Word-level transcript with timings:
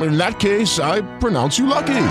In 0.00 0.16
that 0.18 0.38
case, 0.38 0.78
I 0.78 1.02
pronounce 1.18 1.58
you 1.58 1.66
lucky. 1.66 2.06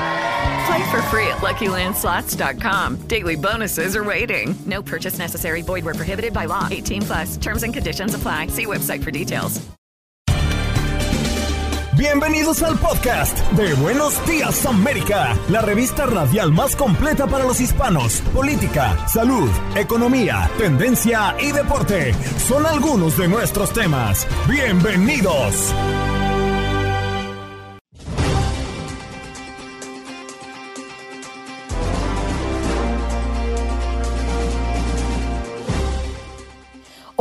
Play 0.68 0.92
for 0.92 1.02
free 1.04 1.28
at 1.28 1.40
LuckyLandSlots.com. 1.42 3.08
Daily 3.08 3.36
bonuses 3.36 3.96
are 3.96 4.04
waiting. 4.04 4.56
No 4.66 4.82
purchase 4.82 5.18
necessary. 5.18 5.62
Void 5.62 5.86
where 5.86 5.96
prohibited 5.96 6.34
by 6.34 6.46
law. 6.46 6.68
18 6.70 7.02
plus. 7.02 7.38
Terms 7.38 7.64
and 7.64 7.74
conditions 7.74 8.14
apply. 8.14 8.48
See 8.48 8.66
website 8.66 9.04
for 9.04 9.12
details. 9.12 9.62
Bienvenidos 11.98 12.64
al 12.64 12.80
podcast 12.80 13.38
de 13.52 13.76
Buenos 13.76 14.26
Días 14.26 14.66
América, 14.66 15.38
la 15.50 15.62
revista 15.62 16.08
radial 16.08 16.52
más 16.52 16.76
completa 16.76 17.28
para 17.28 17.44
los 17.44 17.62
hispanos. 17.62 18.22
Política, 18.34 18.98
salud, 19.08 19.50
economía, 19.76 20.50
tendencia 20.58 21.36
y 21.40 21.52
deporte 21.52 22.16
son 22.40 22.66
algunos 22.66 23.18
de 23.18 23.28
nuestros 23.28 23.72
temas. 23.72 24.26
Bienvenidos. 24.48 25.72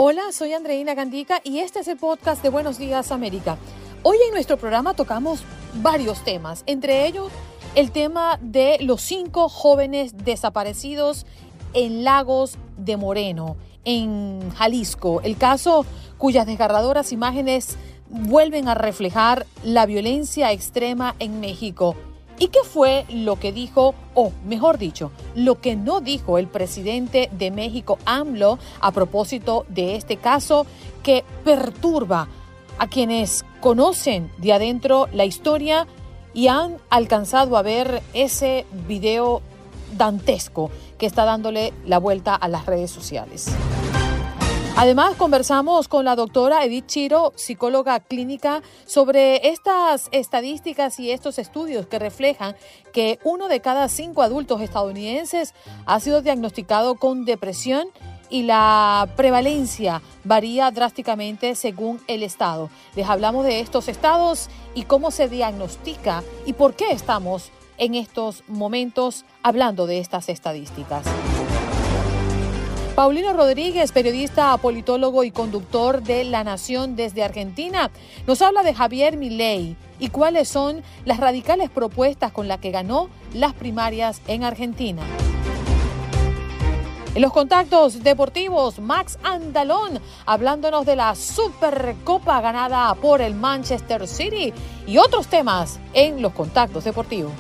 Hola, 0.03 0.33
soy 0.33 0.55
Andreina 0.55 0.95
Gandica 0.95 1.43
y 1.45 1.59
este 1.59 1.81
es 1.81 1.89
el 1.89 1.99
podcast 1.99 2.43
de 2.43 2.49
Buenos 2.49 2.79
Días 2.79 3.13
América. 3.13 3.59
Hoy 4.03 4.17
en 4.27 4.33
nuestro 4.33 4.57
programa 4.57 4.95
tocamos 4.95 5.43
varios 5.75 6.25
temas, 6.25 6.63
entre 6.65 7.05
ellos 7.07 7.31
el 7.75 7.91
tema 7.91 8.39
de 8.41 8.79
los 8.81 9.03
cinco 9.03 9.51
jóvenes 9.51 10.25
desaparecidos 10.25 11.27
en 11.75 12.03
Lagos 12.03 12.57
de 12.79 12.97
Moreno, 12.97 13.59
en 13.85 14.51
Jalisco, 14.53 15.21
el 15.21 15.37
caso 15.37 15.85
cuyas 16.17 16.47
desgarradoras 16.47 17.13
imágenes 17.13 17.77
vuelven 18.09 18.69
a 18.69 18.75
reflejar 18.75 19.45
la 19.63 19.85
violencia 19.85 20.51
extrema 20.51 21.15
en 21.19 21.41
México. 21.41 21.95
¿Y 22.41 22.49
qué 22.49 22.61
fue 22.65 23.05
lo 23.11 23.39
que 23.39 23.53
dijo, 23.53 23.95
o 24.15 24.33
mejor 24.47 24.79
dicho, 24.79 25.13
lo 25.35 25.61
que 25.61 25.77
no 25.77 26.01
dijo 26.01 26.39
el 26.39 26.49
presidente 26.49 27.29
de 27.33 27.51
México, 27.51 27.99
AMLO, 28.07 28.59
a 28.81 28.93
propósito 28.93 29.67
de 29.69 29.95
este 29.95 30.17
caso 30.17 30.67
que 31.03 31.23
perturba 31.45 32.29
a 32.79 32.89
quienes 32.89 33.45
conocen 33.61 34.33
de 34.39 34.55
adentro 34.55 35.07
la 35.13 35.27
historia 35.27 35.87
y 36.33 36.49
han 36.49 36.79
alcanzado 36.89 37.59
a 37.59 37.63
ver 37.63 38.03
ese 38.15 38.65
video 38.89 39.43
dantesco 39.99 40.71
que 40.97 41.05
está 41.05 41.27
dándole 41.27 41.75
la 41.85 41.99
vuelta 41.99 42.35
a 42.35 42.49
las 42.49 42.65
redes 42.65 42.91
sociales? 42.91 43.55
Además, 44.81 45.15
conversamos 45.17 45.89
con 45.89 46.07
la 46.07 46.17
doctora 46.17 46.65
Edith 46.65 46.87
Chiro, 46.87 47.35
psicóloga 47.37 48.01
clínica, 48.01 48.63
sobre 48.87 49.51
estas 49.51 50.09
estadísticas 50.11 50.99
y 50.99 51.11
estos 51.11 51.39
estudios 51.39 51.85
que 51.85 51.99
reflejan 51.99 52.57
que 52.91 53.19
uno 53.23 53.49
de 53.49 53.61
cada 53.61 53.91
cinco 53.91 54.23
adultos 54.23 54.63
estadounidenses 54.63 55.53
ha 55.85 56.01
sido 56.01 56.23
diagnosticado 56.23 56.95
con 56.95 57.27
depresión 57.27 57.89
y 58.31 58.45
la 58.45 59.07
prevalencia 59.17 60.01
varía 60.25 60.71
drásticamente 60.71 61.57
según 61.57 62.01
el 62.07 62.23
estado. 62.23 62.71
Les 62.97 63.07
hablamos 63.07 63.45
de 63.45 63.61
estos 63.61 63.87
estados 63.87 64.49
y 64.75 64.85
cómo 64.85 65.11
se 65.11 65.29
diagnostica 65.29 66.23
y 66.47 66.55
por 66.55 66.73
qué 66.73 66.91
estamos 66.93 67.51
en 67.77 67.97
estos 67.97 68.45
momentos 68.49 69.27
hablando 69.43 69.87
de 69.87 69.99
estas 69.99 70.31
estadísticas. 70.31 71.05
Paulino 73.01 73.33
Rodríguez, 73.33 73.93
periodista, 73.93 74.55
politólogo 74.59 75.25
y 75.25 75.31
conductor 75.31 76.03
de 76.03 76.23
La 76.23 76.45
Nación 76.45 76.97
desde 76.97 77.25
Argentina, 77.25 77.91
nos 78.27 78.43
habla 78.43 78.63
de 78.63 78.75
Javier 78.75 79.17
Milei 79.17 79.75
y 79.99 80.11
cuáles 80.11 80.51
son 80.51 80.83
las 81.07 81.19
radicales 81.19 81.71
propuestas 81.71 82.31
con 82.31 82.47
las 82.47 82.59
que 82.59 82.71
ganó 82.71 83.09
las 83.33 83.55
primarias 83.55 84.21
en 84.27 84.45
Argentina. 84.45 85.01
En 87.15 87.23
los 87.23 87.33
contactos 87.33 88.03
deportivos, 88.03 88.79
Max 88.81 89.19
Andalón 89.23 89.99
hablándonos 90.27 90.85
de 90.85 90.97
la 90.97 91.15
Supercopa 91.15 92.43
ganada 92.43 92.95
por 92.97 93.23
el 93.23 93.35
Manchester 93.35 94.07
City 94.07 94.53
y 94.87 94.99
otros 94.99 95.27
temas 95.27 95.81
en 95.95 96.21
los 96.21 96.35
contactos 96.35 96.85
deportivos. 96.85 97.33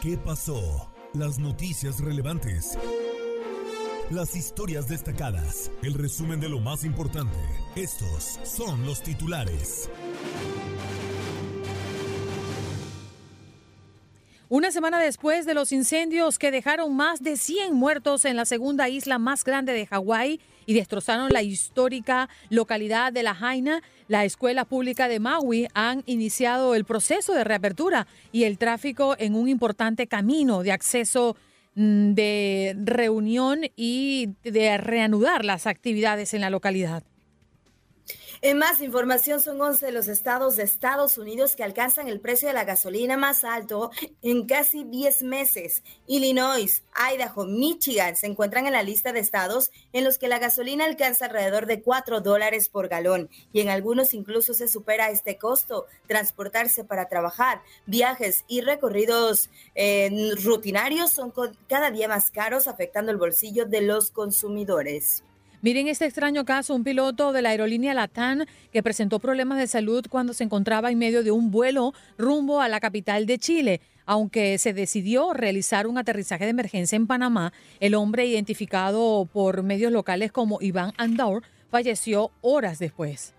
¿Qué 0.00 0.16
pasó? 0.16 0.88
Las 1.12 1.38
noticias 1.38 2.00
relevantes. 2.00 2.78
Las 4.12 4.36
historias 4.36 4.88
destacadas. 4.88 5.70
El 5.82 5.94
resumen 5.94 6.38
de 6.38 6.50
lo 6.50 6.60
más 6.60 6.84
importante. 6.84 7.34
Estos 7.74 8.38
son 8.44 8.84
los 8.84 9.02
titulares. 9.02 9.88
Una 14.50 14.70
semana 14.70 15.00
después 15.00 15.46
de 15.46 15.54
los 15.54 15.72
incendios 15.72 16.38
que 16.38 16.50
dejaron 16.50 16.94
más 16.94 17.22
de 17.22 17.38
100 17.38 17.72
muertos 17.72 18.26
en 18.26 18.36
la 18.36 18.44
segunda 18.44 18.90
isla 18.90 19.18
más 19.18 19.44
grande 19.44 19.72
de 19.72 19.86
Hawái 19.86 20.40
y 20.66 20.74
destrozaron 20.74 21.30
la 21.32 21.40
histórica 21.40 22.28
localidad 22.50 23.14
de 23.14 23.22
La 23.22 23.34
Jaina, 23.34 23.82
la 24.08 24.26
Escuela 24.26 24.66
Pública 24.66 25.08
de 25.08 25.20
Maui 25.20 25.68
han 25.72 26.02
iniciado 26.04 26.74
el 26.74 26.84
proceso 26.84 27.32
de 27.32 27.44
reapertura 27.44 28.06
y 28.30 28.44
el 28.44 28.58
tráfico 28.58 29.16
en 29.18 29.36
un 29.36 29.48
importante 29.48 30.06
camino 30.06 30.62
de 30.62 30.72
acceso 30.72 31.34
de 31.74 32.76
reunión 32.78 33.60
y 33.76 34.30
de 34.42 34.76
reanudar 34.78 35.44
las 35.44 35.66
actividades 35.66 36.34
en 36.34 36.42
la 36.42 36.50
localidad. 36.50 37.02
En 38.44 38.58
más 38.58 38.80
información, 38.80 39.40
son 39.40 39.60
11 39.60 39.86
de 39.86 39.92
los 39.92 40.08
estados 40.08 40.56
de 40.56 40.64
Estados 40.64 41.16
Unidos 41.16 41.54
que 41.54 41.62
alcanzan 41.62 42.08
el 42.08 42.18
precio 42.18 42.48
de 42.48 42.54
la 42.54 42.64
gasolina 42.64 43.16
más 43.16 43.44
alto 43.44 43.92
en 44.20 44.48
casi 44.48 44.82
10 44.82 45.22
meses. 45.22 45.84
Illinois, 46.08 46.82
Idaho, 47.14 47.44
Michigan 47.44 48.16
se 48.16 48.26
encuentran 48.26 48.66
en 48.66 48.72
la 48.72 48.82
lista 48.82 49.12
de 49.12 49.20
estados 49.20 49.70
en 49.92 50.02
los 50.02 50.18
que 50.18 50.26
la 50.26 50.40
gasolina 50.40 50.86
alcanza 50.86 51.26
alrededor 51.26 51.66
de 51.66 51.82
4 51.82 52.20
dólares 52.20 52.68
por 52.68 52.88
galón 52.88 53.30
y 53.52 53.60
en 53.60 53.68
algunos 53.68 54.12
incluso 54.12 54.54
se 54.54 54.66
supera 54.66 55.10
este 55.10 55.38
costo. 55.38 55.86
Transportarse 56.08 56.82
para 56.82 57.08
trabajar, 57.08 57.62
viajes 57.86 58.44
y 58.48 58.62
recorridos 58.62 59.50
eh, 59.76 60.10
rutinarios 60.42 61.12
son 61.12 61.32
cada 61.68 61.92
día 61.92 62.08
más 62.08 62.32
caros, 62.32 62.66
afectando 62.66 63.12
el 63.12 63.18
bolsillo 63.18 63.66
de 63.66 63.82
los 63.82 64.10
consumidores. 64.10 65.22
Miren 65.62 65.86
este 65.86 66.06
extraño 66.06 66.44
caso, 66.44 66.74
un 66.74 66.82
piloto 66.82 67.32
de 67.32 67.40
la 67.40 67.50
aerolínea 67.50 67.94
Latam 67.94 68.46
que 68.72 68.82
presentó 68.82 69.20
problemas 69.20 69.58
de 69.58 69.68
salud 69.68 70.04
cuando 70.10 70.34
se 70.34 70.42
encontraba 70.42 70.90
en 70.90 70.98
medio 70.98 71.22
de 71.22 71.30
un 71.30 71.52
vuelo 71.52 71.94
rumbo 72.18 72.60
a 72.60 72.68
la 72.68 72.80
capital 72.80 73.26
de 73.26 73.38
Chile. 73.38 73.80
Aunque 74.04 74.58
se 74.58 74.72
decidió 74.72 75.32
realizar 75.32 75.86
un 75.86 75.98
aterrizaje 75.98 76.42
de 76.42 76.50
emergencia 76.50 76.96
en 76.96 77.06
Panamá, 77.06 77.52
el 77.78 77.94
hombre 77.94 78.26
identificado 78.26 79.28
por 79.32 79.62
medios 79.62 79.92
locales 79.92 80.32
como 80.32 80.58
Iván 80.60 80.94
Andor 80.96 81.44
falleció 81.70 82.32
horas 82.40 82.80
después. 82.80 83.32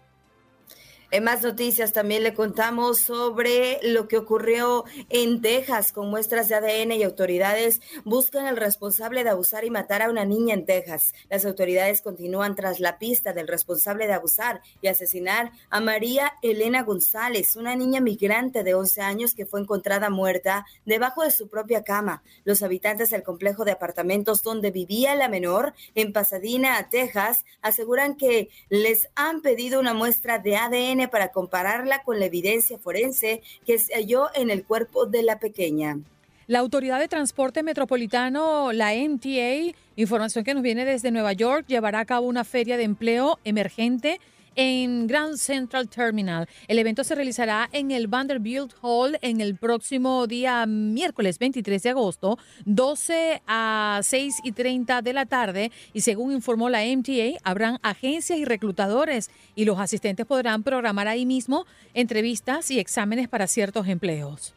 En 1.13 1.25
más 1.25 1.43
noticias 1.43 1.93
también 1.93 2.23
le 2.23 2.33
contamos 2.33 3.01
sobre 3.01 3.77
lo 3.83 4.07
que 4.07 4.17
ocurrió 4.17 4.83
en 5.09 5.43
Texas 5.43 5.91
con 5.91 6.09
muestras 6.09 6.47
de 6.47 6.55
ADN 6.55 6.93
y 6.93 7.03
autoridades 7.03 7.81
buscan 8.03 8.47
al 8.47 8.57
responsable 8.57 9.23
de 9.23 9.29
abusar 9.29 9.63
y 9.63 9.69
matar 9.69 10.01
a 10.01 10.09
una 10.09 10.25
niña 10.25 10.55
en 10.55 10.65
Texas. 10.65 11.13
Las 11.29 11.45
autoridades 11.45 12.01
continúan 12.01 12.55
tras 12.55 12.79
la 12.79 12.97
pista 12.97 13.31
del 13.31 13.47
responsable 13.47 14.07
de 14.07 14.13
abusar 14.13 14.61
y 14.81 14.87
asesinar 14.87 15.51
a 15.69 15.81
María 15.81 16.33
Elena 16.41 16.81
González, 16.81 17.55
una 17.57 17.75
niña 17.75 18.01
migrante 18.01 18.63
de 18.63 18.73
11 18.73 19.01
años 19.01 19.35
que 19.35 19.45
fue 19.45 19.61
encontrada 19.61 20.09
muerta 20.09 20.65
debajo 20.83 21.21
de 21.21 21.29
su 21.29 21.47
propia 21.47 21.83
cama. 21.83 22.23
Los 22.43 22.63
habitantes 22.63 23.11
del 23.11 23.21
complejo 23.21 23.65
de 23.65 23.73
apartamentos 23.73 24.41
donde 24.41 24.71
vivía 24.71 25.13
la 25.13 25.29
menor 25.29 25.75
en 25.93 26.11
Pasadena, 26.11 26.89
Texas, 26.89 27.45
aseguran 27.61 28.17
que 28.17 28.49
les 28.69 29.09
han 29.13 29.43
pedido 29.43 29.79
una 29.79 29.93
muestra 29.93 30.39
de 30.39 30.55
ADN 30.55 31.02
para 31.07 31.29
compararla 31.29 32.03
con 32.03 32.19
la 32.19 32.25
evidencia 32.25 32.77
forense 32.77 33.41
que 33.65 33.79
se 33.79 33.93
halló 33.93 34.29
en 34.35 34.49
el 34.49 34.63
cuerpo 34.63 35.05
de 35.05 35.23
la 35.23 35.39
pequeña. 35.39 35.97
La 36.47 36.59
Autoridad 36.59 36.99
de 36.99 37.07
Transporte 37.07 37.63
Metropolitano, 37.63 38.73
la 38.73 38.91
MTA, 38.93 39.73
información 39.95 40.43
que 40.43 40.53
nos 40.53 40.61
viene 40.61 40.83
desde 40.83 41.09
Nueva 41.09 41.31
York, 41.31 41.65
llevará 41.67 41.99
a 41.99 42.05
cabo 42.05 42.27
una 42.27 42.43
feria 42.43 42.75
de 42.75 42.83
empleo 42.83 43.39
emergente 43.45 44.19
en 44.55 45.07
Grand 45.07 45.37
Central 45.37 45.89
Terminal. 45.89 46.47
El 46.67 46.79
evento 46.79 47.03
se 47.03 47.15
realizará 47.15 47.69
en 47.71 47.91
el 47.91 48.07
Vanderbilt 48.07 48.73
Hall 48.81 49.17
en 49.21 49.41
el 49.41 49.55
próximo 49.55 50.27
día 50.27 50.65
miércoles 50.65 51.39
23 51.39 51.83
de 51.83 51.89
agosto, 51.89 52.37
12 52.65 53.41
a 53.47 53.99
6 54.01 54.35
y 54.43 54.51
30 54.51 55.01
de 55.01 55.13
la 55.13 55.25
tarde. 55.25 55.71
Y 55.93 56.01
según 56.01 56.31
informó 56.31 56.69
la 56.69 56.83
MTA, 56.83 57.39
habrán 57.43 57.79
agencias 57.81 58.39
y 58.39 58.45
reclutadores 58.45 59.29
y 59.55 59.65
los 59.65 59.79
asistentes 59.79 60.25
podrán 60.25 60.63
programar 60.63 61.07
ahí 61.07 61.25
mismo 61.25 61.65
entrevistas 61.93 62.71
y 62.71 62.79
exámenes 62.79 63.27
para 63.27 63.47
ciertos 63.47 63.87
empleos. 63.87 64.53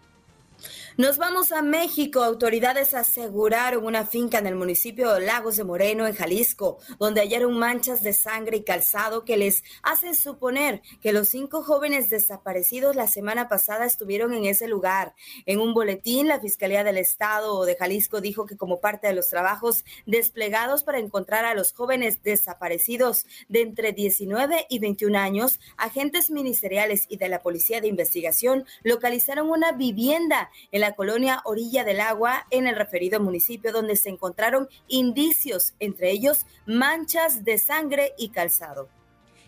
Nos 0.98 1.18
vamos 1.18 1.52
a 1.52 1.60
México. 1.60 2.22
Autoridades 2.22 2.94
aseguraron 2.94 3.84
una 3.84 4.06
finca 4.06 4.38
en 4.38 4.46
el 4.46 4.54
municipio 4.54 5.12
de 5.12 5.26
Lagos 5.26 5.56
de 5.56 5.64
Moreno, 5.64 6.06
en 6.06 6.14
Jalisco, 6.14 6.78
donde 6.98 7.20
hallaron 7.20 7.58
manchas 7.58 8.02
de 8.02 8.14
sangre 8.14 8.56
y 8.56 8.62
calzado 8.62 9.26
que 9.26 9.36
les 9.36 9.62
hacen 9.82 10.14
suponer 10.14 10.80
que 11.02 11.12
los 11.12 11.28
cinco 11.28 11.62
jóvenes 11.62 12.08
desaparecidos 12.08 12.96
la 12.96 13.08
semana 13.08 13.46
pasada 13.46 13.84
estuvieron 13.84 14.32
en 14.32 14.46
ese 14.46 14.68
lugar. 14.68 15.14
En 15.44 15.60
un 15.60 15.74
boletín, 15.74 16.28
la 16.28 16.40
Fiscalía 16.40 16.82
del 16.82 16.96
Estado 16.96 17.66
de 17.66 17.76
Jalisco 17.76 18.22
dijo 18.22 18.46
que 18.46 18.56
como 18.56 18.80
parte 18.80 19.06
de 19.06 19.12
los 19.12 19.28
trabajos 19.28 19.84
desplegados 20.06 20.82
para 20.82 20.98
encontrar 20.98 21.44
a 21.44 21.54
los 21.54 21.74
jóvenes 21.74 22.22
desaparecidos 22.22 23.26
de 23.50 23.60
entre 23.60 23.92
19 23.92 24.64
y 24.70 24.78
21 24.78 25.18
años, 25.18 25.60
agentes 25.76 26.30
ministeriales 26.30 27.04
y 27.10 27.18
de 27.18 27.28
la 27.28 27.42
Policía 27.42 27.82
de 27.82 27.88
Investigación 27.88 28.64
localizaron 28.82 29.50
una 29.50 29.72
vivienda 29.72 30.50
en 30.72 30.80
la 30.80 30.85
colonia 30.94 31.40
Orilla 31.44 31.84
del 31.84 32.00
Agua, 32.00 32.46
en 32.50 32.66
el 32.66 32.76
referido 32.76 33.20
municipio, 33.20 33.72
donde 33.72 33.96
se 33.96 34.10
encontraron 34.10 34.68
indicios, 34.88 35.74
entre 35.80 36.10
ellos 36.10 36.46
manchas 36.66 37.44
de 37.44 37.58
sangre 37.58 38.12
y 38.18 38.30
calzado. 38.30 38.88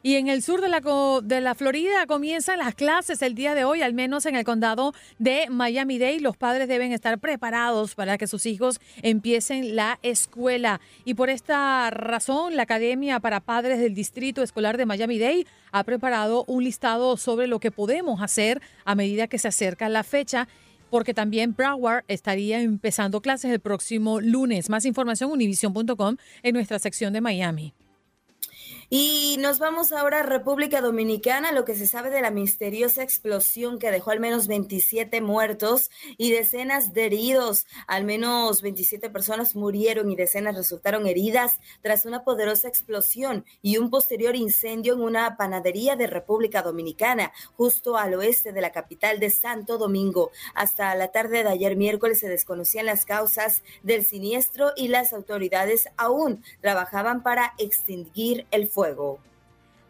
Y 0.03 0.15
en 0.15 0.29
el 0.29 0.43
sur 0.43 0.61
de 0.61 0.69
la, 0.69 0.81
de 1.23 1.41
la 1.41 1.55
Florida 1.55 2.07
comienzan 2.07 2.59
las 2.59 2.75
clases 2.75 3.21
el 3.21 3.35
día 3.35 3.55
de 3.55 3.65
hoy, 3.65 3.83
al 3.83 3.95
menos 3.95 4.27
en 4.27 4.37
el 4.37 4.45
condado 4.45 4.95
de 5.19 5.49
Miami-Dade. 5.51 6.21
Los 6.21 6.37
padres 6.37 6.69
deben 6.69 6.93
estar 6.93 7.19
preparados 7.19 7.95
para 7.95 8.17
que 8.17 8.29
sus 8.29 8.47
hijos 8.47 8.81
empiecen 9.03 9.75
la 9.75 9.99
escuela. 10.03 10.81
Y 11.05 11.15
por 11.15 11.31
esta 11.31 11.91
razón, 11.91 12.55
la 12.57 12.63
Academia 12.63 13.19
para 13.19 13.41
Padres 13.41 13.81
del 13.81 13.95
Distrito 13.95 14.43
Escolar 14.43 14.77
de 14.77 14.87
Miami-Dade 14.87 15.47
ha 15.73 15.83
preparado 15.85 16.45
un 16.47 16.63
listado 16.63 17.17
sobre 17.17 17.49
lo 17.49 17.59
que 17.59 17.73
podemos 17.73 18.23
hacer 18.23 18.63
a 18.85 18.95
medida 18.95 19.27
que 19.27 19.39
se 19.39 19.49
acerca 19.49 19.89
la 19.89 20.05
fecha 20.05 20.49
porque 20.91 21.15
también 21.15 21.55
Broward 21.55 22.05
estaría 22.09 22.61
empezando 22.61 23.21
clases 23.21 23.51
el 23.51 23.61
próximo 23.61 24.21
lunes. 24.21 24.71
Más 24.71 24.85
información 24.85 25.31
univision.com 25.31 26.17
en 26.43 26.55
nuestra 26.55 26.79
sección 26.79 27.13
de 27.13 27.21
Miami. 27.21 27.75
Y 28.91 29.37
nos 29.41 29.59
vamos 29.59 29.93
ahora 29.93 30.21
a 30.21 30.23
República 30.23 30.81
Dominicana, 30.81 31.53
lo 31.53 31.67
que 31.67 31.75
se 31.75 31.87
sabe 31.87 32.09
de 32.09 32.23
la 32.23 32.31
misteriosa 32.31 33.03
explosión 33.03 33.79
que 33.79 33.91
dejó 33.91 34.13
al 34.13 34.21
menos 34.21 34.47
27 34.47 35.21
muertos 35.21 35.91
y 36.17 36.31
decenas 36.33 36.95
de 36.95 37.05
heridos. 37.05 37.67
Al 37.87 38.05
menos 38.05 38.63
27 38.63 39.11
personas 39.11 39.55
murieron 39.55 40.11
y 40.11 40.17
decenas 40.17 40.57
resultaron 40.57 41.07
heridas 41.07 41.59
tras 41.83 42.07
una 42.07 42.25
poderosa 42.25 42.67
explosión 42.67 43.45
y 43.61 43.77
un 43.77 43.91
posterior 43.91 44.35
incendio 44.35 44.95
en 44.95 45.03
una 45.03 45.37
panadería 45.37 45.95
de 45.95 46.07
República 46.07 46.63
Dominicana, 46.63 47.33
justo 47.59 47.99
al 47.99 48.15
oeste 48.15 48.53
de 48.53 48.63
la 48.63 48.73
capital 48.73 49.21
de 49.21 49.29
Santo 49.29 49.77
Domingo. 49.77 50.31
Hasta 50.55 50.95
la 50.95 51.09
tarde 51.09 51.43
de 51.45 51.51
ayer 51.51 51.77
miércoles 51.77 52.21
se 52.21 52.29
desconocían 52.31 52.87
las 52.87 53.05
causas 53.05 53.63
del 53.83 54.07
siniestro 54.07 54.73
y 54.77 54.89
las 54.89 55.13
autoridades 55.13 55.91
aún 55.99 56.43
trabajaban 56.63 57.23
para 57.23 57.53
extinguir 57.59 58.47
el 58.51 58.67
fuego 58.67 58.78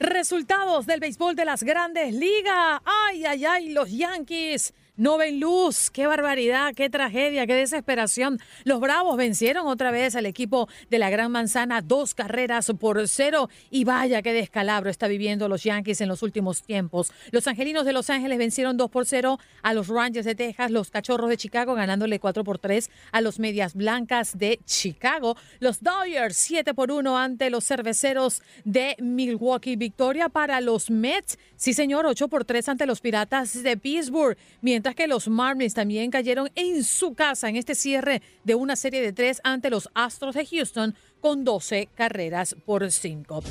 Resultados 0.00 0.86
del 0.86 1.00
béisbol 1.00 1.34
de 1.34 1.44
las 1.44 1.62
grandes 1.62 2.14
ligas. 2.14 2.80
Ay, 2.84 3.24
ay, 3.24 3.44
ay, 3.44 3.68
los 3.70 3.90
Yankees 3.90 4.72
no 4.98 5.16
ven 5.16 5.40
luz. 5.40 5.90
Qué 5.90 6.06
barbaridad, 6.06 6.74
qué 6.74 6.90
tragedia, 6.90 7.46
qué 7.46 7.54
desesperación. 7.54 8.38
Los 8.64 8.80
Bravos 8.80 9.16
vencieron 9.16 9.66
otra 9.66 9.90
vez 9.90 10.14
al 10.14 10.26
equipo 10.26 10.68
de 10.90 10.98
la 10.98 11.08
Gran 11.08 11.32
Manzana, 11.32 11.80
dos 11.80 12.14
carreras 12.14 12.70
por 12.78 13.08
cero. 13.08 13.48
Y 13.70 13.84
vaya 13.84 14.20
qué 14.20 14.32
descalabro 14.32 14.90
está 14.90 15.08
viviendo 15.08 15.48
los 15.48 15.62
Yankees 15.64 16.02
en 16.02 16.08
los 16.08 16.22
últimos 16.22 16.62
tiempos. 16.62 17.12
Los 17.30 17.46
Angelinos 17.46 17.86
de 17.86 17.92
Los 17.94 18.10
Ángeles 18.10 18.36
vencieron 18.36 18.76
dos 18.76 18.90
por 18.90 19.06
cero 19.06 19.38
a 19.62 19.72
los 19.72 19.88
Rangers 19.88 20.26
de 20.26 20.34
Texas, 20.34 20.70
los 20.70 20.90
Cachorros 20.90 21.30
de 21.30 21.36
Chicago 21.36 21.74
ganándole 21.74 22.18
cuatro 22.18 22.44
por 22.44 22.58
tres 22.58 22.90
a 23.12 23.20
los 23.20 23.38
Medias 23.38 23.74
Blancas 23.74 24.36
de 24.36 24.60
Chicago. 24.64 25.36
Los 25.60 25.82
Dodgers 25.82 26.36
siete 26.36 26.74
por 26.74 26.90
uno 26.90 27.16
ante 27.16 27.50
los 27.50 27.64
Cerveceros 27.64 28.42
de 28.64 28.96
Milwaukee. 28.98 29.76
Victoria 29.76 30.28
para 30.28 30.60
los 30.60 30.90
Mets. 30.90 31.38
Sí, 31.56 31.72
señor, 31.72 32.04
ocho 32.06 32.28
por 32.28 32.44
tres 32.44 32.68
ante 32.68 32.84
los 32.84 33.00
Piratas 33.00 33.62
de 33.62 33.76
Pittsburgh. 33.76 34.36
Mientras 34.60 34.87
que 34.94 35.06
los 35.06 35.28
Marlins 35.28 35.74
también 35.74 36.10
cayeron 36.10 36.50
en 36.54 36.84
su 36.84 37.14
casa 37.14 37.48
en 37.48 37.56
este 37.56 37.74
cierre 37.74 38.22
de 38.44 38.54
una 38.54 38.76
serie 38.76 39.00
de 39.00 39.12
tres 39.12 39.40
ante 39.44 39.70
los 39.70 39.88
Astros 39.94 40.34
de 40.34 40.46
Houston 40.46 40.94
con 41.20 41.44
12 41.44 41.88
carreras 41.94 42.56
por 42.64 42.90
5. 42.90 43.42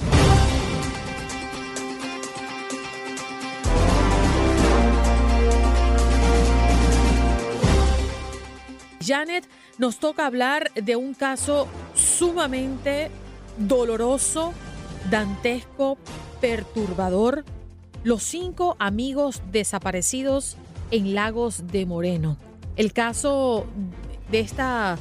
Janet, 9.08 9.48
nos 9.78 10.00
toca 10.00 10.26
hablar 10.26 10.72
de 10.74 10.96
un 10.96 11.14
caso 11.14 11.68
sumamente 11.96 13.10
doloroso, 13.58 14.54
dantesco, 15.10 15.98
perturbador. 16.42 17.46
Los 18.04 18.24
cinco 18.24 18.76
amigos 18.80 19.42
desaparecidos 19.52 20.58
en 20.92 21.14
Lagos 21.14 21.68
de 21.68 21.86
Moreno. 21.86 22.38
El 22.76 22.94
caso 22.94 23.66
de 24.32 24.40
esta, 24.40 24.98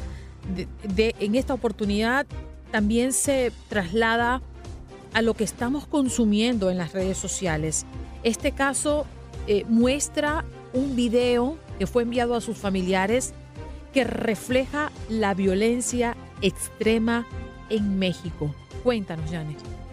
de, 0.95 1.15
en 1.21 1.35
esta 1.35 1.55
oportunidad 1.55 2.27
también 2.71 3.13
se 3.13 3.53
traslada 3.69 4.43
a 5.13 5.23
lo 5.23 5.35
que 5.35 5.45
estamos 5.45 5.87
consumiendo 5.87 6.71
en 6.71 6.79
las 6.79 6.93
redes 6.93 7.17
sociales. 7.17 7.87
Este 8.23 8.53
caso 8.53 9.07
eh, 9.47 9.65
muestra 9.69 10.45
un 10.73 10.97
video 10.97 11.57
que 11.79 11.87
fue 11.87 12.03
enviado 12.03 12.35
a 12.35 12.41
sus 12.41 12.57
familiares 12.57 13.33
que 13.93 14.05
refleja 14.05 14.91
la 15.09 15.33
violencia 15.35 16.17
extrema 16.43 17.27
en 17.71 17.99
México. 17.99 18.55
Cuéntanos, 18.83 19.31
Janet. 19.31 19.86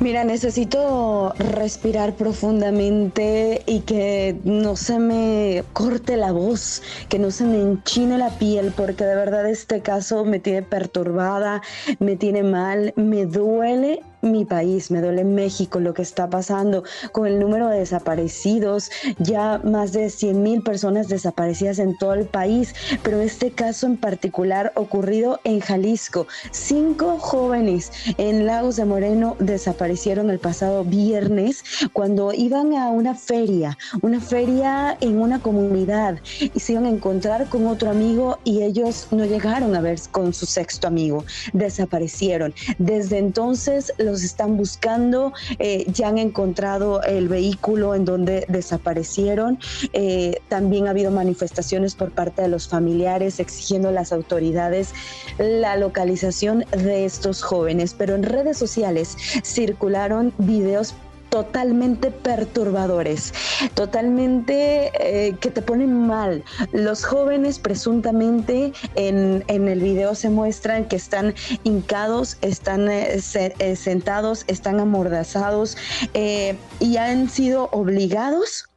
Mira, 0.00 0.24
necesito 0.24 1.32
respirar 1.38 2.16
profundamente 2.16 3.62
y 3.66 3.80
que 3.82 4.40
no 4.42 4.74
se 4.74 4.98
me 4.98 5.64
corte 5.72 6.16
la 6.16 6.32
voz, 6.32 6.82
que 7.08 7.20
no 7.20 7.30
se 7.30 7.44
me 7.44 7.60
enchine 7.60 8.18
la 8.18 8.36
piel, 8.36 8.72
porque 8.72 9.04
de 9.04 9.14
verdad 9.14 9.48
este 9.48 9.80
caso 9.80 10.24
me 10.24 10.40
tiene 10.40 10.62
perturbada, 10.62 11.62
me 12.00 12.16
tiene 12.16 12.42
mal, 12.42 12.92
me 12.96 13.26
duele 13.26 14.00
mi 14.22 14.44
país, 14.44 14.90
me 14.90 15.00
duele 15.00 15.24
México 15.24 15.80
lo 15.80 15.94
que 15.94 16.02
está 16.02 16.30
pasando 16.30 16.84
con 17.10 17.26
el 17.26 17.40
número 17.40 17.68
de 17.68 17.80
desaparecidos, 17.80 18.90
ya 19.18 19.60
más 19.64 19.92
de 19.92 20.10
100 20.10 20.42
mil 20.42 20.62
personas 20.62 21.08
desaparecidas 21.08 21.80
en 21.80 21.98
todo 21.98 22.14
el 22.14 22.26
país, 22.26 22.72
pero 23.02 23.20
este 23.20 23.50
caso 23.50 23.86
en 23.86 23.96
particular 23.96 24.72
ocurrido 24.76 25.40
en 25.42 25.58
Jalisco, 25.58 26.28
cinco 26.52 27.18
jóvenes 27.18 27.90
en 28.16 28.46
Lagos 28.46 28.76
de 28.76 28.84
Moreno 28.84 29.36
desaparecieron 29.40 30.30
el 30.30 30.38
pasado 30.38 30.84
viernes 30.84 31.64
cuando 31.92 32.32
iban 32.32 32.74
a 32.74 32.90
una 32.90 33.16
feria, 33.16 33.76
una 34.02 34.20
feria 34.20 34.96
en 35.00 35.20
una 35.20 35.40
comunidad 35.40 36.20
y 36.40 36.60
se 36.60 36.72
iban 36.72 36.84
a 36.84 36.90
encontrar 36.90 37.48
con 37.48 37.66
otro 37.66 37.90
amigo 37.90 38.38
y 38.44 38.62
ellos 38.62 39.08
no 39.10 39.24
llegaron 39.24 39.74
a 39.74 39.80
ver 39.80 39.98
con 40.12 40.32
su 40.32 40.46
sexto 40.46 40.86
amigo, 40.86 41.24
desaparecieron. 41.52 42.54
Desde 42.78 43.18
entonces 43.18 43.92
los 43.98 44.11
los 44.12 44.22
están 44.22 44.56
buscando, 44.56 45.32
eh, 45.58 45.84
ya 45.92 46.08
han 46.08 46.18
encontrado 46.18 47.02
el 47.02 47.28
vehículo 47.28 47.94
en 47.94 48.04
donde 48.04 48.46
desaparecieron. 48.48 49.58
Eh, 49.92 50.40
también 50.48 50.86
ha 50.86 50.90
habido 50.90 51.10
manifestaciones 51.10 51.94
por 51.94 52.12
parte 52.12 52.42
de 52.42 52.48
los 52.48 52.68
familiares 52.68 53.40
exigiendo 53.40 53.88
a 53.88 53.92
las 53.92 54.12
autoridades 54.12 54.92
la 55.38 55.76
localización 55.76 56.64
de 56.70 57.04
estos 57.04 57.42
jóvenes, 57.42 57.94
pero 57.96 58.14
en 58.14 58.22
redes 58.22 58.56
sociales 58.58 59.16
circularon 59.42 60.32
videos 60.38 60.94
totalmente 61.32 62.10
perturbadores, 62.10 63.32
totalmente 63.72 64.92
eh, 65.00 65.34
que 65.40 65.50
te 65.50 65.62
ponen 65.62 66.06
mal. 66.06 66.44
Los 66.72 67.06
jóvenes 67.06 67.58
presuntamente 67.58 68.74
en, 68.96 69.42
en, 69.46 69.66
el 69.66 69.80
video 69.80 70.14
se 70.14 70.28
muestran 70.28 70.84
que 70.84 70.96
están 70.96 71.34
hincados, 71.64 72.36
están 72.42 72.86
eh, 72.90 73.18
se, 73.22 73.54
eh, 73.60 73.76
sentados, 73.76 74.44
están 74.46 74.78
amordazados 74.78 75.78
eh, 76.12 76.54
y 76.80 76.98
han 76.98 77.30
sido 77.30 77.70
obligados 77.72 78.68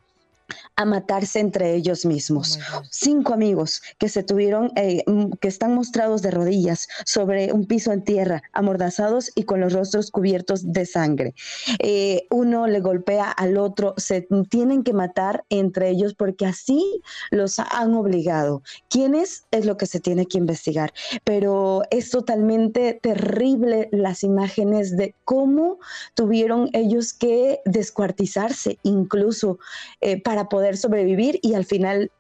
a 0.76 0.86
matarse 0.86 1.40
entre 1.40 1.74
ellos 1.76 2.06
mismos. 2.06 2.60
Oh 2.74 2.82
Cinco 2.90 3.34
amigos 3.34 3.82
que 3.98 4.10
se 4.10 4.24
tuvieron, 4.24 4.72
eh, 4.76 5.04
que 5.40 5.48
están 5.48 5.74
mostrados 5.74 6.22
de 6.22 6.32
rodillas 6.32 6.88
sobre 7.06 7.54
un 7.54 7.66
piso 7.66 7.92
en 7.92 8.04
tierra, 8.04 8.44
amordazados 8.54 9.32
y 9.36 9.44
con 9.44 9.60
los 9.60 9.74
rostros 9.74 10.12
cubiertos 10.12 10.74
de 10.74 10.86
sangre. 10.86 11.34
Eh, 11.80 12.28
uno 12.30 12.68
le 12.68 12.80
golpea 12.82 13.32
al 13.32 13.58
otro, 13.58 13.94
se 13.98 14.28
tienen 14.50 14.84
que 14.84 14.94
matar 14.94 15.46
entre 15.50 15.90
ellos 15.90 16.14
porque 16.14 16.46
así 16.46 17.02
los 17.32 17.60
han 17.60 17.94
obligado. 17.94 18.64
¿Quiénes? 18.90 19.46
Es 19.52 19.66
lo 19.66 19.78
que 19.78 19.86
se 19.86 20.00
tiene 20.00 20.26
que 20.26 20.38
investigar. 20.38 20.94
Pero 21.24 21.84
es 21.90 22.10
totalmente 22.10 23.00
terrible 23.02 23.90
las 23.92 24.24
imágenes 24.24 24.98
de 24.98 25.16
cómo 25.24 25.80
tuvieron 26.16 26.70
ellos 26.74 27.14
que 27.14 27.62
descuartizarse 27.66 28.78
incluso 28.84 29.60
eh, 30.02 30.22
para 30.22 30.50
poder 30.50 30.65
sobrevivir 30.74 31.40
y 31.42 31.54
al 31.54 31.66
final 31.66 32.12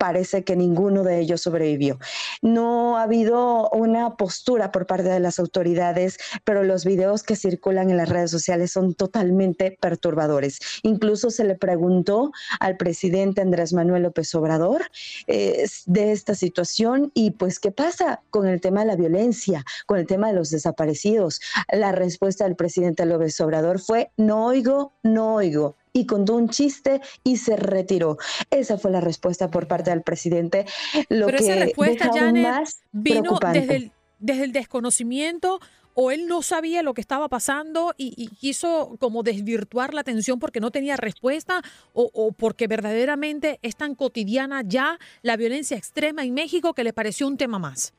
parece 0.00 0.44
que 0.44 0.56
ninguno 0.56 1.04
de 1.04 1.20
ellos 1.20 1.42
sobrevivió. 1.42 1.98
No 2.40 2.96
ha 2.96 3.02
habido 3.02 3.68
una 3.68 4.16
postura 4.16 4.72
por 4.72 4.86
parte 4.86 5.10
de 5.10 5.20
las 5.20 5.38
autoridades, 5.38 6.16
pero 6.42 6.64
los 6.64 6.86
videos 6.86 7.22
que 7.22 7.36
circulan 7.36 7.90
en 7.90 7.98
las 7.98 8.08
redes 8.08 8.30
sociales 8.30 8.72
son 8.72 8.94
totalmente 8.94 9.76
perturbadores. 9.78 10.58
Incluso 10.82 11.28
se 11.30 11.44
le 11.44 11.54
preguntó 11.54 12.32
al 12.60 12.78
presidente 12.78 13.42
Andrés 13.42 13.74
Manuel 13.74 14.04
López 14.04 14.34
Obrador 14.34 14.86
eh, 15.26 15.66
de 15.84 16.12
esta 16.12 16.34
situación 16.34 17.12
y 17.12 17.32
pues 17.32 17.60
qué 17.60 17.70
pasa 17.70 18.22
con 18.30 18.48
el 18.48 18.62
tema 18.62 18.80
de 18.80 18.86
la 18.86 18.96
violencia, 18.96 19.66
con 19.84 19.98
el 19.98 20.06
tema 20.06 20.28
de 20.28 20.32
los 20.32 20.48
desaparecidos. 20.48 21.42
La 21.70 21.92
respuesta 21.92 22.44
del 22.44 22.56
presidente 22.56 23.04
López 23.04 23.38
Obrador 23.42 23.78
fue 23.78 24.10
no 24.16 24.46
oigo, 24.46 24.94
no 25.02 25.34
oigo 25.34 25.76
y 25.92 26.06
contó 26.06 26.36
un 26.36 26.48
chiste 26.48 27.00
y 27.24 27.36
se 27.36 27.56
retiró. 27.56 28.18
Esa 28.50 28.78
fue 28.78 28.90
la 28.90 29.00
respuesta 29.00 29.50
por 29.50 29.66
parte 29.66 29.90
del 29.90 30.02
presidente. 30.02 30.66
Lo 31.08 31.26
Pero 31.26 31.38
que 31.38 31.44
esa 31.44 31.54
respuesta, 31.56 32.10
Janet, 32.12 32.42
más 32.42 32.80
vino 32.92 33.22
preocupante. 33.22 33.60
desde 33.60 33.76
el, 33.76 33.92
desde 34.18 34.44
el 34.44 34.52
desconocimiento 34.52 35.60
o 35.94 36.10
él 36.12 36.28
no 36.28 36.42
sabía 36.42 36.82
lo 36.82 36.94
que 36.94 37.00
estaba 37.00 37.28
pasando 37.28 37.94
y, 37.96 38.14
y 38.16 38.28
quiso 38.28 38.96
como 39.00 39.22
desvirtuar 39.22 39.92
la 39.92 40.02
atención 40.02 40.38
porque 40.38 40.60
no 40.60 40.70
tenía 40.70 40.96
respuesta 40.96 41.62
o, 41.92 42.10
o 42.14 42.32
porque 42.32 42.68
verdaderamente 42.68 43.58
es 43.62 43.76
tan 43.76 43.94
cotidiana 43.94 44.62
ya 44.64 44.98
la 45.22 45.36
violencia 45.36 45.76
extrema 45.76 46.24
en 46.24 46.34
México 46.34 46.74
que 46.74 46.84
le 46.84 46.92
pareció 46.92 47.26
un 47.26 47.36
tema 47.36 47.58
más. 47.58 47.92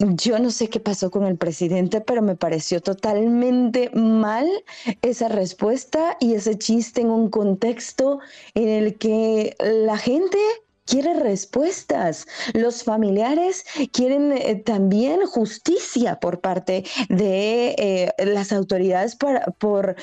Yo 0.00 0.38
no 0.38 0.50
sé 0.52 0.68
qué 0.68 0.78
pasó 0.78 1.10
con 1.10 1.24
el 1.24 1.36
presidente, 1.36 2.00
pero 2.00 2.22
me 2.22 2.36
pareció 2.36 2.80
totalmente 2.80 3.90
mal 3.94 4.46
esa 5.02 5.26
respuesta 5.28 6.16
y 6.20 6.34
ese 6.34 6.56
chiste 6.56 7.00
en 7.00 7.10
un 7.10 7.30
contexto 7.30 8.20
en 8.54 8.68
el 8.68 8.96
que 8.96 9.56
la 9.58 9.98
gente 9.98 10.38
quiere 10.88 11.14
respuestas. 11.14 12.26
Los 12.54 12.82
familiares 12.82 13.64
quieren 13.92 14.32
eh, 14.32 14.56
también 14.56 15.26
justicia 15.26 16.18
por 16.18 16.40
parte 16.40 16.84
de 17.08 17.74
eh, 17.78 18.12
las 18.24 18.52
autoridades 18.52 19.14
para, 19.16 19.44
por 19.58 19.96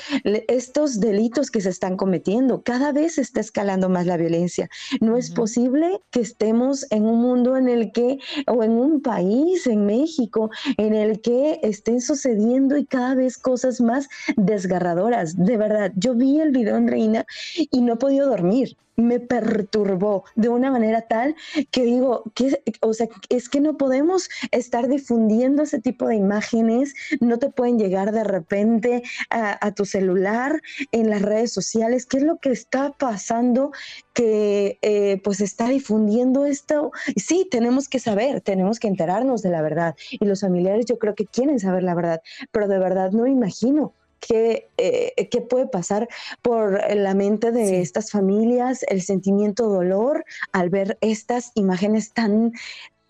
estos 0.48 1.00
delitos 1.00 1.50
que 1.50 1.60
se 1.60 1.70
están 1.70 1.96
cometiendo. 1.96 2.62
Cada 2.62 2.92
vez 2.92 3.18
está 3.18 3.40
escalando 3.40 3.88
más 3.88 4.06
la 4.06 4.16
violencia. 4.16 4.68
No 5.00 5.16
es 5.16 5.30
posible 5.30 6.00
que 6.10 6.20
estemos 6.20 6.86
en 6.90 7.04
un 7.04 7.20
mundo 7.20 7.56
en 7.56 7.68
el 7.68 7.92
que, 7.92 8.18
o 8.46 8.62
en 8.62 8.72
un 8.72 9.02
país, 9.02 9.66
en 9.66 9.86
México, 9.86 10.50
en 10.76 10.94
el 10.94 11.20
que 11.20 11.58
estén 11.62 12.00
sucediendo 12.00 12.76
y 12.76 12.86
cada 12.86 13.14
vez 13.14 13.38
cosas 13.38 13.80
más 13.80 14.08
desgarradoras. 14.36 15.36
De 15.36 15.56
verdad, 15.56 15.92
yo 15.96 16.14
vi 16.14 16.40
el 16.40 16.52
video, 16.52 16.76
Andreina, 16.76 17.26
y 17.56 17.80
no 17.80 17.94
he 17.94 17.96
podido 17.96 18.28
dormir 18.28 18.76
me 18.96 19.20
perturbó 19.20 20.24
de 20.34 20.48
una 20.48 20.70
manera 20.70 21.02
tal 21.02 21.36
que 21.70 21.84
digo, 21.84 22.24
que, 22.34 22.62
o 22.80 22.94
sea, 22.94 23.08
es 23.28 23.48
que 23.48 23.60
no 23.60 23.76
podemos 23.76 24.28
estar 24.50 24.88
difundiendo 24.88 25.62
ese 25.62 25.80
tipo 25.80 26.08
de 26.08 26.16
imágenes, 26.16 26.94
no 27.20 27.38
te 27.38 27.50
pueden 27.50 27.78
llegar 27.78 28.12
de 28.12 28.24
repente 28.24 29.02
a, 29.30 29.72
tu 29.72 29.84
celular, 29.84 30.62
en 30.92 31.10
las 31.10 31.22
redes 31.22 31.52
sociales, 31.52 32.06
qué 32.06 32.18
es 32.18 32.22
lo 32.22 32.38
que 32.38 32.50
está 32.50 32.92
pasando 32.92 33.72
que 34.14 34.78
eh, 34.80 35.20
pues 35.22 35.40
está 35.40 35.68
difundiendo 35.68 36.46
esto. 36.46 36.92
Sí, 37.16 37.46
tenemos 37.50 37.88
que 37.88 37.98
saber, 37.98 38.40
tenemos 38.40 38.78
que 38.78 38.88
enterarnos 38.88 39.42
de 39.42 39.50
la 39.50 39.62
verdad 39.62 39.94
y 40.10 40.24
los 40.24 40.40
familiares 40.40 40.86
yo 40.86 40.98
creo 40.98 41.14
que 41.14 41.26
quieren 41.26 41.60
saber 41.60 41.82
la 41.82 41.94
verdad, 41.94 42.22
pero 42.50 42.68
de 42.68 42.78
verdad 42.78 43.10
no 43.10 43.26
imagino 43.26 43.94
qué, 44.20 44.68
eh, 44.76 45.28
qué 45.30 45.40
puede 45.40 45.66
pasar 45.66 46.08
por 46.42 46.80
la 46.94 47.14
mente 47.14 47.52
de 47.52 47.66
sí. 47.66 47.74
estas 47.76 48.10
familias, 48.10 48.84
el 48.88 49.02
sentimiento 49.02 49.68
de 49.68 49.76
dolor 49.76 50.24
al 50.52 50.70
ver 50.70 50.98
estas 51.00 51.52
imágenes 51.54 52.12
tan 52.12 52.52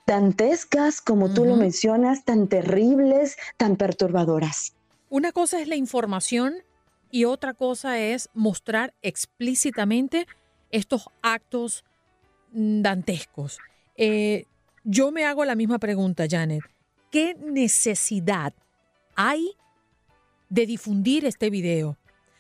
dantescas, 0.07 1.01
como 1.01 1.27
uh 1.27 1.29
-huh. 1.29 1.35
tú 1.35 1.45
lo 1.45 1.57
mencionas, 1.57 2.25
tan 2.25 2.49
terribles, 2.49 3.37
tan 3.57 3.77
perturbadoras. 3.77 4.75
Una 5.09 5.33
cosa 5.33 5.61
es 5.61 5.69
la 5.69 5.77
información 5.77 6.55
y 7.11 7.25
otra 7.25 7.55
cosa 7.55 7.99
es 7.99 8.29
mostrar 8.35 8.95
explícitamente 9.03 10.27
estos 10.71 11.09
actos 11.23 11.85
dantescos. 12.53 13.59
Eh, 13.97 14.45
yo 14.85 15.11
me 15.11 15.25
hago 15.25 15.45
la 15.45 15.55
misma 15.55 15.79
pregunta, 15.79 16.27
Janet. 16.29 16.63
¿Qué 17.11 17.35
necesidad 17.35 18.53
hay 19.15 19.53
de 20.49 20.67
difundir 20.67 21.25
este 21.25 21.51
video. 21.51 21.97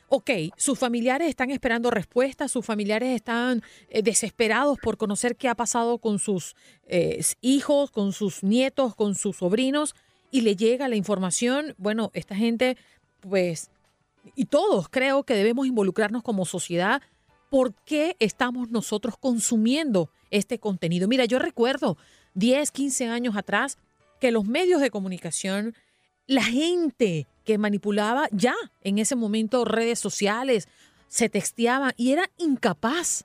Ok, 0.08 0.30
sus 0.56 0.78
familiares 0.78 1.28
están 1.28 1.50
esperando 1.50 1.90
respuestas, 1.90 2.52
sus 2.52 2.64
familiares 2.64 3.14
están 3.14 3.62
eh, 3.88 4.02
desesperados 4.02 4.78
por 4.78 4.96
conocer 4.96 5.34
qué 5.34 5.48
ha 5.48 5.56
pasado 5.56 5.98
con 5.98 6.20
sus 6.20 6.54
eh, 6.86 7.20
hijos, 7.40 7.90
con 7.90 8.12
sus 8.12 8.44
nietos, 8.44 8.94
con 8.94 9.16
sus 9.16 9.38
sobrinos, 9.38 9.96
y 10.30 10.42
le 10.42 10.54
llega 10.54 10.86
la 10.86 10.94
información. 10.94 11.74
Bueno, 11.76 12.12
esta 12.14 12.36
gente, 12.36 12.76
pues, 13.20 13.70
y 14.36 14.44
todos 14.44 14.88
creo 14.88 15.24
que 15.24 15.34
debemos 15.34 15.66
involucrarnos 15.66 16.22
como 16.22 16.44
sociedad. 16.44 17.02
¿Por 17.50 17.74
qué 17.74 18.16
estamos 18.20 18.70
nosotros 18.70 19.16
consumiendo 19.18 20.10
este 20.30 20.60
contenido? 20.60 21.08
Mira, 21.08 21.24
yo 21.24 21.40
recuerdo 21.40 21.96
10, 22.34 22.70
15 22.70 23.08
años 23.08 23.36
atrás 23.36 23.78
que 24.20 24.30
los 24.30 24.44
medios 24.44 24.80
de 24.80 24.90
comunicación, 24.90 25.74
la 26.26 26.44
gente 26.44 27.26
que 27.46 27.56
manipulaba 27.56 28.28
ya 28.32 28.54
en 28.82 28.98
ese 28.98 29.16
momento 29.16 29.64
redes 29.64 29.98
sociales, 29.98 30.68
se 31.08 31.28
texteaba 31.30 31.94
y 31.96 32.12
era 32.12 32.28
incapaz 32.36 33.24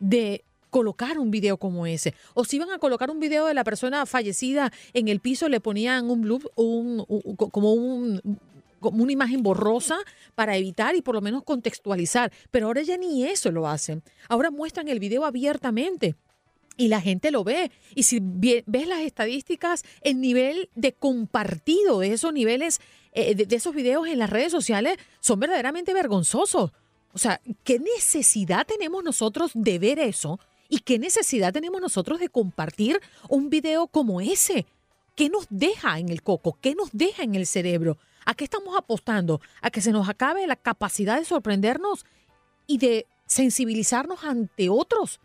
de 0.00 0.42
colocar 0.70 1.18
un 1.18 1.30
video 1.30 1.58
como 1.58 1.86
ese. 1.86 2.14
O 2.34 2.44
si 2.44 2.56
iban 2.56 2.70
a 2.70 2.78
colocar 2.78 3.10
un 3.10 3.20
video 3.20 3.46
de 3.46 3.54
la 3.54 3.64
persona 3.64 4.06
fallecida 4.06 4.72
en 4.94 5.08
el 5.08 5.20
piso, 5.20 5.48
le 5.48 5.60
ponían 5.60 6.10
un 6.10 6.22
bloop, 6.22 6.46
un, 6.56 7.04
un, 7.06 7.36
como 7.36 7.72
un 7.74 8.40
como 8.80 9.02
una 9.02 9.12
imagen 9.12 9.42
borrosa 9.42 9.98
para 10.36 10.56
evitar 10.56 10.94
y 10.94 11.02
por 11.02 11.14
lo 11.16 11.20
menos 11.20 11.42
contextualizar. 11.42 12.32
Pero 12.52 12.66
ahora 12.66 12.82
ya 12.82 12.96
ni 12.96 13.24
eso 13.24 13.50
lo 13.50 13.66
hacen. 13.66 14.02
Ahora 14.28 14.52
muestran 14.52 14.86
el 14.86 15.00
video 15.00 15.24
abiertamente 15.24 16.14
y 16.76 16.88
la 16.88 17.00
gente 17.00 17.30
lo 17.30 17.44
ve. 17.44 17.70
Y 17.94 18.04
si 18.04 18.20
ves 18.22 18.86
las 18.86 19.00
estadísticas, 19.00 19.84
el 20.00 20.20
nivel 20.20 20.70
de 20.74 20.92
compartido 20.92 22.00
de 22.00 22.12
esos 22.12 22.32
niveles, 22.32 22.80
eh, 23.12 23.34
de, 23.34 23.56
esos 23.56 23.74
videos 23.74 24.06
en 24.08 24.18
las 24.18 24.30
redes 24.30 24.52
sociales, 24.52 24.98
son 25.20 25.40
verdaderamente 25.40 25.94
vergonzosos. 25.94 26.72
O 27.12 27.18
sea, 27.18 27.40
¿qué 27.64 27.78
necesidad 27.78 28.66
tenemos 28.66 29.02
nosotros 29.02 29.50
de 29.54 29.78
ver 29.78 29.98
eso? 29.98 30.38
¿Y 30.68 30.80
qué 30.80 30.98
necesidad 30.98 31.52
tenemos 31.52 31.80
nosotros 31.80 32.20
de 32.20 32.28
compartir 32.28 33.00
un 33.28 33.48
video 33.48 33.86
como 33.86 34.20
ese? 34.20 34.66
¿Qué 35.16 35.30
nos 35.30 35.46
deja 35.50 35.98
en 35.98 36.10
el 36.10 36.22
coco? 36.22 36.58
¿Qué 36.60 36.74
nos 36.74 36.90
deja 36.92 37.22
en 37.22 37.34
el 37.34 37.46
cerebro? 37.46 37.96
¿A 38.24 38.34
qué 38.34 38.44
estamos 38.44 38.76
apostando? 38.76 39.40
¿A 39.62 39.70
que 39.70 39.80
se 39.80 39.90
nos 39.90 40.08
acabe 40.08 40.46
la 40.46 40.56
capacidad 40.56 41.18
de 41.18 41.24
sorprendernos 41.24 42.04
y 42.66 42.78
de 42.78 43.06
sensibilizarnos 43.26 44.22
ante 44.22 44.68
otros? 44.68 45.18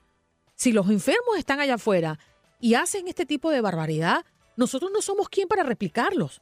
Si 0.56 0.72
los 0.72 0.90
enfermos 0.90 1.38
están 1.38 1.60
allá 1.60 1.76
afuera 1.76 2.18
y 2.62 2.76
hacen 2.76 3.08
este 3.10 3.26
tipo 3.26 3.52
de 3.52 3.60
barbaridad, 3.60 4.26
nosotros 4.56 4.90
no 4.94 5.02
somos 5.02 5.28
quien 5.28 5.50
para 5.50 5.64
replicarlos. 5.64 6.42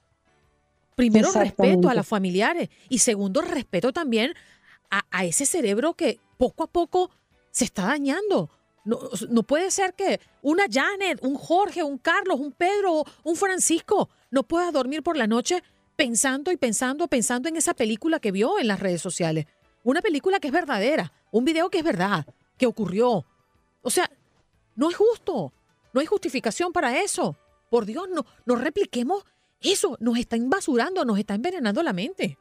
Primero, 0.96 1.32
respeto 1.32 1.90
a 1.90 1.96
los 1.96 2.08
familiares 2.08 2.70
y 2.90 3.00
segundo, 3.00 3.42
respeto 3.42 3.94
también 3.94 4.34
a, 4.90 5.06
a 5.10 5.26
ese 5.26 5.46
cerebro 5.46 5.94
que 5.94 6.20
poco 6.38 6.64
a 6.64 6.68
poco 6.68 7.12
se 7.52 7.66
está 7.66 7.86
dañando. 7.86 8.50
No, 8.84 9.00
no, 9.30 9.44
puede 9.44 9.70
ser 9.70 9.94
que 9.94 10.20
una 10.42 10.64
Janet, 10.70 11.20
un 11.22 11.36
Jorge, 11.36 11.84
un 11.84 12.00
Carlos, 12.00 12.40
un 12.40 12.52
Pedro, 12.52 13.04
un 13.24 13.36
Francisco 13.36 14.10
no 14.32 14.44
pueda 14.44 14.72
dormir 14.72 15.04
por 15.04 15.18
la 15.18 15.28
noche 15.28 15.62
pensando 15.96 16.52
y 16.52 16.58
pensando, 16.58 17.08
pensando 17.08 17.48
en 17.48 17.58
esa 17.58 17.76
película 17.76 18.20
que 18.20 18.32
vio 18.32 18.58
en 18.58 18.68
las 18.68 18.80
redes 18.80 19.02
sociales. 19.02 19.46
Una 19.84 20.02
película 20.02 20.40
que 20.40 20.48
es 20.48 20.54
verdadera, 20.54 21.14
un 21.32 21.46
video 21.46 21.70
que 21.70 21.80
es 21.80 21.84
verdad, 21.84 22.26
que 22.58 22.66
ocurrió. 22.66 23.26
O 23.84 23.90
sea, 23.90 24.10
no 24.76 24.90
es 24.90 24.96
justo, 24.96 25.54
no 25.94 26.02
hay 26.02 26.08
justificación 26.08 26.74
para 26.74 27.00
eso. 27.00 27.38
Por 27.70 27.86
Dios, 27.86 28.10
no, 28.10 28.26
no 28.46 28.56
repliquemos 28.56 29.24
eso, 29.62 29.98
nos 30.00 30.18
está 30.18 30.38
basurando, 30.40 31.06
nos 31.06 31.20
está 31.20 31.36
envenenando 31.36 31.84
la 31.84 31.94
mente. 31.94 32.38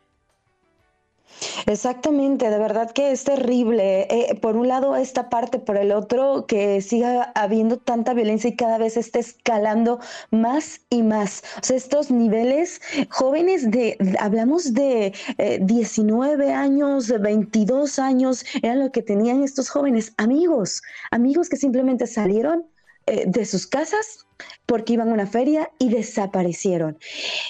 Exactamente, 1.67 2.51
de 2.51 2.59
verdad 2.59 2.91
que 2.91 3.13
es 3.13 3.25
terrible. 3.25 4.07
Eh, 4.11 4.35
por 4.41 4.57
un 4.57 4.69
lado 4.69 4.97
esta 4.97 5.31
parte, 5.31 5.59
por 5.59 5.77
el 5.77 5.93
otro 5.93 6.47
que 6.47 6.81
siga 6.81 7.33
habiendo 7.35 7.79
tanta 7.79 8.15
violencia 8.15 8.51
y 8.51 8.57
cada 8.57 8.79
vez 8.79 8.97
esté 8.97 9.21
escalando 9.21 10.01
más 10.31 10.81
y 10.91 11.03
más. 11.03 11.43
O 11.63 11.65
sea, 11.65 11.77
estos 11.77 12.11
niveles 12.11 12.81
jóvenes 13.11 13.71
de, 13.71 13.97
hablamos 14.19 14.75
de 14.75 15.15
19 15.61 16.47
eh, 16.47 16.53
años, 16.53 17.07
de 17.07 17.19
22 17.19 17.99
años, 17.99 18.45
eran 18.63 18.81
lo 18.81 18.93
que 18.93 19.03
tenían 19.03 19.43
estos 19.43 19.71
jóvenes, 19.71 20.13
amigos, 20.17 20.83
amigos 21.11 21.49
que 21.49 21.57
simplemente 21.57 22.07
salieron 22.07 22.67
eh, 23.11 23.25
de 23.27 23.45
sus 23.45 23.67
casas 23.67 24.25
porque 24.67 24.93
iban 24.93 25.09
a 25.09 25.15
una 25.15 25.27
feria 25.27 25.69
y 25.81 25.89
desaparecieron. 25.89 26.97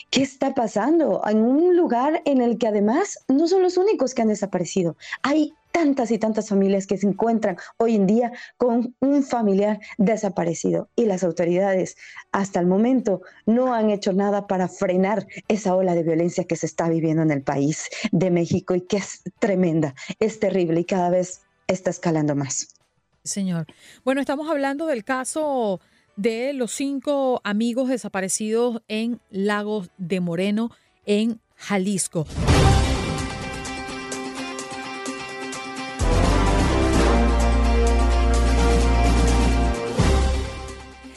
¿Qué 0.08 0.22
está 0.22 0.54
pasando? 0.54 1.20
En 1.28 1.42
un 1.42 1.76
lugar 1.76 2.22
en 2.24 2.40
el 2.40 2.56
que 2.56 2.66
además 2.66 3.18
no 3.28 3.46
son 3.46 3.60
los 3.62 3.76
únicos 3.76 4.14
que 4.14 4.22
han 4.22 4.28
desaparecido. 4.28 4.96
Hay 5.22 5.52
tantas 5.70 6.10
y 6.10 6.18
tantas 6.18 6.48
familias 6.48 6.86
que 6.86 6.96
se 6.96 7.06
encuentran 7.06 7.58
hoy 7.76 7.94
en 7.94 8.06
día 8.06 8.32
con 8.56 8.96
un 9.00 9.22
familiar 9.22 9.80
desaparecido 9.98 10.88
y 10.96 11.04
las 11.04 11.22
autoridades 11.22 11.96
hasta 12.32 12.58
el 12.58 12.66
momento 12.66 13.20
no 13.44 13.74
han 13.74 13.90
hecho 13.90 14.14
nada 14.14 14.46
para 14.46 14.66
frenar 14.66 15.26
esa 15.48 15.76
ola 15.76 15.94
de 15.94 16.02
violencia 16.02 16.44
que 16.44 16.56
se 16.56 16.66
está 16.66 16.88
viviendo 16.88 17.22
en 17.22 17.32
el 17.32 17.42
país 17.42 17.90
de 18.12 18.30
México 18.30 18.74
y 18.74 18.80
que 18.80 18.96
es 18.96 19.22
tremenda, 19.38 19.94
es 20.20 20.40
terrible 20.40 20.80
y 20.80 20.84
cada 20.84 21.10
vez 21.10 21.42
está 21.66 21.90
escalando 21.90 22.34
más. 22.34 22.79
Señor. 23.24 23.66
Bueno, 24.04 24.20
estamos 24.20 24.50
hablando 24.50 24.86
del 24.86 25.04
caso 25.04 25.80
de 26.16 26.52
los 26.52 26.72
cinco 26.72 27.40
amigos 27.44 27.88
desaparecidos 27.88 28.82
en 28.88 29.20
Lagos 29.30 29.90
de 29.98 30.20
Moreno, 30.20 30.70
en 31.06 31.40
Jalisco. 31.56 32.26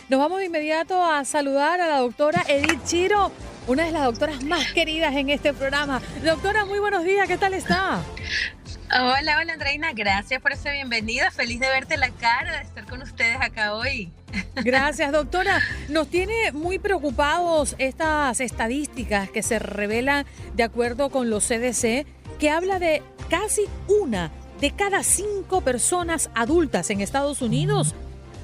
Nos 0.09 0.19
vamos 0.19 0.39
de 0.39 0.45
inmediato 0.45 1.03
a 1.03 1.25
saludar 1.25 1.81
a 1.81 1.87
la 1.87 1.97
doctora 1.97 2.43
Edith 2.47 2.83
Chiro, 2.85 3.31
una 3.67 3.85
de 3.85 3.91
las 3.91 4.03
doctoras 4.03 4.43
más 4.43 4.71
queridas 4.71 5.15
en 5.15 5.31
este 5.31 5.53
programa. 5.53 6.01
Doctora, 6.23 6.65
muy 6.65 6.77
buenos 6.77 7.03
días, 7.03 7.27
¿qué 7.27 7.37
tal 7.37 7.55
está? 7.55 8.03
Hola, 8.95 9.39
hola 9.41 9.53
Andreina, 9.53 9.91
gracias 9.93 10.39
por 10.39 10.51
esa 10.51 10.71
bienvenida. 10.71 11.31
Feliz 11.31 11.59
de 11.59 11.67
verte 11.67 11.97
la 11.97 12.11
cara, 12.11 12.57
de 12.57 12.63
estar 12.63 12.85
con 12.85 13.01
ustedes 13.01 13.37
acá 13.41 13.73
hoy. 13.73 14.11
Gracias, 14.55 15.11
doctora. 15.11 15.61
Nos 15.89 16.09
tiene 16.09 16.51
muy 16.51 16.77
preocupados 16.77 17.75
estas 17.79 18.39
estadísticas 18.39 19.31
que 19.31 19.41
se 19.41 19.57
revelan 19.57 20.27
de 20.53 20.61
acuerdo 20.61 21.09
con 21.09 21.31
los 21.31 21.47
CDC, 21.47 22.05
que 22.37 22.51
habla 22.51 22.77
de 22.77 23.01
casi 23.31 23.63
una 23.87 24.29
de 24.61 24.69
cada 24.69 25.01
cinco 25.01 25.61
personas 25.61 26.29
adultas 26.35 26.91
en 26.91 27.01
Estados 27.01 27.41
Unidos 27.41 27.95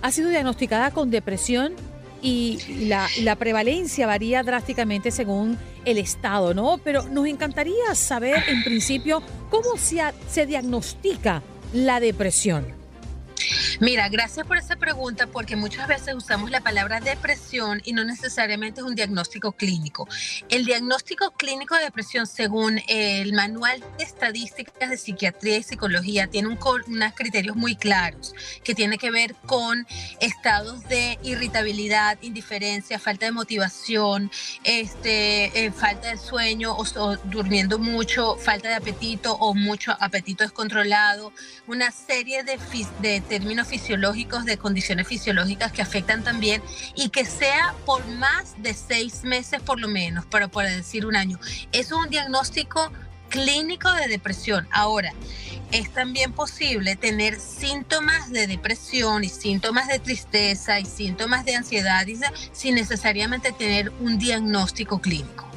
ha 0.02 0.12
sido 0.12 0.30
diagnosticada 0.30 0.90
con 0.92 1.12
depresión 1.12 1.74
y 2.22 2.86
la, 2.88 3.08
la, 3.22 3.36
prevalencia 3.36 4.08
varía 4.08 4.44
drásticamente 4.44 5.12
según 5.12 5.58
el 5.86 5.98
estado, 5.98 6.54
¿no? 6.54 6.80
Pero 6.84 7.04
nos 7.04 7.28
encantaría 7.28 7.96
saber 7.96 8.44
en 8.48 8.64
principio 8.64 9.22
cómo 9.50 9.78
se, 9.78 10.02
se 10.30 10.46
diagnostica 10.46 11.42
la 11.74 12.00
depresión. 12.00 12.79
Mira, 13.80 14.10
gracias 14.10 14.46
por 14.46 14.58
esa 14.58 14.76
pregunta 14.76 15.28
porque 15.28 15.56
muchas 15.56 15.88
veces 15.88 16.16
usamos 16.16 16.52
la 16.52 16.62
palabra 16.62 17.00
depresión 17.00 17.82
y 17.84 17.94
no 17.94 18.04
necesariamente 18.04 18.82
es 18.82 18.88
un 18.88 18.96
diagnóstico 18.96 19.52
clínico. 19.54 20.08
El 20.50 20.66
diagnóstico 20.66 21.32
clínico 21.32 21.76
de 21.76 21.84
depresión, 21.84 22.28
según 22.28 22.82
el 22.88 23.34
Manual 23.34 23.84
de 23.98 24.04
Estadísticas 24.04 24.90
de 24.90 24.98
Psiquiatría 24.98 25.58
y 25.58 25.64
Psicología, 25.64 26.28
tiene 26.28 26.48
unos 26.50 27.14
criterios 27.14 27.56
muy 27.56 27.76
claros 27.76 28.34
que 28.64 28.76
tiene 28.76 28.98
que 28.98 29.12
ver 29.12 29.36
con 29.46 29.88
estados 30.20 30.88
de 30.88 31.18
irritabilidad, 31.24 32.18
indiferencia, 32.22 33.00
falta 33.00 33.26
de 33.26 33.32
motivación, 33.32 34.32
este, 34.64 35.66
eh, 35.66 35.72
falta 35.72 36.10
de 36.10 36.18
sueño 36.18 36.76
o, 36.76 37.18
durmiendo 37.26 37.80
mucho, 37.80 38.36
falta 38.38 38.70
de 38.70 38.76
apetito 38.76 39.34
o 39.34 39.54
mucho 39.54 39.96
apetito 40.00 40.44
descontrolado, 40.44 41.32
una 41.68 41.92
serie 41.92 42.44
de 42.44 42.58
términos 43.30 43.68
fisiológicos, 43.68 44.44
de 44.44 44.58
condiciones 44.58 45.08
fisiológicas 45.08 45.72
que 45.72 45.82
afectan 45.82 46.24
también 46.24 46.62
y 46.96 47.10
que 47.10 47.24
sea 47.24 47.74
por 47.86 48.06
más 48.08 48.62
de 48.62 48.74
seis 48.74 49.24
meses 49.24 49.62
por 49.62 49.80
lo 49.80 49.88
menos, 49.88 50.26
para 50.26 50.50
poder 50.50 50.76
decir 50.76 51.06
un 51.06 51.16
año. 51.16 51.40
Es 51.72 51.94
un 51.94 52.10
diagnóstico 52.10 52.92
clínico 53.30 53.92
de 53.94 54.08
depresión. 54.08 54.68
Ahora, 54.72 55.14
es 55.72 55.94
también 55.94 56.34
posible 56.34 56.96
tener 56.96 57.40
síntomas 57.40 58.32
de 58.32 58.48
depresión 58.48 59.24
y 59.24 59.30
síntomas 59.30 59.88
de 59.88 60.00
tristeza 60.00 60.80
y 60.80 60.86
síntomas 60.86 61.46
de 61.46 61.56
ansiedad 61.56 62.08
sin 62.52 62.76
necesariamente 62.76 63.52
tener 63.52 63.92
un 64.00 64.18
diagnóstico 64.18 65.00
clínico. 65.00 65.49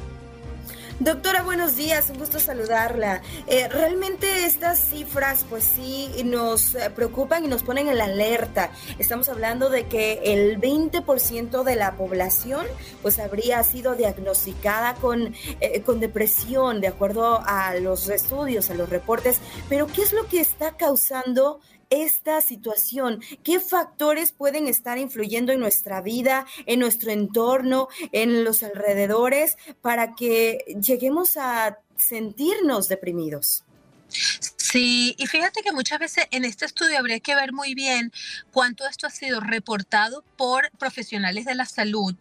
Doctora, 1.01 1.43
buenos 1.43 1.75
días, 1.75 2.11
un 2.11 2.19
gusto 2.19 2.39
saludarla. 2.39 3.23
Eh, 3.47 3.67
realmente 3.69 4.45
estas 4.45 4.79
cifras 4.79 5.45
pues 5.49 5.65
sí 5.65 6.11
nos 6.25 6.75
eh, 6.75 6.91
preocupan 6.95 7.45
y 7.45 7.49
nos 7.49 7.63
ponen 7.63 7.89
en 7.89 7.99
la 7.99 8.05
alerta. 8.05 8.71
Estamos 8.99 9.29
hablando 9.29 9.71
de 9.71 9.87
que 9.87 10.21
el 10.25 10.61
20% 10.61 11.65
de 11.65 11.77
la 11.77 11.97
población 11.97 12.67
pues 13.01 13.19
habría 13.19 13.63
sido 13.65 13.95
diagnosticada 13.95 14.95
con, 14.95 15.35
eh, 15.61 15.83
con 15.83 15.99
depresión 15.99 16.81
de 16.81 16.89
acuerdo 16.89 17.43
a 17.45 17.75
los 17.75 18.09
estudios, 18.09 18.71
a 18.71 18.75
los 18.75 18.89
reportes. 18.89 19.41
Pero 19.69 19.87
¿qué 19.87 20.03
es 20.03 20.13
lo 20.13 20.27
que 20.29 20.41
está 20.41 20.77
causando 20.77 21.61
esta 21.93 22.41
situación? 22.41 23.23
¿Qué 23.43 23.61
factores 23.61 24.33
pueden 24.33 24.67
estar 24.67 24.99
influyendo 24.99 25.53
en 25.53 25.61
nuestra 25.61 26.01
vida, 26.01 26.47
en 26.67 26.81
nuestro 26.81 27.11
entorno, 27.11 27.89
en 28.13 28.45
los 28.45 28.63
alrededores, 28.63 29.57
para 29.81 30.15
que 30.15 30.65
lleguemos 30.81 31.37
a 31.37 31.79
sentirnos 31.97 32.89
deprimidos? 32.89 33.65
Sí, 34.73 35.15
y 35.19 35.27
fíjate 35.27 35.63
que 35.63 35.73
muchas 35.73 35.99
veces 35.99 36.27
en 36.31 36.45
este 36.45 36.65
estudio 36.65 36.99
habría 36.99 37.21
que 37.21 37.35
ver 37.35 37.53
muy 37.53 37.75
bien 37.75 38.11
cuánto 38.53 38.87
esto 38.87 39.07
ha 39.07 39.11
sido 39.11 39.41
reportado 39.41 40.25
por 40.37 40.71
profesionales 40.79 41.45
de 41.45 41.55
la 41.55 41.67
salud, 41.67 42.15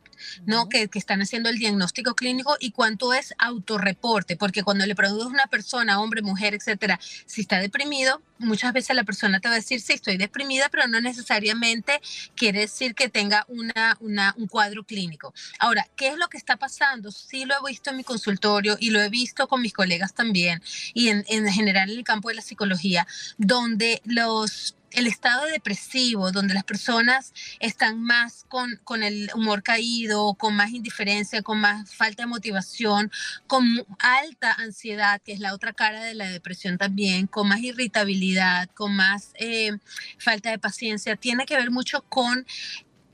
¿no? 0.45 0.67
que, 0.67 0.89
que, 0.89 0.99
están 0.99 1.21
haciendo 1.21 1.49
el 1.49 1.59
diagnóstico 1.59 2.13
clínico 2.13 2.57
y 2.59 2.71
cuánto 2.71 3.13
es 3.13 3.33
autorreporte, 3.37 4.35
porque 4.35 4.63
cuando 4.63 4.85
le 4.85 4.95
produce 4.95 5.27
una 5.27 5.47
persona, 5.47 6.01
hombre, 6.01 6.21
mujer, 6.21 6.53
etcétera, 6.53 6.99
si 7.25 7.41
está 7.41 7.59
deprimido, 7.59 8.21
muchas 8.41 8.73
veces 8.73 8.95
la 8.95 9.03
persona 9.03 9.39
te 9.39 9.47
va 9.47 9.55
a 9.55 9.57
decir, 9.57 9.79
sí, 9.81 9.93
estoy 9.93 10.17
deprimida, 10.17 10.69
pero 10.69 10.87
no 10.87 10.99
necesariamente 11.01 12.01
quiere 12.35 12.61
decir 12.61 12.95
que 12.95 13.09
tenga 13.09 13.45
una, 13.47 13.97
una, 13.99 14.33
un 14.37 14.47
cuadro 14.47 14.83
clínico. 14.83 15.33
Ahora, 15.59 15.87
¿qué 15.95 16.09
es 16.09 16.17
lo 16.17 16.27
que 16.27 16.37
está 16.37 16.57
pasando? 16.57 17.11
Sí 17.11 17.45
lo 17.45 17.55
he 17.55 17.69
visto 17.69 17.89
en 17.89 17.97
mi 17.97 18.03
consultorio 18.03 18.77
y 18.79 18.89
lo 18.89 19.01
he 19.01 19.09
visto 19.09 19.47
con 19.47 19.61
mis 19.61 19.73
colegas 19.73 20.13
también 20.13 20.61
y 20.93 21.09
en, 21.09 21.23
en 21.27 21.47
general 21.51 21.89
en 21.89 21.99
el 21.99 22.03
campo 22.03 22.29
de 22.29 22.35
la 22.35 22.41
psicología, 22.41 23.07
donde 23.37 24.01
los 24.05 24.75
el 24.91 25.07
estado 25.07 25.45
depresivo, 25.45 26.31
donde 26.31 26.53
las 26.53 26.63
personas 26.63 27.33
están 27.59 28.03
más 28.03 28.45
con, 28.47 28.79
con, 28.83 29.03
el 29.03 29.29
humor 29.35 29.63
caído, 29.63 30.33
con 30.35 30.55
más 30.55 30.71
indiferencia, 30.71 31.41
con 31.41 31.59
más 31.59 31.93
falta 31.93 32.23
de 32.23 32.27
motivación, 32.27 33.11
con 33.47 33.65
alta 33.99 34.53
ansiedad, 34.53 35.21
que 35.21 35.33
es 35.33 35.39
la 35.39 35.53
otra 35.53 35.73
cara 35.73 36.03
de 36.03 36.13
la 36.13 36.29
depresión 36.29 36.77
también, 36.77 37.27
con 37.27 37.47
más 37.47 37.59
irritabilidad, 37.59 38.69
con 38.73 38.95
más 38.95 39.31
eh, 39.35 39.77
falta 40.17 40.51
de 40.51 40.59
paciencia, 40.59 41.15
tiene 41.15 41.45
que 41.45 41.55
ver 41.55 41.71
mucho 41.71 42.01
con 42.03 42.45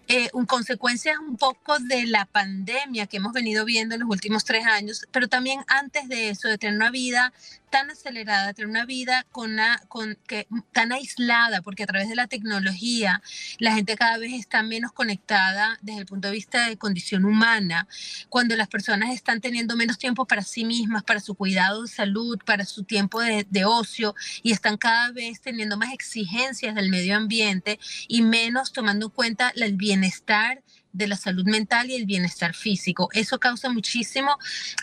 eh, 0.09 0.29
consecuencias 0.47 1.17
un 1.19 1.35
poco 1.35 1.79
de 1.79 2.05
la 2.05 2.23
pandemia 2.25 3.07
que 3.07 3.17
hemos 3.17 3.33
venido 3.33 3.65
viendo 3.65 3.93
en 3.93 4.01
los 4.01 4.09
últimos 4.09 4.45
tres 4.45 4.65
años, 4.65 5.05
pero 5.11 5.27
también 5.27 5.59
antes 5.67 6.07
de 6.07 6.29
eso, 6.29 6.47
de 6.47 6.57
tener 6.57 6.77
una 6.77 6.91
vida 6.91 7.33
tan 7.69 7.89
acelerada, 7.89 8.53
tener 8.53 8.69
una 8.69 8.85
vida 8.85 9.25
con 9.31 9.51
una, 9.51 9.81
con, 9.87 10.17
que, 10.27 10.47
tan 10.71 10.91
aislada, 10.91 11.61
porque 11.61 11.83
a 11.83 11.87
través 11.87 12.09
de 12.09 12.15
la 12.15 12.27
tecnología 12.27 13.21
la 13.59 13.73
gente 13.73 13.95
cada 13.95 14.17
vez 14.17 14.33
está 14.33 14.63
menos 14.63 14.91
conectada 14.91 15.77
desde 15.81 16.01
el 16.01 16.05
punto 16.05 16.27
de 16.27 16.33
vista 16.33 16.67
de 16.67 16.77
condición 16.77 17.25
humana, 17.25 17.87
cuando 18.29 18.55
las 18.55 18.67
personas 18.67 19.13
están 19.13 19.41
teniendo 19.41 19.75
menos 19.75 19.97
tiempo 19.97 20.25
para 20.25 20.41
sí 20.41 20.65
mismas, 20.65 21.03
para 21.03 21.19
su 21.19 21.35
cuidado 21.35 21.83
de 21.83 21.87
salud, 21.87 22.39
para 22.45 22.65
su 22.65 22.83
tiempo 22.83 23.21
de, 23.21 23.45
de 23.49 23.65
ocio 23.65 24.15
y 24.43 24.51
están 24.51 24.77
cada 24.77 25.11
vez 25.11 25.41
teniendo 25.41 25.77
más 25.77 25.93
exigencias 25.93 26.75
del 26.75 26.89
medio 26.89 27.15
ambiente 27.15 27.79
y 28.07 28.21
menos 28.21 28.71
tomando 28.71 29.07
en 29.07 29.11
cuenta 29.11 29.53
el 29.55 29.73
bienestar 29.75 30.63
de 30.97 31.07
la 31.07 31.15
salud 31.15 31.45
mental 31.45 31.89
y 31.89 31.95
el 31.95 32.05
bienestar 32.05 32.53
físico. 32.53 33.09
Eso 33.13 33.39
causa 33.39 33.69
muchísimo, 33.69 34.37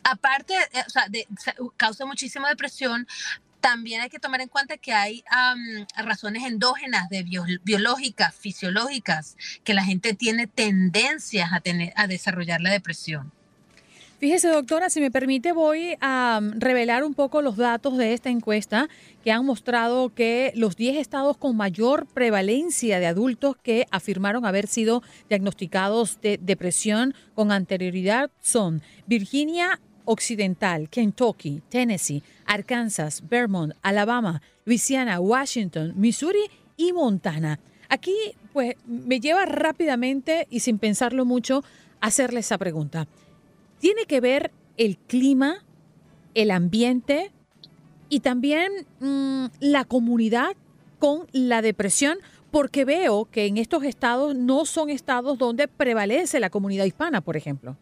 aparte, 0.05 0.55
eh, 0.55 0.85
o 0.87 0.91
sea, 0.91 1.09
de, 1.09 1.27
causa 1.77 2.07
muchísima 2.07 2.49
depresión. 2.49 3.07
También 3.61 4.03
hay 4.03 4.11
que 4.11 4.19
tomar 4.19 4.43
en 4.43 4.49
cuenta 4.49 4.77
que 4.77 4.93
hay 4.93 5.25
um, 5.33 5.87
razones 6.05 6.45
endógenas, 6.45 7.09
de 7.09 7.23
bio, 7.23 7.45
biológicas, 7.63 8.35
fisiológicas, 8.35 9.37
que 9.65 9.73
la 9.73 9.83
gente 9.83 10.13
tiene 10.13 10.47
tendencias 10.47 11.51
a, 11.53 11.61
tener, 11.61 11.93
a 11.97 12.07
desarrollar 12.07 12.61
la 12.61 12.71
depresión. 12.71 13.33
Fíjese, 14.19 14.49
doctora, 14.49 14.91
si 14.91 15.01
me 15.01 15.11
permite, 15.11 15.53
voy 15.53 15.97
a 16.01 16.41
revelar 16.55 17.05
un 17.05 17.15
poco 17.15 17.43
los 17.43 17.57
datos 17.57 17.99
de 17.99 18.15
esta 18.15 18.31
encuesta 18.31 18.89
que 19.25 19.33
han 19.33 19.45
mostrado 19.45 20.15
que 20.15 20.53
los 20.55 20.77
10 20.77 20.97
estados 20.99 21.37
con 21.37 21.57
mayor 21.57 22.07
prevalencia 22.07 23.01
de 23.01 23.07
adultos 23.07 23.57
que 23.63 23.87
afirmaron 23.91 24.47
haber 24.47 24.69
sido 24.69 25.03
diagnosticados 25.29 26.21
de 26.21 26.39
depresión 26.41 27.15
con 27.35 27.51
anterioridad 27.51 28.31
son 28.41 28.83
Virginia 29.07 29.81
Occidental, 30.05 30.89
Kentucky, 30.91 31.63
Tennessee, 31.69 32.23
Arkansas, 32.47 33.23
Vermont, 33.29 33.75
Alabama, 33.83 34.43
Louisiana, 34.65 35.19
Washington, 35.19 35.93
Missouri 35.97 36.45
y 36.77 36.93
Montana. 36.93 37.59
Aquí, 37.89 38.15
pues, 38.53 38.77
me 38.87 39.19
lleva 39.19 39.45
rápidamente 39.45 40.47
y 40.51 40.61
sin 40.61 40.79
pensarlo 40.79 41.25
mucho 41.25 41.65
hacerle 42.01 42.41
esa 42.41 42.59
pregunta. 42.59 43.09
¿Tiene 43.85 44.07
que 44.07 44.23
ver 44.23 44.51
el 44.79 44.97
clima, 44.97 45.63
el 46.33 46.53
ambiente 46.53 47.31
y 48.09 48.21
también 48.21 48.73
mmm, 48.99 49.49
la 49.61 49.85
comunidad 49.85 50.57
con 50.99 51.27
la 51.33 51.61
depresión? 51.61 52.17
Porque 52.51 52.87
veo 52.87 53.27
que 53.27 53.45
en 53.45 53.59
estos 53.59 53.85
estados 53.85 54.35
no 54.35 54.65
son 54.65 54.89
estados 54.89 55.37
donde 55.37 55.69
prevalece 55.69 56.41
la 56.41 56.49
comunidad 56.49 56.87
hispana, 56.87 57.21
por 57.21 57.37
ejemplo. 57.37 57.77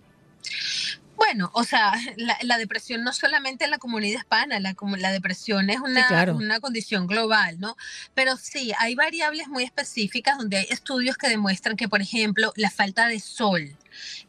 Bueno, 1.15 1.53
o 1.55 1.63
sea, 1.63 1.93
la, 2.17 2.37
la, 2.43 2.59
depresión 2.59 3.05
no 3.05 3.13
solamente 3.13 3.65
en 3.65 3.71
la 3.71 3.79
comunidad 3.79 4.19
hispana, 4.19 4.59
la, 4.59 4.75
la 4.99 5.13
depresión 5.13 5.71
es 5.71 5.79
una, 5.79 6.01
sí, 6.01 6.09
claro. 6.09 6.35
una 6.35 6.59
condición 6.59 7.07
global, 7.07 7.61
¿no? 7.61 7.77
Pero 8.13 8.37
sí, 8.37 8.73
hay 8.81 8.97
variables 8.97 9.47
muy 9.47 9.63
específicas 9.63 10.37
donde 10.37 10.57
hay 10.57 10.67
estudios 10.69 11.17
que 11.17 11.29
demuestran 11.29 11.77
que, 11.77 11.89
por 11.89 12.01
ejemplo, 12.01 12.53
la 12.57 12.71
falta 12.71 13.07
de 13.07 13.21
sol, 13.21 13.77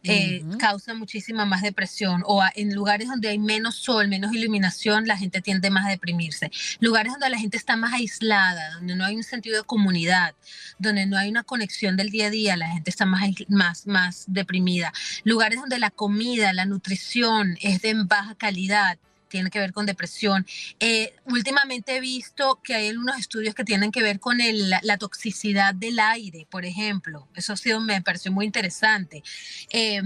eh, 0.04 0.42
uh 0.44 0.48
-huh. 0.48 0.58
causa 0.58 0.94
muchísima 0.94 1.46
más 1.46 1.62
depresión 1.62 2.24
o 2.26 2.42
a, 2.42 2.52
en 2.56 2.74
lugares 2.74 3.08
donde 3.08 3.30
hay 3.30 3.40
menos 3.40 3.76
sol, 3.76 4.08
menos 4.08 4.34
iluminación, 4.34 5.08
la 5.08 5.18
gente 5.18 5.42
tiende 5.42 5.70
más 5.70 5.86
a 5.86 5.90
deprimirse. 5.90 6.52
Lugares 6.80 7.14
donde 7.14 7.30
la 7.30 7.40
gente 7.40 7.58
está 7.58 7.76
más 7.76 7.94
aislada, 7.94 8.74
donde 8.76 8.96
no 8.96 9.06
hay 9.06 9.16
un 9.16 9.24
sentido 9.24 9.58
de 9.58 9.64
comunidad, 9.64 10.36
donde 10.80 11.06
no 11.06 11.18
hay 11.18 11.30
una 11.30 11.44
conexión 11.44 11.98
del 11.98 12.10
día 12.10 12.28
a 12.28 12.30
día, 12.30 12.58
la 12.58 12.70
gente 12.70 12.90
está 12.90 13.06
más, 13.06 13.24
más, 13.48 13.88
más 13.88 14.26
deprimida. 14.28 14.94
Lugares 15.24 15.60
donde 15.60 15.80
la 15.80 15.92
comida, 15.92 16.54
la 16.54 16.66
nutrición 16.66 17.58
es 17.62 17.82
de 17.82 17.94
baja 18.06 18.36
calidad 18.36 18.98
tiene 19.34 19.50
que 19.50 19.58
ver 19.58 19.74
con 19.74 19.88
depresión. 19.88 20.46
Eh, 20.80 21.16
últimamente 21.26 21.96
he 21.96 22.00
visto 22.00 22.60
que 22.64 22.76
hay 22.76 22.90
algunos 22.90 23.18
estudios 23.18 23.56
que 23.56 23.64
tienen 23.64 23.92
que 23.92 24.04
ver 24.04 24.20
con 24.20 24.38
la, 24.38 24.98
toxicidad 25.00 25.74
del 25.74 26.00
aire, 26.00 26.46
por 26.52 26.66
ejemplo. 26.66 27.28
Eso 27.34 27.54
ha 27.54 27.58
sido, 27.58 27.82
me 27.82 28.00
pareció 28.04 28.32
muy 28.32 28.46
interesante, 28.46 29.24
eh, 29.72 30.04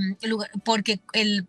porque 0.64 1.02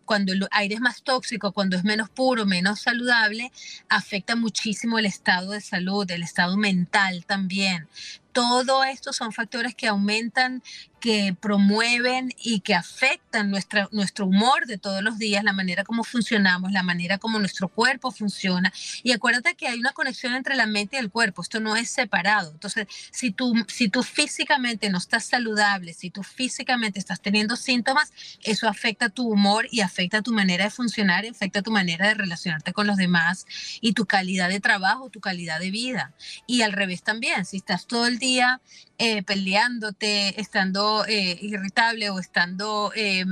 cuando 0.03 0.33
el 0.33 0.45
aire 0.51 0.75
es 0.75 0.81
más 0.81 1.03
tóxico, 1.03 1.53
cuando 1.53 1.77
es 1.77 1.85
menos 1.85 2.09
puro, 2.09 2.45
menos 2.45 2.81
saludable, 2.81 3.49
afecta 3.87 4.35
muchísimo 4.35 4.99
el 4.99 5.05
estado 5.05 5.51
de 5.51 5.61
salud, 5.61 6.11
el 6.11 6.23
estado 6.23 6.57
mental 6.57 7.23
también 7.25 7.87
todo 8.31 8.83
esto 8.83 9.13
son 9.13 9.31
factores 9.31 9.75
que 9.75 9.87
aumentan, 9.87 10.61
que 10.99 11.35
promueven 11.39 12.33
y 12.37 12.59
que 12.59 12.75
afectan 12.75 13.49
nuestra, 13.49 13.87
nuestro 13.91 14.25
humor 14.25 14.65
de 14.65 14.77
todos 14.77 15.01
los 15.01 15.17
días, 15.17 15.43
la 15.43 15.53
manera 15.53 15.83
como 15.83 16.03
funcionamos, 16.03 16.71
la 16.71 16.83
manera 16.83 17.17
como 17.17 17.39
nuestro 17.39 17.69
cuerpo 17.69 18.11
funciona. 18.11 18.73
Y 19.03 19.13
acuérdate 19.13 19.55
que 19.55 19.67
hay 19.67 19.79
una 19.79 19.93
conexión 19.93 20.33
entre 20.33 20.55
la 20.55 20.65
mente 20.65 20.97
y 20.97 20.99
el 20.99 21.09
cuerpo, 21.09 21.41
esto 21.41 21.59
no 21.59 21.75
es 21.75 21.89
separado. 21.89 22.51
Entonces, 22.51 22.87
si 23.11 23.31
tú, 23.31 23.53
si 23.67 23.89
tú 23.89 24.03
físicamente 24.03 24.89
no 24.89 24.97
estás 24.97 25.25
saludable, 25.25 25.93
si 25.93 26.09
tú 26.09 26.23
físicamente 26.23 26.99
estás 26.99 27.21
teniendo 27.21 27.55
síntomas, 27.55 28.11
eso 28.43 28.67
afecta 28.67 29.09
tu 29.09 29.27
humor 29.27 29.67
y 29.71 29.81
afecta 29.81 30.21
tu 30.21 30.33
manera 30.33 30.65
de 30.65 30.69
funcionar, 30.69 31.25
afecta 31.25 31.61
tu 31.61 31.71
manera 31.71 32.09
de 32.09 32.13
relacionarte 32.13 32.73
con 32.73 32.87
los 32.87 32.97
demás 32.97 33.45
y 33.81 33.93
tu 33.93 34.05
calidad 34.05 34.49
de 34.49 34.59
trabajo, 34.59 35.09
tu 35.09 35.21
calidad 35.21 35.59
de 35.59 35.71
vida. 35.71 36.13
Y 36.45 36.61
al 36.61 36.73
revés 36.73 37.03
también, 37.03 37.45
si 37.45 37.57
estás 37.57 37.87
todo 37.87 38.05
día 38.19 38.61
eh, 38.99 39.23
peleándote, 39.23 40.39
estando 40.39 41.05
eh, 41.07 41.39
irritable 41.41 42.09
o 42.09 42.19
estando 42.19 42.91
eh, 42.95 43.25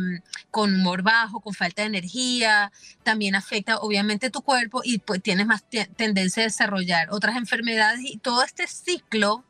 con 0.49 0.73
humor 0.73 1.03
bajo, 1.03 1.41
con 1.41 1.53
falta 1.53 1.81
de 1.83 1.89
energía, 1.89 2.71
también 3.03 3.35
afecta 3.35 3.77
obviamente 3.77 4.29
tu 4.29 4.41
cuerpo 4.41 4.81
y 4.83 4.99
pues 4.99 5.21
tienes 5.21 5.45
más 5.45 5.63
tendencia 5.95 6.43
a 6.43 6.45
desarrollar 6.45 7.09
otras 7.11 7.35
enfermedades 7.37 8.01
y 8.03 8.17
todo 8.17 8.43
este 8.43 8.65
ciclo 8.67 9.43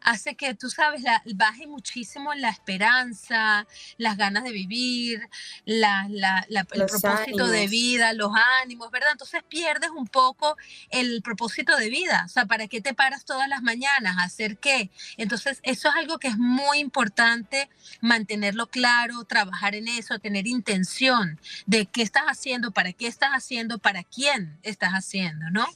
hace 0.00 0.34
que, 0.34 0.54
tú 0.54 0.70
sabes, 0.70 1.02
la, 1.02 1.22
baje 1.34 1.66
muchísimo 1.66 2.34
la 2.34 2.50
esperanza, 2.50 3.66
las 3.96 4.16
ganas 4.16 4.44
de 4.44 4.52
vivir, 4.52 5.28
la, 5.64 6.06
la, 6.08 6.46
el 6.48 6.66
propósito 6.66 7.08
ánimos. 7.08 7.50
de 7.50 7.68
vida, 7.68 8.12
los 8.12 8.32
ánimos, 8.62 8.90
¿verdad? 8.90 9.12
Entonces 9.12 9.42
pierdes 9.48 9.90
un 9.90 10.06
poco 10.06 10.56
el 10.90 11.22
propósito 11.22 11.76
de 11.76 11.88
vida. 11.88 12.24
O 12.26 12.28
sea, 12.28 12.46
¿para 12.46 12.66
qué 12.68 12.80
te 12.80 12.94
paras 12.94 13.24
todas 13.24 13.48
las 13.48 13.62
mañanas? 13.62 14.16
¿A 14.18 14.24
hacer 14.24 14.58
qué? 14.58 14.90
Entonces, 15.16 15.60
eso 15.62 15.88
es 15.88 15.94
algo 15.94 16.18
que 16.18 16.28
es 16.28 16.38
muy 16.38 16.78
importante 16.78 17.68
mantenerlo 18.00 18.68
claro, 18.68 19.24
trabajar 19.24 19.74
en 19.74 19.88
eso, 19.88 20.18
tener 20.18 20.46
intención 20.46 21.38
de 21.66 21.86
qué 21.86 22.02
estás 22.02 22.24
haciendo, 22.24 22.70
para 22.70 22.92
qué 22.92 23.06
estás 23.06 23.30
haciendo, 23.30 23.78
para 23.78 24.04
quién 24.04 24.58
estás 24.62 24.92
haciendo, 24.92 25.50
¿no? 25.50 25.66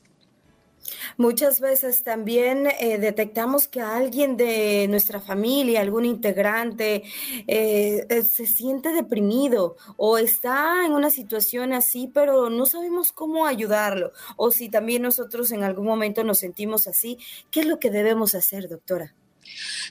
Muchas 1.16 1.60
veces 1.60 2.02
también 2.02 2.66
eh, 2.66 2.98
detectamos 2.98 3.68
que 3.68 3.80
alguien 3.80 4.36
de 4.36 4.86
nuestra 4.88 5.20
familia, 5.20 5.80
algún 5.80 6.04
integrante, 6.04 7.02
eh, 7.46 8.06
eh, 8.08 8.22
se 8.22 8.46
siente 8.46 8.92
deprimido 8.92 9.76
o 9.96 10.18
está 10.18 10.84
en 10.86 10.92
una 10.92 11.10
situación 11.10 11.72
así, 11.72 12.10
pero 12.12 12.50
no 12.50 12.66
sabemos 12.66 13.12
cómo 13.12 13.46
ayudarlo. 13.46 14.12
O 14.36 14.50
si 14.50 14.68
también 14.68 15.02
nosotros 15.02 15.50
en 15.52 15.64
algún 15.64 15.86
momento 15.86 16.24
nos 16.24 16.38
sentimos 16.38 16.86
así, 16.86 17.18
¿qué 17.50 17.60
es 17.60 17.66
lo 17.66 17.78
que 17.78 17.90
debemos 17.90 18.34
hacer, 18.34 18.68
doctora? 18.68 19.14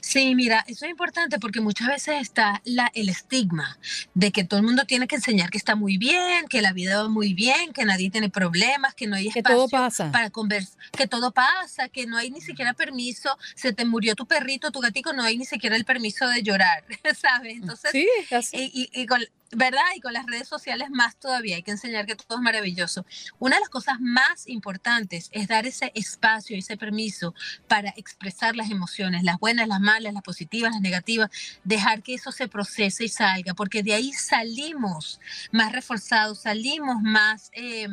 Sí, 0.00 0.34
mira, 0.34 0.64
eso 0.66 0.84
es 0.84 0.90
importante 0.90 1.38
porque 1.38 1.60
muchas 1.60 1.88
veces 1.88 2.20
está 2.20 2.60
la, 2.64 2.90
el 2.94 3.08
estigma 3.08 3.78
de 4.14 4.32
que 4.32 4.44
todo 4.44 4.60
el 4.60 4.66
mundo 4.66 4.84
tiene 4.84 5.06
que 5.06 5.16
enseñar 5.16 5.50
que 5.50 5.58
está 5.58 5.74
muy 5.74 5.98
bien, 5.98 6.46
que 6.48 6.62
la 6.62 6.72
vida 6.72 7.02
va 7.02 7.08
muy 7.08 7.34
bien, 7.34 7.72
que 7.72 7.84
nadie 7.84 8.10
tiene 8.10 8.30
problemas, 8.30 8.94
que 8.94 9.06
no 9.06 9.16
hay 9.16 9.28
espacio 9.28 9.42
que 9.42 9.54
todo 9.54 9.68
pasa. 9.68 10.12
para 10.12 10.30
conversar, 10.30 10.78
que 10.92 11.06
todo 11.06 11.32
pasa, 11.32 11.88
que 11.88 12.06
no 12.06 12.16
hay 12.16 12.30
ni 12.30 12.40
siquiera 12.40 12.74
permiso, 12.74 13.36
se 13.54 13.72
te 13.72 13.84
murió 13.84 14.14
tu 14.14 14.26
perrito, 14.26 14.70
tu 14.70 14.80
gatico, 14.80 15.12
no 15.12 15.22
hay 15.22 15.38
ni 15.38 15.44
siquiera 15.44 15.76
el 15.76 15.84
permiso 15.84 16.28
de 16.28 16.42
llorar, 16.42 16.84
¿sabes? 17.20 17.54
Entonces, 17.56 17.90
sí, 17.92 18.08
y, 18.52 18.90
y, 18.92 19.02
y 19.02 19.06
con, 19.06 19.20
¿verdad? 19.52 19.82
Y 19.94 20.00
con 20.00 20.12
las 20.12 20.26
redes 20.26 20.48
sociales 20.48 20.88
más 20.90 21.16
todavía, 21.16 21.56
hay 21.56 21.62
que 21.62 21.70
enseñar 21.70 22.06
que 22.06 22.16
todo 22.16 22.38
es 22.38 22.42
maravilloso. 22.42 23.06
Una 23.38 23.56
de 23.56 23.60
las 23.60 23.68
cosas 23.68 24.00
más 24.00 24.48
importantes 24.48 25.28
es 25.32 25.48
dar 25.48 25.66
ese 25.66 25.92
espacio, 25.94 26.56
ese 26.56 26.76
permiso 26.76 27.34
para 27.68 27.90
expresar 27.96 28.56
las 28.56 28.70
emociones, 28.70 29.22
las 29.22 29.38
buenas, 29.38 29.68
las 29.68 29.80
malas, 29.80 30.12
las 30.12 30.22
positivas, 30.22 30.72
las 30.72 30.80
negativas, 30.80 31.30
dejar 31.64 32.02
que 32.02 32.14
eso 32.14 32.32
se 32.32 32.48
procese 32.48 33.04
y 33.04 33.08
salga, 33.08 33.54
porque 33.54 33.82
de 33.82 33.94
ahí 33.94 34.12
salimos 34.12 35.20
más 35.52 35.72
reforzados, 35.72 36.42
salimos 36.42 37.02
más... 37.02 37.50
Eh, 37.54 37.88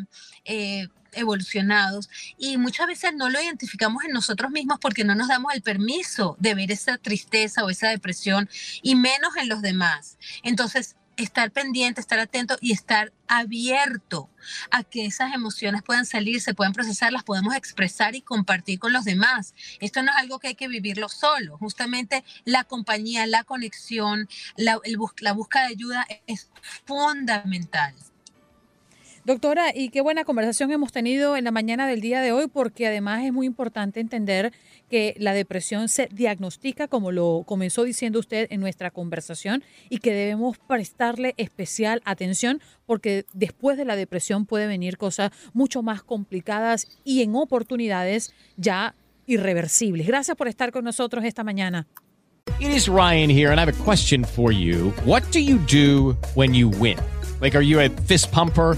eh, 0.45 0.87
evolucionados 1.13 2.09
y 2.37 2.57
muchas 2.57 2.87
veces 2.87 3.13
no 3.13 3.29
lo 3.29 3.41
identificamos 3.41 4.03
en 4.05 4.11
nosotros 4.11 4.51
mismos 4.51 4.79
porque 4.79 5.03
no 5.03 5.15
nos 5.15 5.27
damos 5.27 5.53
el 5.53 5.61
permiso 5.61 6.35
de 6.39 6.55
ver 6.55 6.71
esa 6.71 6.97
tristeza 6.97 7.63
o 7.63 7.69
esa 7.69 7.89
depresión 7.89 8.49
y 8.81 8.95
menos 8.95 9.35
en 9.37 9.49
los 9.49 9.61
demás. 9.61 10.17
Entonces, 10.43 10.95
estar 11.23 11.51
pendiente, 11.51 12.01
estar 12.01 12.19
atento 12.19 12.57
y 12.61 12.71
estar 12.71 13.11
abierto 13.27 14.29
a 14.71 14.83
que 14.83 15.05
esas 15.05 15.33
emociones 15.33 15.83
puedan 15.83 16.05
salir, 16.05 16.41
se 16.41 16.53
puedan 16.53 16.73
procesar, 16.73 17.13
las 17.13 17.23
podemos 17.23 17.55
expresar 17.55 18.15
y 18.15 18.21
compartir 18.21 18.79
con 18.79 18.93
los 18.93 19.05
demás. 19.05 19.53
Esto 19.79 20.03
no 20.03 20.11
es 20.11 20.17
algo 20.17 20.39
que 20.39 20.49
hay 20.49 20.55
que 20.55 20.67
vivirlo 20.67 21.09
solo. 21.09 21.57
Justamente 21.57 22.23
la 22.45 22.63
compañía, 22.63 23.25
la 23.27 23.43
conexión, 23.43 24.27
la, 24.57 24.79
el, 24.83 24.97
la 25.19 25.33
búsqueda 25.33 25.63
de 25.63 25.73
ayuda 25.73 26.07
es 26.27 26.49
fundamental. 26.85 27.93
Doctora, 29.23 29.67
y 29.75 29.89
qué 29.89 30.01
buena 30.01 30.23
conversación 30.23 30.71
hemos 30.71 30.91
tenido 30.91 31.37
en 31.37 31.43
la 31.43 31.51
mañana 31.51 31.85
del 31.85 32.01
día 32.01 32.21
de 32.21 32.31
hoy, 32.31 32.47
porque 32.47 32.87
además 32.87 33.23
es 33.23 33.31
muy 33.31 33.45
importante 33.45 33.99
entender 33.99 34.51
que 34.89 35.15
la 35.19 35.33
depresión 35.33 35.89
se 35.89 36.09
diagnostica, 36.11 36.87
como 36.87 37.11
lo 37.11 37.43
comenzó 37.45 37.83
diciendo 37.83 38.17
usted 38.17 38.47
en 38.49 38.61
nuestra 38.61 38.89
conversación, 38.89 39.63
y 39.89 39.99
que 39.99 40.11
debemos 40.11 40.57
prestarle 40.57 41.35
especial 41.37 42.01
atención, 42.03 42.61
porque 42.87 43.25
después 43.33 43.77
de 43.77 43.85
la 43.85 43.95
depresión 43.95 44.47
puede 44.47 44.65
venir 44.65 44.97
cosas 44.97 45.29
mucho 45.53 45.83
más 45.83 46.01
complicadas 46.01 46.87
y 47.03 47.21
en 47.21 47.35
oportunidades 47.35 48.33
ya 48.57 48.95
irreversibles. 49.27 50.07
Gracias 50.07 50.35
por 50.35 50.47
estar 50.47 50.71
con 50.71 50.83
nosotros 50.83 51.23
esta 51.25 51.43
mañana. 51.43 51.85
It 52.59 52.71
is 52.71 52.87
Ryan 52.87 53.29
here, 53.29 53.51
and 53.51 53.59
I 53.59 53.61
have 53.61 53.69
a 53.69 53.83
question 53.83 54.25
for 54.25 54.51
you. 54.51 54.91
What 55.05 55.21
do 55.31 55.39
you 55.39 55.59
do 55.67 56.17
when 56.33 56.55
you 56.55 56.69
win? 56.69 56.97
Like, 57.39 57.55
are 57.55 57.63
you 57.63 57.79
a 57.79 57.89
fist 58.07 58.31
pumper? 58.31 58.77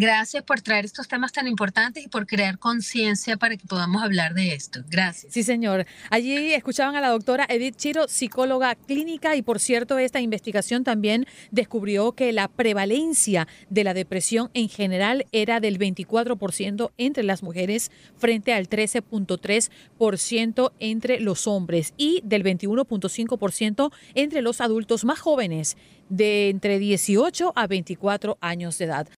Gracias 0.00 0.44
por 0.44 0.60
traer 0.60 0.84
estos 0.84 1.08
temas 1.08 1.32
tan 1.32 1.48
importantes 1.48 2.04
y 2.04 2.08
por 2.08 2.24
crear 2.24 2.60
conciencia 2.60 3.36
para 3.36 3.56
que 3.56 3.66
podamos 3.66 4.00
hablar 4.00 4.32
de 4.32 4.54
esto. 4.54 4.84
Gracias. 4.88 5.32
Sí, 5.32 5.42
señor. 5.42 5.86
Allí 6.08 6.52
escuchaban 6.52 6.94
a 6.94 7.00
la 7.00 7.08
doctora 7.08 7.46
Edith 7.48 7.74
Chiro, 7.74 8.06
psicóloga 8.06 8.76
clínica, 8.76 9.34
y 9.34 9.42
por 9.42 9.58
cierto, 9.58 9.98
esta 9.98 10.20
investigación 10.20 10.84
también 10.84 11.26
descubrió 11.50 12.12
que 12.12 12.32
la 12.32 12.46
prevalencia 12.46 13.48
de 13.70 13.82
la 13.82 13.92
depresión 13.92 14.50
en 14.54 14.68
general 14.68 15.26
era 15.32 15.58
del 15.58 15.80
24% 15.80 16.92
entre 16.96 17.24
las 17.24 17.42
mujeres 17.42 17.90
frente 18.18 18.52
al 18.52 18.68
13.3% 18.68 20.72
entre 20.78 21.18
los 21.18 21.48
hombres 21.48 21.92
y 21.96 22.20
del 22.22 22.44
21.5% 22.44 23.92
entre 24.14 24.42
los 24.42 24.60
adultos 24.60 25.04
más 25.04 25.18
jóvenes 25.18 25.76
de 26.08 26.50
entre 26.50 26.78
18 26.78 27.52
a 27.56 27.66
24 27.66 28.38
años 28.40 28.78
de 28.78 28.84
edad. 28.84 29.08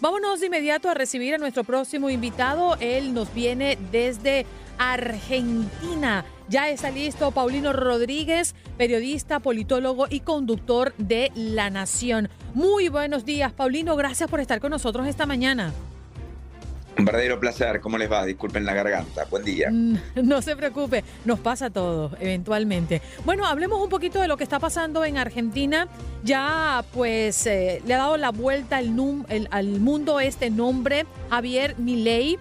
Vámonos 0.00 0.40
de 0.40 0.46
inmediato 0.46 0.88
a 0.88 0.94
recibir 0.94 1.34
a 1.34 1.38
nuestro 1.38 1.62
próximo 1.62 2.08
invitado. 2.08 2.76
Él 2.80 3.12
nos 3.12 3.34
viene 3.34 3.76
desde 3.92 4.46
Argentina. 4.78 6.24
Ya 6.48 6.70
está 6.70 6.90
listo 6.90 7.30
Paulino 7.32 7.74
Rodríguez, 7.74 8.54
periodista, 8.78 9.40
politólogo 9.40 10.06
y 10.08 10.20
conductor 10.20 10.94
de 10.96 11.30
La 11.34 11.68
Nación. 11.68 12.30
Muy 12.54 12.88
buenos 12.88 13.26
días, 13.26 13.52
Paulino. 13.52 13.94
Gracias 13.94 14.30
por 14.30 14.40
estar 14.40 14.58
con 14.58 14.70
nosotros 14.70 15.06
esta 15.06 15.26
mañana. 15.26 15.70
Un 16.98 17.04
verdadero 17.04 17.38
placer. 17.40 17.80
¿Cómo 17.80 17.98
les 17.98 18.10
va? 18.10 18.24
Disculpen 18.24 18.64
la 18.64 18.74
garganta. 18.74 19.24
Buen 19.30 19.44
día. 19.44 19.70
Mm, 19.70 19.96
no 20.22 20.42
se 20.42 20.56
preocupe, 20.56 21.04
nos 21.24 21.40
pasa 21.40 21.70
todo, 21.70 22.10
eventualmente. 22.20 23.00
Bueno, 23.24 23.46
hablemos 23.46 23.80
un 23.82 23.88
poquito 23.88 24.20
de 24.20 24.28
lo 24.28 24.36
que 24.36 24.44
está 24.44 24.58
pasando 24.58 25.04
en 25.04 25.16
Argentina. 25.16 25.88
Ya, 26.24 26.84
pues, 26.92 27.46
eh, 27.46 27.82
le 27.86 27.94
ha 27.94 27.98
dado 27.98 28.16
la 28.16 28.30
vuelta 28.30 28.76
al, 28.78 28.90
al 29.50 29.80
mundo 29.80 30.20
este 30.20 30.50
nombre, 30.50 31.06
Javier 31.30 31.78
Milei. 31.78 32.38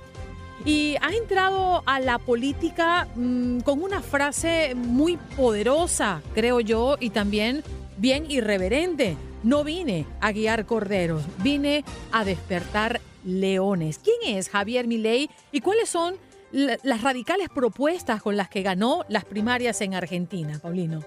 Y 0.65 0.97
ha 1.01 1.15
entrado 1.15 1.83
a 1.85 2.01
la 2.01 2.19
política 2.19 3.07
mm, 3.15 3.59
con 3.61 3.81
una 3.81 4.01
frase 4.01 4.75
muy 4.75 5.17
poderosa, 5.37 6.21
creo 6.35 6.59
yo, 6.59 6.97
y 6.99 7.11
también 7.11 7.63
bien 7.97 8.29
irreverente. 8.29 9.15
No 9.41 9.63
vine 9.63 10.05
a 10.19 10.33
guiar 10.33 10.65
corderos, 10.65 11.23
vine 11.41 11.85
a 12.11 12.25
despertar 12.25 12.99
leones. 13.23 13.99
¿Quién 13.99 14.37
es 14.37 14.49
Javier 14.49 14.87
Milei 14.87 15.29
y 15.51 15.61
cuáles 15.61 15.89
son 15.89 16.15
las 16.51 17.01
radicales 17.01 17.49
propuestas 17.49 18.21
con 18.21 18.35
las 18.35 18.49
que 18.49 18.63
ganó 18.63 19.05
las 19.07 19.25
primarias 19.25 19.81
en 19.81 19.93
Argentina, 19.93 20.59
Paulino? 20.59 21.03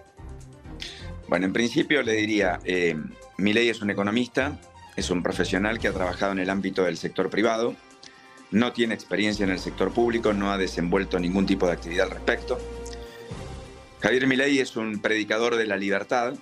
Bueno, 1.28 1.46
en 1.46 1.52
principio 1.52 2.02
le 2.02 2.12
diría, 2.12 2.60
eh, 2.64 2.96
Milei 3.38 3.68
es 3.68 3.80
un 3.80 3.90
economista, 3.90 4.60
es 4.96 5.10
un 5.10 5.22
profesional 5.22 5.78
que 5.78 5.88
ha 5.88 5.92
trabajado 5.92 6.32
en 6.32 6.38
el 6.38 6.50
ámbito 6.50 6.84
del 6.84 6.96
sector 6.96 7.30
privado, 7.30 7.74
no 8.50 8.72
tiene 8.72 8.94
experiencia 8.94 9.44
en 9.44 9.50
el 9.50 9.58
sector 9.58 9.92
público, 9.92 10.32
no 10.32 10.52
ha 10.52 10.58
desenvuelto 10.58 11.18
ningún 11.18 11.46
tipo 11.46 11.66
de 11.66 11.72
actividad 11.72 12.06
al 12.06 12.12
respecto. 12.12 12.58
Javier 14.00 14.26
Milei 14.26 14.58
es 14.58 14.76
un 14.76 15.00
predicador 15.00 15.56
de 15.56 15.66
la 15.66 15.76
libertad, 15.76 16.34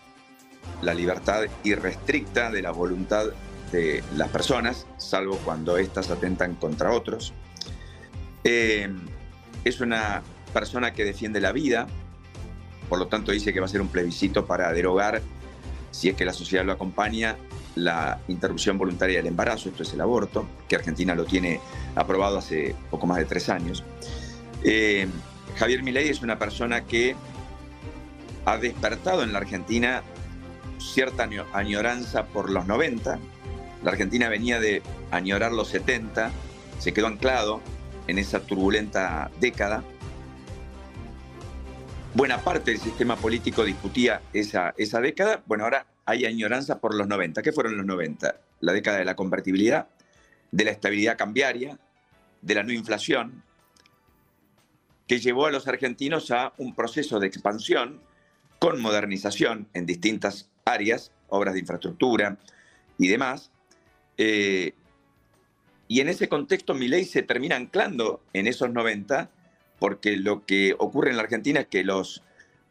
la 0.83 0.95
libertad 0.95 1.45
irrestricta 1.63 2.51
de 2.51 2.63
la 2.63 2.73
voluntad 2.73 3.27
las 4.17 4.29
personas, 4.29 4.87
salvo 4.97 5.37
cuando 5.45 5.77
éstas 5.77 6.11
atentan 6.11 6.55
contra 6.55 6.93
otros. 6.93 7.33
Eh, 8.45 8.89
es 9.65 9.81
una 9.81 10.23
persona 10.53 10.93
que 10.93 11.05
defiende 11.05 11.41
la 11.41 11.53
vida, 11.53 11.87
por 12.89 12.99
lo 12.99 13.07
tanto 13.07 13.33
dice 13.33 13.53
que 13.53 13.61
va 13.61 13.67
a 13.67 13.69
ser 13.69 13.81
un 13.81 13.89
plebiscito 13.89 14.47
para 14.47 14.73
derogar, 14.73 15.23
si 15.91 16.09
es 16.09 16.17
que 16.17 16.25
la 16.25 16.33
sociedad 16.33 16.65
lo 16.65 16.73
acompaña, 16.73 17.37
la 17.77 18.21
interrupción 18.29 18.79
voluntaria 18.79 19.19
del 19.19 19.27
embarazo, 19.27 19.69
esto 19.69 19.83
es 19.83 19.93
el 19.93 20.01
aborto, 20.01 20.47
que 20.69 20.77
Argentina 20.77 21.15
lo 21.15 21.25
tiene 21.25 21.61
aprobado 21.95 22.39
hace 22.39 22.75
poco 22.91 23.07
más 23.07 23.19
de 23.19 23.25
tres 23.25 23.49
años. 23.49 23.85
Eh, 24.65 25.07
Javier 25.57 25.83
Milei 25.83 26.09
es 26.09 26.23
una 26.23 26.39
persona 26.39 26.85
que 26.85 27.15
ha 28.45 28.57
despertado 28.57 29.23
en 29.23 29.33
la 29.33 29.39
Argentina 29.39 30.03
cierta 30.79 31.29
añoranza 31.53 32.27
por 32.27 32.51
los 32.51 32.67
90, 32.67 33.19
la 33.83 33.91
Argentina 33.93 34.29
venía 34.29 34.61
de 34.61 34.83
añorar 35.11 35.53
los 35.53 35.69
70, 35.69 36.31
se 36.79 36.93
quedó 36.93 37.07
anclado 37.07 37.61
en 38.07 38.19
esa 38.19 38.41
turbulenta 38.41 39.31
década. 39.41 39.83
Buena 42.15 42.39
parte 42.43 42.73
del 42.73 42.81
sistema 42.81 43.17
político 43.17 43.65
discutía 43.65 44.21
esa, 44.33 44.75
esa 44.77 45.01
década. 45.01 45.43
Bueno, 45.47 45.65
ahora 45.65 45.87
hay 46.05 46.27
añoranza 46.27 46.81
por 46.81 46.95
los 46.95 47.07
90. 47.07 47.43
¿Qué 47.43 47.53
fueron 47.53 47.77
los 47.77 47.87
90? 47.87 48.35
La 48.61 48.73
década 48.73 48.99
de 48.99 49.05
la 49.05 49.15
convertibilidad, 49.15 49.89
de 50.51 50.65
la 50.65 50.73
estabilidad 50.73 51.17
cambiaria, 51.17 51.79
de 52.43 52.55
la 52.55 52.63
no 52.63 52.73
inflación, 52.73 53.45
que 55.07 55.21
llevó 55.21 55.47
a 55.47 55.51
los 55.51 55.69
argentinos 55.69 56.31
a 56.31 56.53
un 56.59 56.75
proceso 56.75 57.19
de 57.21 57.27
expansión 57.27 58.01
con 58.59 58.81
modernización 58.81 59.69
en 59.73 59.87
distintas 59.87 60.51
áreas, 60.65 61.13
obras 61.29 61.55
de 61.55 61.61
infraestructura 61.61 62.39
y 62.99 63.09
demás, 63.09 63.50
eh, 64.23 64.75
y 65.89 66.01
en 66.01 66.11
ese 66.11 66.29
contexto 66.29 66.75
mi 66.75 66.89
ley 66.89 67.07
se 67.07 67.23
termina 67.23 67.57
anclando 67.57 68.23
en 68.35 68.47
esos 68.47 68.71
90, 68.71 69.31
porque 69.79 70.19
lo 70.19 70.45
que 70.45 70.75
ocurre 70.79 71.09
en 71.09 71.17
la 71.17 71.23
Argentina 71.23 71.61
es 71.61 71.69
que 71.69 71.85
los 71.85 72.23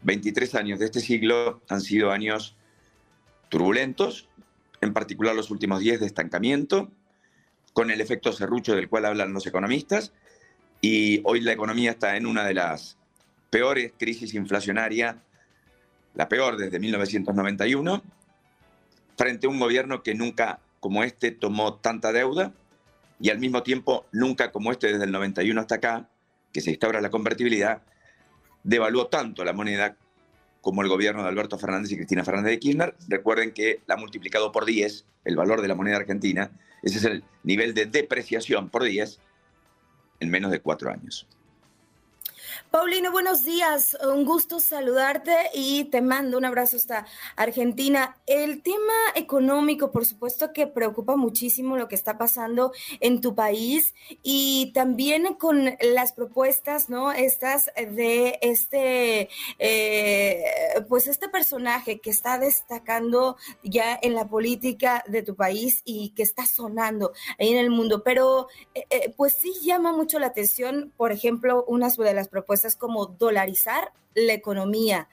23 0.03 0.53
años 0.53 0.77
de 0.77 0.85
este 0.85 0.99
siglo 0.99 1.59
han 1.67 1.81
sido 1.81 2.11
años 2.11 2.55
turbulentos, 3.49 4.29
en 4.81 4.93
particular 4.93 5.35
los 5.35 5.49
últimos 5.49 5.79
10 5.79 6.01
de 6.01 6.05
estancamiento, 6.05 6.91
con 7.73 7.89
el 7.89 7.99
efecto 7.99 8.31
serrucho 8.31 8.75
del 8.75 8.87
cual 8.87 9.05
hablan 9.05 9.33
los 9.33 9.47
economistas, 9.47 10.13
y 10.81 11.21
hoy 11.23 11.41
la 11.41 11.53
economía 11.53 11.91
está 11.91 12.15
en 12.15 12.27
una 12.27 12.45
de 12.45 12.53
las 12.53 12.95
peores 13.49 13.91
crisis 13.97 14.35
inflacionarias, 14.35 15.15
la 16.13 16.29
peor 16.29 16.57
desde 16.57 16.79
1991, 16.79 18.03
frente 19.17 19.47
a 19.47 19.49
un 19.49 19.59
gobierno 19.59 20.03
que 20.03 20.13
nunca 20.13 20.59
como 20.79 21.03
este 21.03 21.31
tomó 21.31 21.75
tanta 21.75 22.11
deuda 22.11 22.53
y 23.19 23.29
al 23.29 23.39
mismo 23.39 23.63
tiempo 23.63 24.05
nunca 24.11 24.51
como 24.51 24.71
este 24.71 24.91
desde 24.91 25.05
el 25.05 25.11
91 25.11 25.59
hasta 25.59 25.75
acá, 25.75 26.09
que 26.53 26.61
se 26.61 26.71
instaura 26.71 27.01
la 27.01 27.09
convertibilidad, 27.09 27.81
devaluó 28.63 29.07
tanto 29.07 29.43
la 29.43 29.53
moneda 29.53 29.97
como 30.61 30.81
el 30.81 30.89
gobierno 30.89 31.23
de 31.23 31.29
Alberto 31.29 31.57
Fernández 31.57 31.91
y 31.91 31.95
Cristina 31.95 32.23
Fernández 32.23 32.51
de 32.51 32.59
Kirchner. 32.59 32.95
Recuerden 33.07 33.53
que 33.53 33.81
la 33.87 33.95
ha 33.95 33.97
multiplicado 33.97 34.51
por 34.51 34.65
10 34.65 35.05
el 35.25 35.35
valor 35.35 35.61
de 35.61 35.67
la 35.67 35.75
moneda 35.75 35.97
argentina. 35.97 36.51
Ese 36.81 36.97
es 36.97 37.05
el 37.05 37.23
nivel 37.43 37.73
de 37.73 37.85
depreciación 37.85 38.69
por 38.69 38.83
10 38.83 39.19
en 40.19 40.29
menos 40.29 40.51
de 40.51 40.59
cuatro 40.59 40.91
años. 40.91 41.27
Paulino, 42.71 43.11
buenos 43.11 43.45
días. 43.45 43.97
Un 44.13 44.25
gusto 44.25 44.59
saludarte 44.59 45.35
y 45.55 45.85
te 45.85 46.01
mando 46.01 46.37
un 46.37 46.45
abrazo 46.45 46.77
hasta 46.77 47.07
Argentina. 47.35 48.15
El 48.27 48.61
tema 48.61 48.93
económico, 49.15 49.91
por 49.91 50.05
supuesto 50.05 50.53
que 50.53 50.67
preocupa 50.67 51.15
muchísimo 51.15 51.77
lo 51.77 51.87
que 51.87 51.95
está 51.95 52.19
pasando 52.19 52.71
en 52.99 53.21
tu 53.21 53.33
país 53.33 53.95
y 54.21 54.71
también 54.75 55.33
con 55.33 55.65
las 55.81 56.13
propuestas, 56.13 56.89
¿no? 56.89 57.11
Estas 57.11 57.71
de 57.75 58.37
este, 58.43 59.29
eh, 59.57 60.43
pues 60.87 61.07
este 61.07 61.27
personaje 61.27 61.99
que 61.99 62.11
está 62.11 62.37
destacando 62.37 63.35
ya 63.63 63.97
en 63.99 64.13
la 64.13 64.27
política 64.27 65.03
de 65.07 65.23
tu 65.23 65.35
país 65.35 65.81
y 65.85 66.09
que 66.11 66.21
está 66.21 66.45
sonando 66.45 67.13
ahí 67.39 67.49
en 67.49 67.57
el 67.57 67.71
mundo. 67.71 68.03
Pero, 68.03 68.47
eh, 68.75 68.85
eh, 68.91 69.13
pues 69.17 69.33
sí 69.33 69.53
llama 69.63 69.91
mucho 69.91 70.19
la 70.19 70.27
atención, 70.27 70.93
por 70.95 71.11
ejemplo, 71.11 71.65
unas 71.67 71.97
de 71.97 72.13
las 72.13 72.27
propuestas 72.27 72.58
como 72.75 73.05
dolarizar 73.05 73.91
la 74.13 74.33
economía. 74.33 75.07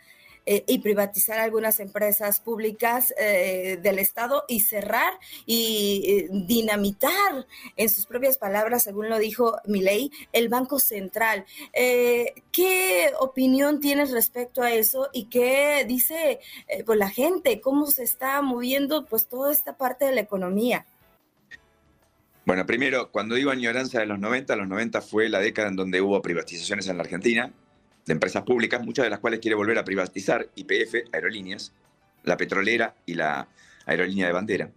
Eh, 0.49 0.63
y 0.69 0.79
privatizar 0.79 1.41
algunas 1.41 1.81
empresas 1.81 2.39
públicas 2.39 3.13
eh, 3.19 3.81
del 3.83 3.99
Estado 3.99 4.45
y 4.47 4.61
cerrar 4.61 5.15
y 5.45 6.05
eh, 6.07 6.29
dinamitar, 6.31 7.49
en 7.77 7.89
sus 7.89 8.07
propias 8.07 8.39
palabras, 8.39 8.85
según 8.85 9.09
lo 9.09 9.19
dijo 9.19 9.59
Milei, 9.65 10.13
el 10.33 10.49
Banco 10.49 10.79
Central. 10.79 11.45
¿Qué 11.73 13.13
opinión 13.19 13.81
tienes 13.81 14.13
respecto 14.13 14.63
a 14.63 14.71
eso 14.71 15.09
y 15.13 15.25
qué 15.25 15.85
dice 15.85 16.39
pues, 16.85 16.97
la 16.97 17.11
gente? 17.11 17.61
¿Cómo 17.61 17.87
se 17.87 18.05
está 18.05 18.41
moviendo 18.41 19.05
pues, 19.05 19.27
toda 19.27 19.53
esta 19.53 19.77
parte 19.77 20.05
de 20.05 20.13
la 20.13 20.21
economía? 20.21 20.87
Bueno, 22.47 22.65
primero, 22.65 23.11
cuando 23.11 23.35
digo 23.35 23.51
añoranza 23.51 23.99
de 23.99 24.07
los 24.07 24.21
90, 24.21 24.55
los 24.55 24.69
90 24.69 25.03
fue 25.03 25.29
la 25.29 25.41
década 25.41 25.67
en 25.67 25.75
donde 25.75 26.01
hubo 26.01 26.23
privatizaciones 26.23 26.87
en 26.87 26.97
la 26.97 27.03
Argentina 27.03 27.53
de 28.07 28.13
empresas 28.13 28.45
públicas, 28.45 28.85
muchas 28.85 29.05
de 29.05 29.11
las 29.11 29.19
cuales 29.19 29.41
quiere 29.41 29.57
volver 29.57 29.77
a 29.79 29.85
privatizar, 29.85 30.49
IPF, 30.55 31.13
aerolíneas, 31.13 31.73
la 32.23 32.37
petrolera 32.37 32.95
y 33.05 33.15
la 33.15 33.49
aerolínea 33.85 34.29
de 34.29 34.33
bandera. 34.33 34.71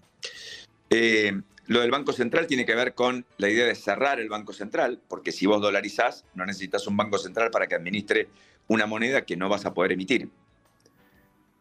Eh, 0.90 1.40
lo 1.68 1.82
del 1.82 1.92
Banco 1.92 2.12
Central 2.12 2.48
tiene 2.48 2.66
que 2.66 2.74
ver 2.74 2.96
con 2.96 3.24
la 3.38 3.50
idea 3.50 3.68
de 3.68 3.76
cerrar 3.76 4.20
el 4.20 4.30
Banco 4.30 4.52
Central, 4.52 5.00
porque 5.08 5.32
si 5.32 5.46
vos 5.46 5.62
dolarizás, 5.62 6.26
no 6.34 6.48
necesitas 6.48 6.88
un 6.88 6.98
Banco 6.98 7.20
Central 7.20 7.52
para 7.52 7.68
que 7.68 7.76
administre 7.76 8.30
una 8.68 8.88
moneda 8.88 9.26
que 9.26 9.38
no 9.38 9.48
vas 9.48 9.68
a 9.68 9.76
poder 9.76 9.92
emitir. 9.92 10.32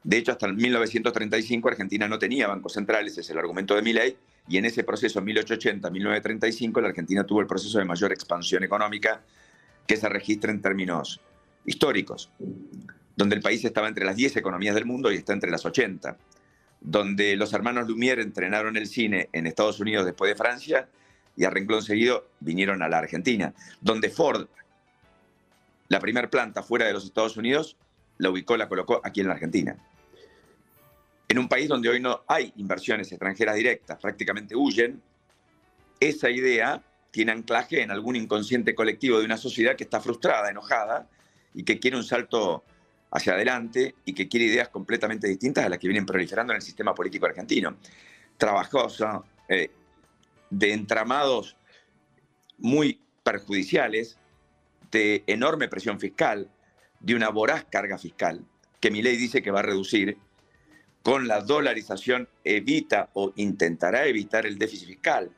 De 0.05 0.17
hecho, 0.17 0.33
hasta 0.33 0.49
1935 0.49 1.69
Argentina 1.69 2.09
no 2.09 2.19
tenía 2.19 2.47
bancos 2.47 2.75
centrales, 2.75 3.19
es 3.19 3.29
el 3.31 3.39
argumento 3.39 3.75
de 3.75 3.83
Milley, 3.83 4.17
y 4.49 4.57
en 4.57 4.65
ese 4.65 4.85
proceso 4.85 5.21
1880-1935 5.23 6.81
la 6.81 6.89
Argentina 6.89 7.25
tuvo 7.25 7.41
el 7.41 7.47
proceso 7.47 7.79
de 7.79 7.85
mayor 7.85 8.13
expansión 8.13 8.65
económica 8.65 9.21
que 9.87 9.97
se 9.97 10.09
registra 10.09 10.51
en 10.51 10.63
términos 10.63 11.21
históricos, 11.67 12.31
donde 13.17 13.37
el 13.37 13.43
país 13.43 13.65
estaba 13.65 13.89
entre 13.89 14.05
las 14.05 14.17
10 14.17 14.37
economías 14.37 14.75
del 14.75 14.87
mundo 14.87 15.13
y 15.13 15.17
está 15.17 15.33
entre 15.33 15.51
las 15.51 15.67
80, 15.67 16.17
donde 16.81 17.37
los 17.37 17.53
hermanos 17.53 17.89
Lumière 17.89 18.23
entrenaron 18.23 18.77
el 18.77 18.87
cine 18.87 19.29
en 19.33 19.47
Estados 19.47 19.81
Unidos 19.81 20.07
después 20.07 20.31
de 20.31 20.37
Francia 20.37 20.89
y 21.37 21.45
a 21.45 21.51
renglón 21.51 21.83
seguido 21.83 22.29
vinieron 22.41 22.83
a 22.83 22.89
la 22.89 22.99
Argentina, 22.99 23.53
donde 23.81 24.11
Ford, 24.11 24.49
la 25.89 26.01
primera 26.01 26.31
planta 26.31 26.63
fuera 26.63 26.87
de 26.87 26.93
los 26.93 27.05
Estados 27.05 27.37
Unidos, 27.37 27.77
la 28.19 28.31
ubicó, 28.31 28.57
la 28.57 28.69
colocó 28.69 29.01
aquí 29.03 29.21
en 29.21 29.29
la 29.29 29.35
Argentina. 29.35 29.77
En 31.29 31.39
un 31.39 31.49
país 31.49 31.69
donde 31.69 31.89
hoy 31.89 32.01
no 32.01 32.23
hay 32.27 32.53
inversiones 32.57 33.11
extranjeras 33.13 33.55
directas, 33.55 33.99
prácticamente 34.01 34.57
huyen, 34.57 35.03
esa 36.01 36.31
idea 36.31 36.83
tiene 37.11 37.33
anclaje 37.33 37.83
en 37.83 37.91
algún 37.91 38.17
inconsciente 38.17 38.75
colectivo 38.75 39.19
de 39.19 39.25
una 39.25 39.37
sociedad 39.37 39.77
que 39.77 39.85
está 39.85 40.01
frustrada, 40.01 40.51
enojada 40.51 41.09
y 41.55 41.65
que 41.65 41.79
quiere 41.79 41.97
un 41.97 42.05
salto 42.05 42.65
hacia 43.11 43.33
adelante 43.33 43.95
y 44.05 44.13
que 44.13 44.29
quiere 44.29 44.47
ideas 44.47 44.69
completamente 44.69 45.27
distintas 45.27 45.65
a 45.65 45.69
las 45.69 45.79
que 45.79 45.89
vienen 45.89 46.07
proliferando 46.07 46.53
en 46.53 46.57
el 46.57 46.63
sistema 46.63 46.95
político 46.95 47.27
argentino. 47.27 47.77
Trabajosa, 48.37 49.23
eh, 49.49 49.71
de 50.51 50.73
entramados 50.73 51.57
muy 52.59 53.01
perjudiciales, 53.23 54.19
de 54.91 55.25
enorme 55.27 55.69
presión 55.69 55.99
fiscal, 55.99 56.49
de 57.01 57.15
una 57.15 57.29
voraz 57.31 57.65
carga 57.71 57.99
fiscal, 57.99 58.45
que 58.81 58.91
mi 58.91 59.03
ley 59.03 59.17
dice 59.17 59.43
que 59.43 59.51
va 59.51 59.61
a 59.61 59.63
reducir 59.65 60.19
con 61.03 61.29
la 61.29 61.41
dolarización 61.41 62.29
evita 62.45 63.11
o 63.15 63.33
intentará 63.37 64.07
evitar 64.07 64.47
el 64.47 64.59
déficit 64.59 64.89
fiscal. 64.89 65.31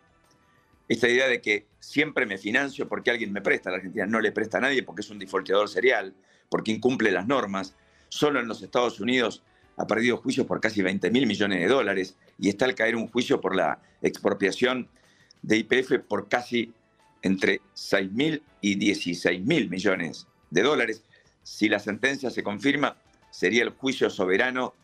Esta 0.89 1.09
idea 1.09 1.29
de 1.29 1.41
que 1.41 1.67
siempre 1.79 2.27
me 2.27 2.39
financio 2.39 2.89
porque 2.89 3.11
alguien 3.11 3.33
me 3.33 3.41
presta, 3.41 3.71
la 3.71 3.77
Argentina 3.77 4.07
no 4.07 4.21
le 4.21 4.33
presta 4.33 4.59
a 4.59 4.63
nadie 4.63 4.83
porque 4.83 5.03
es 5.03 5.11
un 5.11 5.19
defaulteador 5.19 5.69
serial, 5.69 6.15
porque 6.49 6.73
incumple 6.73 7.13
las 7.13 7.27
normas. 7.27 7.77
Solo 8.09 8.41
en 8.41 8.49
los 8.49 8.63
Estados 8.63 8.99
Unidos 8.99 9.43
ha 9.77 9.87
perdido 9.87 10.17
juicios 10.17 10.47
por 10.47 10.61
casi 10.61 10.83
20 10.83 11.11
mil 11.11 11.27
millones 11.27 11.61
de 11.61 11.69
dólares 11.69 12.17
y 12.39 12.49
está 12.49 12.65
al 12.65 12.75
caer 12.75 12.97
un 12.97 13.07
juicio 13.07 13.41
por 13.41 13.55
la 13.55 13.81
expropiación 14.03 14.89
de 15.43 15.59
IPF 15.59 16.01
por 16.07 16.29
casi 16.29 16.73
entre 17.23 17.61
6 17.75 18.13
mil 18.13 18.43
y 18.61 18.75
16 18.75 19.43
mil 19.43 19.71
millones 19.71 20.27
de 20.51 20.63
dólares. 20.63 21.05
Si 21.43 21.69
la 21.69 21.79
sentencia 21.79 22.31
se 22.31 22.43
confirma, 22.43 22.97
sería 23.31 23.63
el 23.63 23.71
juicio 23.71 24.11
soberano 24.11 24.75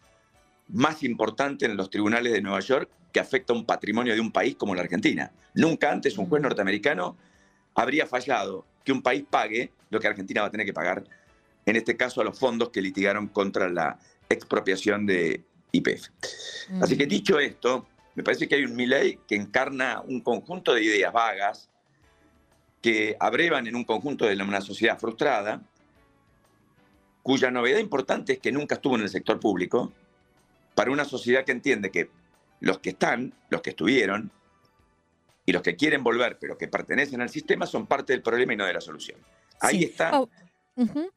más 0.69 1.03
importante 1.03 1.67
en 1.67 1.77
los 1.77 1.91
tribunales 1.91 2.33
de 2.33 2.41
Nueva 2.41 2.61
York 2.61 2.91
que 3.13 3.21
afecta 3.21 3.53
un 3.53 3.65
patrimonio 3.65 4.15
de 4.15 4.21
un 4.21 4.33
país 4.33 4.57
como 4.57 4.75
la 4.75 4.83
Argentina. 4.83 5.33
Nunca 5.55 5.91
antes 5.91 6.19
un 6.19 6.27
juez 6.29 6.43
norteamericano 6.43 7.17
habría 7.75 8.07
fallado 8.07 8.67
que 8.85 8.93
un 8.93 9.03
país 9.03 9.25
pague 9.29 9.73
lo 9.91 10.01
que 10.01 10.09
Argentina 10.09 10.43
va 10.43 10.49
a 10.49 10.51
tener 10.51 10.67
que 10.67 10.73
pagar, 10.73 11.05
en 11.65 11.77
este 11.77 11.97
caso 11.97 12.21
a 12.21 12.25
los 12.25 12.39
fondos 12.39 12.71
que 12.71 12.83
litigaron 12.83 13.29
contra 13.29 13.69
la 13.69 13.99
expropiación 14.29 15.07
de 15.07 15.45
IPF. 15.73 16.09
Así 16.81 16.97
que 16.97 17.07
dicho 17.07 17.39
esto, 17.39 17.87
me 18.15 18.23
parece 18.23 18.49
que 18.49 18.57
hay 18.57 18.65
un 18.65 18.75
Milley 18.75 19.21
que 19.29 19.35
encarna 19.35 20.03
un 20.07 20.21
conjunto 20.21 20.75
de 20.75 20.83
ideas 20.83 21.13
vagas 21.13 21.69
que 22.81 23.17
abrevan 23.19 23.67
en 23.67 23.77
un 23.77 23.85
conjunto 23.85 24.27
de 24.27 24.35
una 24.43 24.61
sociedad 24.61 24.99
frustrada, 24.99 25.63
cuya 27.27 27.51
novedad 27.51 27.81
importante 27.81 28.35
es 28.35 28.39
que 28.39 28.53
nunca 28.53 28.77
estuvo 28.77 28.95
en 28.95 29.03
el 29.03 29.09
sector 29.09 29.41
público, 29.41 29.93
para 30.77 30.93
una 30.93 31.05
sociedad 31.05 31.45
que 31.45 31.51
entiende 31.51 31.91
que 31.91 32.09
los 32.61 32.79
que 32.79 32.91
están, 32.91 33.35
los 33.51 33.63
que 33.63 33.71
estuvieron, 33.71 34.31
y 35.45 35.51
los 35.51 35.61
que 35.61 35.75
quieren 35.75 36.05
volver, 36.05 36.39
pero 36.41 36.57
que 36.57 36.69
pertenecen 36.69 37.21
al 37.21 37.29
sistema, 37.29 37.67
son 37.67 37.89
parte 37.89 38.13
del 38.13 38.23
problema 38.23 38.53
y 38.53 38.57
no 38.57 38.65
de 38.65 38.75
la 38.75 38.81
solución. 38.81 39.19
Ahí 39.59 39.83
está 39.83 40.13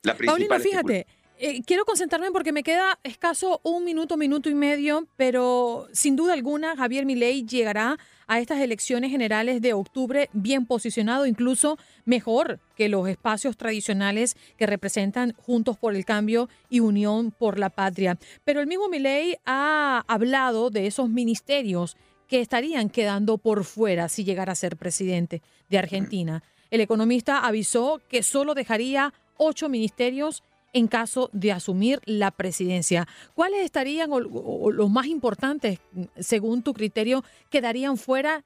la 0.01 0.15
principal 0.15 0.47
Paulino, 0.47 0.59
fíjate, 0.59 1.05
eh, 1.41 1.61
quiero 1.65 1.85
concentrarme 1.85 2.31
porque 2.31 2.51
me 2.51 2.63
queda 2.63 2.99
escaso 3.01 3.61
un 3.63 3.85
minuto, 3.85 4.17
minuto 4.17 4.49
y 4.49 4.55
medio, 4.55 5.07
pero 5.15 5.87
sin 5.93 6.17
duda 6.17 6.33
alguna 6.33 6.75
Javier 6.75 7.05
Milei 7.05 7.45
llegará 7.45 7.97
a 8.27 8.41
estas 8.41 8.59
elecciones 8.59 9.09
generales 9.09 9.61
de 9.61 9.71
octubre 9.71 10.29
bien 10.33 10.65
posicionado, 10.65 11.25
incluso 11.25 11.77
mejor 12.03 12.59
que 12.75 12.89
los 12.89 13.07
espacios 13.07 13.55
tradicionales 13.55 14.35
que 14.57 14.65
representan 14.65 15.33
Juntos 15.37 15.77
por 15.77 15.95
el 15.95 16.03
Cambio 16.03 16.49
y 16.69 16.81
Unión 16.81 17.31
por 17.31 17.57
la 17.57 17.69
Patria. 17.69 18.17
Pero 18.43 18.59
el 18.59 18.67
mismo 18.67 18.89
Milei 18.89 19.37
ha 19.45 20.03
hablado 20.09 20.69
de 20.69 20.87
esos 20.87 21.07
ministerios 21.07 21.95
que 22.27 22.41
estarían 22.41 22.89
quedando 22.89 23.37
por 23.37 23.63
fuera 23.63 24.09
si 24.09 24.25
llegara 24.25 24.51
a 24.51 24.55
ser 24.55 24.75
presidente 24.75 25.41
de 25.69 25.77
Argentina. 25.77 26.43
El 26.69 26.81
economista 26.81 27.39
avisó 27.39 28.01
que 28.09 28.23
solo 28.23 28.55
dejaría 28.55 29.13
ocho 29.37 29.69
ministerios 29.69 30.43
en 30.73 30.87
caso 30.87 31.29
de 31.33 31.51
asumir 31.51 32.01
la 32.05 32.31
presidencia. 32.31 33.07
¿Cuáles 33.33 33.61
estarían 33.65 34.09
los 34.09 34.89
más 34.89 35.07
importantes, 35.07 35.79
según 36.19 36.63
tu 36.63 36.73
criterio, 36.73 37.23
quedarían 37.49 37.97
fuera 37.97 38.43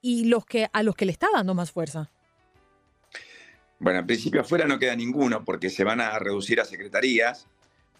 y 0.00 0.26
los 0.26 0.44
que 0.44 0.68
a 0.72 0.82
los 0.82 0.94
que 0.94 1.06
le 1.06 1.12
está 1.12 1.28
dando 1.32 1.54
más 1.54 1.72
fuerza? 1.72 2.10
Bueno, 3.78 4.00
en 4.00 4.06
principio 4.06 4.40
afuera 4.40 4.66
no 4.66 4.78
queda 4.78 4.94
ninguno 4.94 5.44
porque 5.44 5.70
se 5.70 5.84
van 5.84 6.00
a 6.00 6.18
reducir 6.18 6.60
a 6.60 6.64
secretarías, 6.64 7.46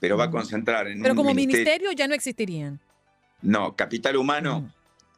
pero 0.00 0.16
va 0.16 0.24
a 0.24 0.30
concentrar 0.30 0.88
en 0.88 1.02
pero 1.02 1.14
como 1.14 1.34
ministerio, 1.34 1.92
ya 1.92 2.06
no 2.06 2.14
existirían. 2.14 2.80
No, 3.42 3.74
capital 3.76 4.16
humano 4.16 4.72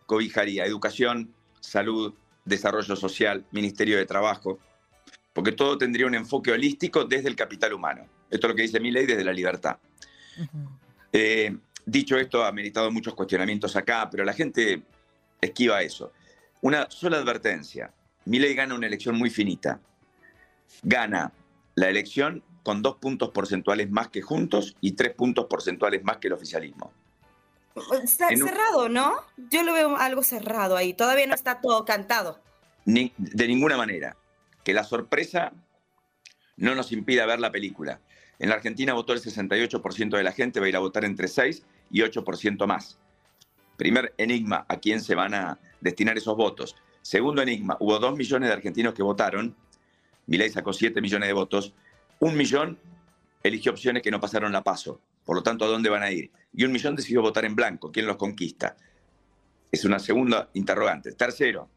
cobijaría 0.06 0.64
educación, 0.64 1.34
salud, 1.60 2.14
desarrollo 2.44 2.96
social, 2.96 3.44
ministerio 3.50 3.98
de 3.98 4.06
trabajo, 4.06 4.58
porque 5.32 5.52
todo 5.52 5.76
tendría 5.76 6.06
un 6.06 6.14
enfoque 6.14 6.52
holístico 6.52 7.04
desde 7.04 7.28
el 7.28 7.36
capital 7.36 7.74
humano. 7.74 8.06
Esto 8.30 8.46
es 8.46 8.50
lo 8.50 8.56
que 8.56 8.62
dice 8.62 8.80
mi 8.80 8.90
ley 8.90 9.06
desde 9.06 9.24
la 9.24 9.32
libertad. 9.32 9.76
Eh, 11.12 11.56
dicho 11.84 12.16
esto, 12.16 12.44
ha 12.44 12.52
meritado 12.52 12.90
muchos 12.90 13.14
cuestionamientos 13.14 13.76
acá, 13.76 14.08
pero 14.10 14.24
la 14.24 14.32
gente 14.32 14.82
esquiva 15.40 15.82
eso. 15.82 16.12
Una 16.62 16.90
sola 16.90 17.18
advertencia. 17.18 17.92
Mi 18.24 18.38
ley 18.38 18.54
gana 18.54 18.74
una 18.74 18.86
elección 18.86 19.16
muy 19.16 19.30
finita. 19.30 19.80
Gana 20.82 21.32
la 21.74 21.88
elección 21.88 22.42
con 22.62 22.82
dos 22.82 22.96
puntos 22.96 23.30
porcentuales 23.30 23.90
más 23.90 24.08
que 24.08 24.22
juntos 24.22 24.76
y 24.80 24.92
tres 24.92 25.14
puntos 25.14 25.46
porcentuales 25.46 26.02
más 26.02 26.16
que 26.16 26.26
el 26.26 26.32
oficialismo. 26.32 26.92
Está 28.02 28.28
cerrado, 28.30 28.88
¿no? 28.88 29.14
Yo 29.36 29.62
lo 29.62 29.72
veo 29.72 29.96
algo 29.96 30.22
cerrado 30.22 30.76
ahí. 30.76 30.94
Todavía 30.94 31.26
no 31.26 31.34
está 31.34 31.60
todo 31.60 31.84
cantado. 31.84 32.40
de 32.84 33.46
ninguna 33.46 33.76
manera 33.76 34.16
que 34.64 34.72
la 34.72 34.82
sorpresa 34.82 35.52
no 36.56 36.74
nos 36.74 36.90
impida 36.90 37.26
ver 37.26 37.38
la 37.38 37.52
película. 37.52 38.00
En 38.38 38.48
la 38.48 38.56
Argentina 38.56 38.92
votó 38.92 39.12
el 39.12 39.20
68% 39.20 40.16
de 40.16 40.22
la 40.22 40.32
gente, 40.32 40.60
va 40.60 40.66
a 40.66 40.68
ir 40.68 40.76
a 40.76 40.80
votar 40.80 41.04
entre 41.04 41.28
6 41.28 41.64
y 41.90 42.00
8% 42.00 42.66
más. 42.66 42.98
Primer 43.76 44.14
enigma, 44.18 44.66
¿a 44.68 44.78
quién 44.78 45.00
se 45.00 45.14
van 45.14 45.34
a 45.34 45.58
destinar 45.80 46.16
esos 46.16 46.36
votos? 46.36 46.76
Segundo 47.02 47.42
enigma, 47.42 47.76
hubo 47.80 47.98
2 47.98 48.16
millones 48.16 48.48
de 48.48 48.54
argentinos 48.54 48.94
que 48.94 49.02
votaron, 49.02 49.54
Milei 50.26 50.50
sacó 50.50 50.72
7 50.72 51.00
millones 51.00 51.28
de 51.28 51.32
votos, 51.32 51.72
un 52.18 52.36
millón 52.36 52.78
eligió 53.42 53.72
opciones 53.72 54.02
que 54.02 54.10
no 54.10 54.20
pasaron 54.20 54.52
la 54.52 54.64
paso, 54.64 55.00
por 55.24 55.36
lo 55.36 55.42
tanto, 55.42 55.64
¿a 55.64 55.68
dónde 55.68 55.88
van 55.88 56.02
a 56.02 56.10
ir? 56.10 56.30
Y 56.52 56.64
un 56.64 56.72
millón 56.72 56.96
decidió 56.96 57.22
votar 57.22 57.44
en 57.44 57.54
blanco, 57.54 57.92
¿quién 57.92 58.06
los 58.06 58.16
conquista? 58.16 58.76
Es 59.70 59.84
una 59.84 59.98
segunda 59.98 60.50
interrogante. 60.54 61.12
Tercero, 61.12 61.68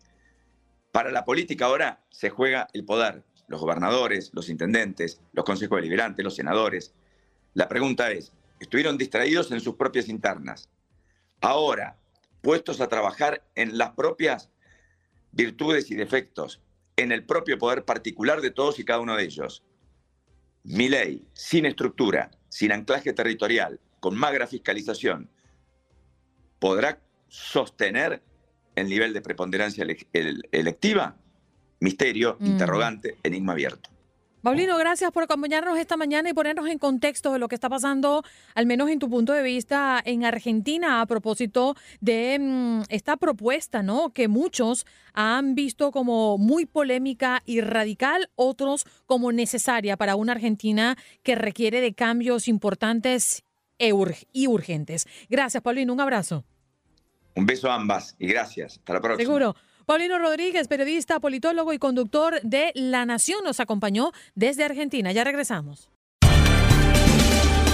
para 0.91 1.11
la 1.11 1.25
política 1.25 1.65
ahora 1.65 2.01
se 2.09 2.29
juega 2.29 2.67
el 2.73 2.85
poder, 2.85 3.23
los 3.49 3.59
gobernadores, 3.59 4.31
los 4.33 4.47
intendentes, 4.47 5.19
los 5.33 5.43
consejos 5.43 5.77
deliberantes, 5.77 6.23
los 6.23 6.35
senadores. 6.35 6.93
La 7.55 7.67
pregunta 7.67 8.11
es, 8.11 8.31
estuvieron 8.59 8.97
distraídos 8.97 9.51
en 9.51 9.59
sus 9.59 9.75
propias 9.75 10.07
internas. 10.07 10.69
Ahora, 11.41 11.97
puestos 12.41 12.79
a 12.79 12.87
trabajar 12.87 13.43
en 13.55 13.77
las 13.77 13.91
propias 13.91 14.49
virtudes 15.31 15.89
y 15.91 15.95
defectos, 15.95 16.61
en 16.95 17.11
el 17.11 17.25
propio 17.25 17.57
poder 17.57 17.85
particular 17.85 18.41
de 18.41 18.51
todos 18.51 18.79
y 18.79 18.85
cada 18.85 18.99
uno 18.99 19.15
de 19.15 19.23
ellos. 19.23 19.63
Mi 20.63 20.87
ley, 20.87 21.27
sin 21.33 21.65
estructura, 21.65 22.31
sin 22.49 22.71
anclaje 22.71 23.13
territorial, 23.13 23.79
con 23.99 24.15
magra 24.15 24.47
fiscalización, 24.47 25.29
¿podrá 26.59 27.01
sostener 27.27 28.21
el 28.75 28.89
nivel 28.89 29.13
de 29.13 29.21
preponderancia 29.21 29.85
electiva? 30.13 31.17
Misterio, 31.79 32.37
mm. 32.39 32.45
interrogante, 32.45 33.17
enigma 33.23 33.53
abierto. 33.53 33.89
Paulino, 34.41 34.77
gracias 34.77 35.11
por 35.11 35.23
acompañarnos 35.23 35.77
esta 35.77 35.97
mañana 35.97 36.29
y 36.29 36.33
ponernos 36.33 36.69
en 36.69 36.79
contexto 36.79 37.33
de 37.33 37.39
lo 37.39 37.49
que 37.49 37.55
está 37.55 37.67
pasando, 37.67 38.23
al 38.55 38.65
menos 38.65 38.89
en 38.89 38.97
tu 38.97 39.09
punto 39.09 39.33
de 39.33 39.43
vista, 39.43 40.01
en 40.05 40.23
Argentina 40.23 41.01
a 41.01 41.05
propósito 41.05 41.75
de 41.99 42.37
mm, 42.39 42.83
esta 42.87 43.17
propuesta, 43.17 43.83
¿no? 43.83 44.13
Que 44.13 44.29
muchos 44.29 44.85
han 45.13 45.55
visto 45.55 45.91
como 45.91 46.37
muy 46.37 46.65
polémica 46.65 47.43
y 47.45 47.59
radical, 47.59 48.29
otros 48.35 48.85
como 49.05 49.33
necesaria 49.33 49.97
para 49.97 50.15
una 50.15 50.31
Argentina 50.31 50.97
que 51.21 51.35
requiere 51.35 51.81
de 51.81 51.93
cambios 51.93 52.47
importantes 52.47 53.43
e 53.77 53.93
y 54.31 54.47
urgentes. 54.47 55.05
Gracias, 55.29 55.61
Paulino. 55.61 55.91
Un 55.91 55.99
abrazo. 55.99 56.45
Un 57.35 57.45
beso 57.45 57.69
a 57.69 57.75
ambas 57.75 58.15
y 58.19 58.27
gracias. 58.27 58.77
Hasta 58.77 58.93
la 58.93 59.01
próxima. 59.01 59.25
Seguro. 59.25 59.55
Paulino 59.89 60.19
Rodríguez, 60.19 60.67
periodista, 60.67 61.19
politólogo 61.19 61.73
y 61.73 61.79
conductor 61.79 62.39
de 62.43 62.71
La 62.75 63.07
Nación, 63.07 63.43
nos 63.43 63.59
acompañó 63.59 64.11
desde 64.35 64.63
Argentina. 64.63 65.11
Ya 65.11 65.23
regresamos. 65.23 65.89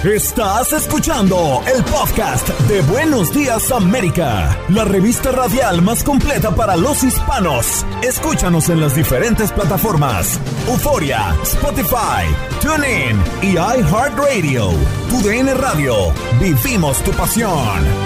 Estás 0.02 0.72
escuchando 0.72 1.62
el 1.68 1.84
podcast 1.84 2.48
de 2.70 2.80
Buenos 2.84 3.34
Días 3.34 3.70
América, 3.70 4.58
la 4.70 4.86
revista 4.86 5.34
radial 5.34 5.82
más 5.82 6.06
completa 6.06 6.56
para 6.56 6.78
los 6.78 7.04
hispanos. 7.04 7.86
Escúchanos 8.02 8.70
en 8.70 8.80
las 8.80 8.96
diferentes 8.96 9.52
plataformas: 9.52 10.40
Euforia, 10.70 11.36
Spotify, 11.44 12.24
TuneIn 12.62 13.20
y 13.42 13.58
iHeartRadio. 13.58 14.70
Tu 15.10 15.22
DN 15.22 15.54
Radio. 15.56 16.14
Vivimos 16.40 17.04
tu 17.04 17.12
pasión. 17.12 18.05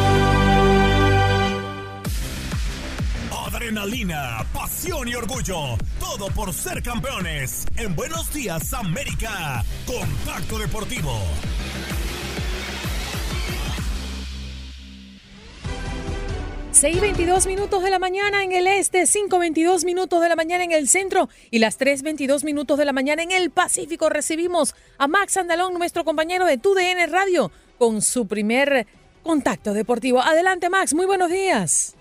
Adrenalina, 3.89 4.45
pasión 4.53 5.07
y 5.07 5.15
orgullo. 5.15 5.75
Todo 5.99 6.27
por 6.35 6.53
ser 6.53 6.83
campeones. 6.83 7.65
En 7.75 7.95
Buenos 7.95 8.31
Días, 8.31 8.71
América. 8.71 9.63
Contacto 9.87 10.59
Deportivo. 10.59 11.19
Seis 16.71 17.01
veintidós 17.01 17.47
minutos 17.47 17.81
de 17.81 17.89
la 17.89 17.97
mañana 17.97 18.43
en 18.43 18.51
el 18.51 18.67
este, 18.67 19.01
5.22 19.03 19.83
minutos 19.85 20.21
de 20.21 20.29
la 20.29 20.35
mañana 20.35 20.63
en 20.63 20.71
el 20.71 20.87
centro 20.87 21.27
y 21.49 21.57
las 21.57 21.79
3.22 21.79 22.43
minutos 22.43 22.77
de 22.77 22.85
la 22.85 22.93
mañana 22.93 23.23
en 23.23 23.31
el 23.31 23.49
Pacífico. 23.49 24.09
Recibimos 24.09 24.75
a 24.99 25.07
Max 25.07 25.35
Andalón, 25.37 25.73
nuestro 25.73 26.05
compañero 26.05 26.45
de 26.45 26.59
TUDN 26.59 27.11
Radio, 27.11 27.51
con 27.79 28.03
su 28.03 28.27
primer 28.27 28.85
contacto 29.23 29.73
deportivo. 29.73 30.21
Adelante, 30.21 30.69
Max, 30.69 30.93
muy 30.93 31.07
buenos 31.07 31.31
días. 31.31 31.95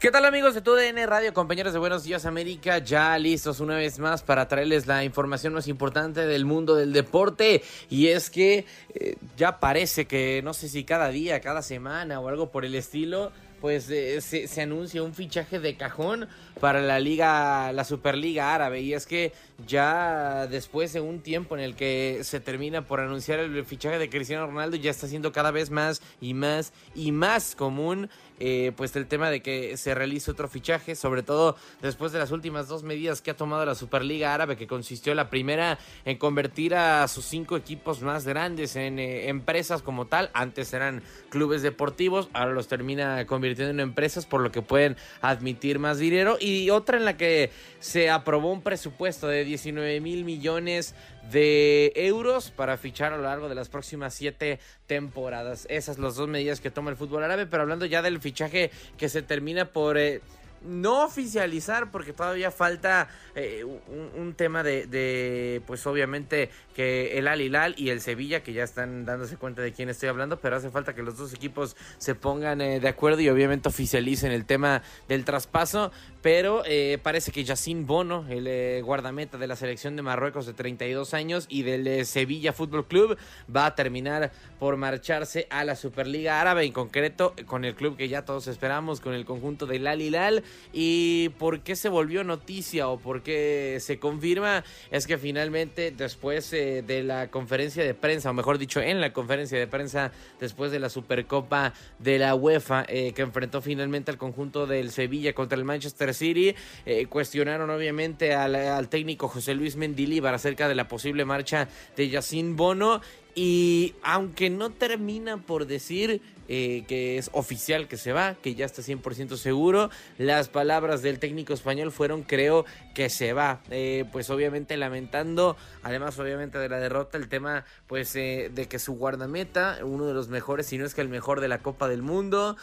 ¿Qué 0.00 0.10
tal 0.10 0.26
amigos 0.26 0.54
de 0.54 0.60
TUDN 0.60 1.06
Radio, 1.06 1.32
compañeros 1.32 1.72
de 1.72 1.78
Buenos 1.78 2.04
Días 2.04 2.26
América? 2.26 2.78
Ya 2.78 3.16
listos 3.16 3.60
una 3.60 3.76
vez 3.76 3.98
más 3.98 4.22
para 4.22 4.48
traerles 4.48 4.86
la 4.86 5.02
información 5.02 5.54
más 5.54 5.66
importante 5.66 6.26
del 6.26 6.44
mundo 6.44 6.74
del 6.74 6.92
deporte. 6.92 7.62
Y 7.88 8.08
es 8.08 8.28
que 8.28 8.66
eh, 8.94 9.16
ya 9.38 9.60
parece 9.60 10.06
que 10.06 10.42
no 10.42 10.52
sé 10.52 10.68
si 10.68 10.84
cada 10.84 11.08
día, 11.08 11.40
cada 11.40 11.62
semana 11.62 12.20
o 12.20 12.28
algo 12.28 12.50
por 12.50 12.66
el 12.66 12.74
estilo, 12.74 13.32
pues 13.64 13.88
eh, 13.88 14.20
se, 14.20 14.46
se, 14.46 14.60
anuncia 14.60 15.02
un 15.02 15.14
fichaje 15.14 15.58
de 15.58 15.74
cajón 15.74 16.28
para 16.60 16.82
la 16.82 17.00
liga, 17.00 17.72
la 17.72 17.84
Superliga 17.84 18.54
Árabe. 18.54 18.82
Y 18.82 18.92
es 18.92 19.06
que 19.06 19.32
ya 19.66 20.46
después 20.48 20.92
de 20.92 21.00
un 21.00 21.20
tiempo 21.20 21.56
en 21.56 21.62
el 21.62 21.74
que 21.74 22.20
se 22.24 22.40
termina 22.40 22.82
por 22.82 23.00
anunciar 23.00 23.38
el 23.38 23.64
fichaje 23.64 23.98
de 23.98 24.10
Cristiano 24.10 24.46
Ronaldo, 24.46 24.76
ya 24.76 24.90
está 24.90 25.06
siendo 25.06 25.32
cada 25.32 25.50
vez 25.50 25.70
más 25.70 26.02
y 26.20 26.34
más 26.34 26.74
y 26.94 27.12
más 27.12 27.54
común 27.54 28.10
eh, 28.40 28.72
pues 28.76 28.94
el 28.96 29.06
tema 29.06 29.30
de 29.30 29.42
que 29.42 29.76
se 29.76 29.94
realice 29.94 30.30
otro 30.30 30.48
fichaje, 30.48 30.94
sobre 30.94 31.22
todo 31.22 31.56
después 31.82 32.12
de 32.12 32.18
las 32.18 32.32
últimas 32.32 32.68
dos 32.68 32.82
medidas 32.82 33.22
que 33.22 33.30
ha 33.30 33.36
tomado 33.36 33.64
la 33.64 33.74
Superliga 33.74 34.34
Árabe, 34.34 34.56
que 34.56 34.66
consistió 34.66 35.14
la 35.14 35.30
primera 35.30 35.78
en 36.04 36.18
convertir 36.18 36.74
a 36.74 37.06
sus 37.08 37.24
cinco 37.24 37.56
equipos 37.56 38.02
más 38.02 38.26
grandes 38.26 38.76
en 38.76 38.98
eh, 38.98 39.28
empresas 39.28 39.82
como 39.82 40.06
tal. 40.06 40.30
Antes 40.34 40.72
eran 40.72 41.02
clubes 41.28 41.62
deportivos, 41.62 42.28
ahora 42.32 42.52
los 42.52 42.68
termina 42.68 43.26
convirtiendo 43.26 43.70
en 43.70 43.80
empresas, 43.80 44.26
por 44.26 44.40
lo 44.40 44.50
que 44.50 44.62
pueden 44.62 44.96
admitir 45.20 45.78
más 45.78 45.98
dinero. 45.98 46.36
Y 46.40 46.70
otra 46.70 46.96
en 46.96 47.04
la 47.04 47.16
que 47.16 47.50
se 47.78 48.10
aprobó 48.10 48.52
un 48.52 48.62
presupuesto 48.62 49.28
de 49.28 49.44
19 49.44 50.00
mil 50.00 50.24
millones 50.24 50.94
de 51.30 51.92
euros 51.94 52.50
para 52.50 52.76
fichar 52.76 53.12
a 53.12 53.16
lo 53.16 53.22
largo 53.22 53.48
de 53.48 53.54
las 53.54 53.68
próximas 53.68 54.14
siete 54.14 54.58
temporadas. 54.86 55.66
Esas 55.70 55.96
son 55.96 56.04
las 56.04 56.16
dos 56.16 56.28
medidas 56.28 56.60
que 56.60 56.70
toma 56.70 56.90
el 56.90 56.96
fútbol 56.96 57.24
árabe, 57.24 57.46
pero 57.46 57.62
hablando 57.62 57.86
ya 57.86 58.02
del 58.02 58.20
fichaje 58.20 58.70
que 58.96 59.08
se 59.08 59.22
termina 59.22 59.72
por... 59.72 59.98
Eh, 59.98 60.20
no 60.64 61.04
oficializar 61.04 61.90
porque 61.90 62.12
todavía 62.12 62.50
falta 62.50 63.08
eh, 63.34 63.64
un, 63.64 64.34
tema 64.34 64.62
de, 64.62 65.62
pues 65.66 65.86
obviamente 65.86 66.50
que 66.74 67.18
el 67.18 67.28
Al 67.28 67.40
Hilal 67.40 67.74
y 67.76 67.90
el 67.90 68.00
Sevilla 68.00 68.42
que 68.42 68.52
ya 68.52 68.64
están 68.64 69.04
dándose 69.04 69.36
cuenta 69.36 69.62
de 69.62 69.72
quién 69.72 69.88
estoy 69.88 70.08
hablando 70.08 70.40
pero 70.40 70.56
hace 70.56 70.70
falta 70.70 70.94
que 70.94 71.02
los 71.02 71.16
dos 71.16 71.32
equipos 71.34 71.76
se 71.98 72.14
pongan 72.14 72.60
eh, 72.60 72.80
de 72.80 72.88
acuerdo 72.88 73.20
y 73.20 73.28
obviamente 73.28 73.68
oficialicen 73.68 74.32
el 74.32 74.44
tema 74.44 74.82
del 75.08 75.24
traspaso. 75.24 75.92
Pero 76.22 76.62
eh, 76.64 76.98
parece 77.02 77.30
que 77.32 77.44
Yacine 77.44 77.84
Bono 77.84 78.24
el 78.30 78.82
guardameta 78.82 79.36
de 79.36 79.46
la 79.46 79.56
selección 79.56 79.94
de 79.96 80.02
Marruecos 80.02 80.46
de 80.46 80.54
32 80.54 81.12
años 81.12 81.46
y 81.48 81.62
del 81.62 82.06
Sevilla 82.06 82.52
Fútbol 82.52 82.86
Club 82.86 83.18
va 83.54 83.66
a 83.66 83.74
terminar 83.74 84.32
por 84.58 84.76
marcharse 84.76 85.46
a 85.50 85.64
la 85.64 85.76
Superliga 85.76 86.40
Árabe 86.40 86.64
en 86.64 86.72
concreto 86.72 87.34
con 87.46 87.64
el 87.64 87.74
club 87.74 87.96
que 87.96 88.08
ya 88.08 88.24
todos 88.24 88.46
esperamos 88.46 89.00
con 89.00 89.12
el 89.12 89.24
conjunto 89.24 89.66
del 89.66 89.86
Al 89.86 90.00
Hilal 90.00 90.42
¿Y 90.72 91.28
por 91.38 91.60
qué 91.60 91.76
se 91.76 91.88
volvió 91.88 92.24
noticia 92.24 92.88
o 92.88 92.98
por 92.98 93.22
qué 93.22 93.78
se 93.80 93.98
confirma? 93.98 94.64
Es 94.90 95.06
que 95.06 95.18
finalmente 95.18 95.92
después 95.92 96.52
eh, 96.52 96.82
de 96.86 97.02
la 97.02 97.30
conferencia 97.30 97.84
de 97.84 97.94
prensa, 97.94 98.30
o 98.30 98.34
mejor 98.34 98.58
dicho, 98.58 98.80
en 98.80 99.00
la 99.00 99.12
conferencia 99.12 99.58
de 99.58 99.66
prensa 99.66 100.12
después 100.40 100.72
de 100.72 100.80
la 100.80 100.88
Supercopa 100.88 101.72
de 101.98 102.18
la 102.18 102.34
UEFA 102.34 102.84
eh, 102.88 103.12
que 103.12 103.22
enfrentó 103.22 103.62
finalmente 103.62 104.10
al 104.10 104.18
conjunto 104.18 104.66
del 104.66 104.90
Sevilla 104.90 105.32
contra 105.32 105.56
el 105.56 105.64
Manchester 105.64 106.12
City, 106.12 106.54
eh, 106.86 107.06
cuestionaron 107.06 107.70
obviamente 107.70 108.34
al, 108.34 108.54
al, 108.54 108.88
técnico 108.88 109.28
José 109.28 109.54
Luis 109.54 109.76
Mendilíbar 109.76 110.34
acerca 110.34 110.68
de 110.68 110.74
la 110.74 110.88
posible 110.88 111.24
marcha 111.24 111.68
de 111.96 112.08
Yacine 112.08 112.54
Bono 112.54 113.00
y 113.34 113.94
aunque 114.02 114.50
no 114.50 114.70
termina 114.70 115.38
por 115.38 115.66
decir 115.66 116.20
eh, 116.46 116.84
que 116.86 117.16
es 117.16 117.30
oficial 117.32 117.88
que 117.88 117.96
se 117.96 118.12
va, 118.12 118.34
que 118.34 118.54
ya 118.54 118.66
está 118.66 118.82
100% 118.82 119.36
seguro. 119.36 119.88
Las 120.18 120.50
palabras 120.50 121.00
del 121.00 121.18
técnico 121.18 121.54
español 121.54 121.90
fueron 121.90 122.22
creo 122.22 122.66
que 122.94 123.08
se 123.08 123.32
va. 123.32 123.60
Eh, 123.70 124.04
pues 124.12 124.28
obviamente 124.28 124.76
lamentando, 124.76 125.56
además 125.82 126.18
obviamente 126.18 126.58
de 126.58 126.68
la 126.68 126.78
derrota, 126.80 127.16
el 127.16 127.28
tema 127.28 127.64
pues 127.86 128.14
eh, 128.14 128.50
de 128.54 128.68
que 128.68 128.78
su 128.78 128.92
guardameta, 128.92 129.78
uno 129.82 130.04
de 130.04 130.12
los 130.12 130.28
mejores, 130.28 130.66
si 130.66 130.76
no 130.76 130.84
es 130.84 130.94
que 130.94 131.00
el 131.00 131.08
mejor 131.08 131.40
de 131.40 131.48
la 131.48 131.60
Copa 131.60 131.88
del 131.88 132.02
Mundo, 132.02 132.56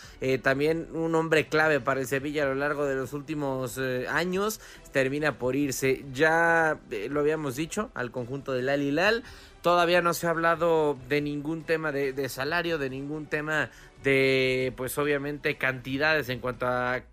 también 0.43 0.87
un 0.93 1.15
hombre 1.15 1.47
clave 1.47 1.79
para 1.79 1.99
el 1.99 2.07
Sevilla 2.07 2.43
a 2.43 2.47
lo 2.47 2.55
largo 2.55 2.85
de 2.85 2.95
los 2.95 3.13
últimos 3.13 3.79
años, 4.09 4.61
termina 4.91 5.39
por 5.39 5.55
irse. 5.55 6.05
Ya 6.13 6.79
lo 7.09 7.19
habíamos 7.19 7.55
dicho 7.55 7.89
al 7.95 8.11
conjunto 8.11 8.51
del 8.53 8.69
Al 8.69 8.81
Hilal. 8.81 9.23
Todavía 9.61 10.01
no 10.01 10.13
se 10.13 10.27
ha 10.27 10.31
hablado 10.31 10.97
de 11.07 11.21
ningún 11.21 11.63
tema 11.63 11.91
de, 11.91 12.29
salario, 12.29 12.77
de 12.77 12.89
ningún 12.89 13.27
tema 13.27 13.69
de, 14.03 14.73
pues 14.75 14.97
obviamente, 14.97 15.55
cantidades 15.57 16.29
en 16.29 16.39
cuanto 16.39 16.67
a 16.67 17.03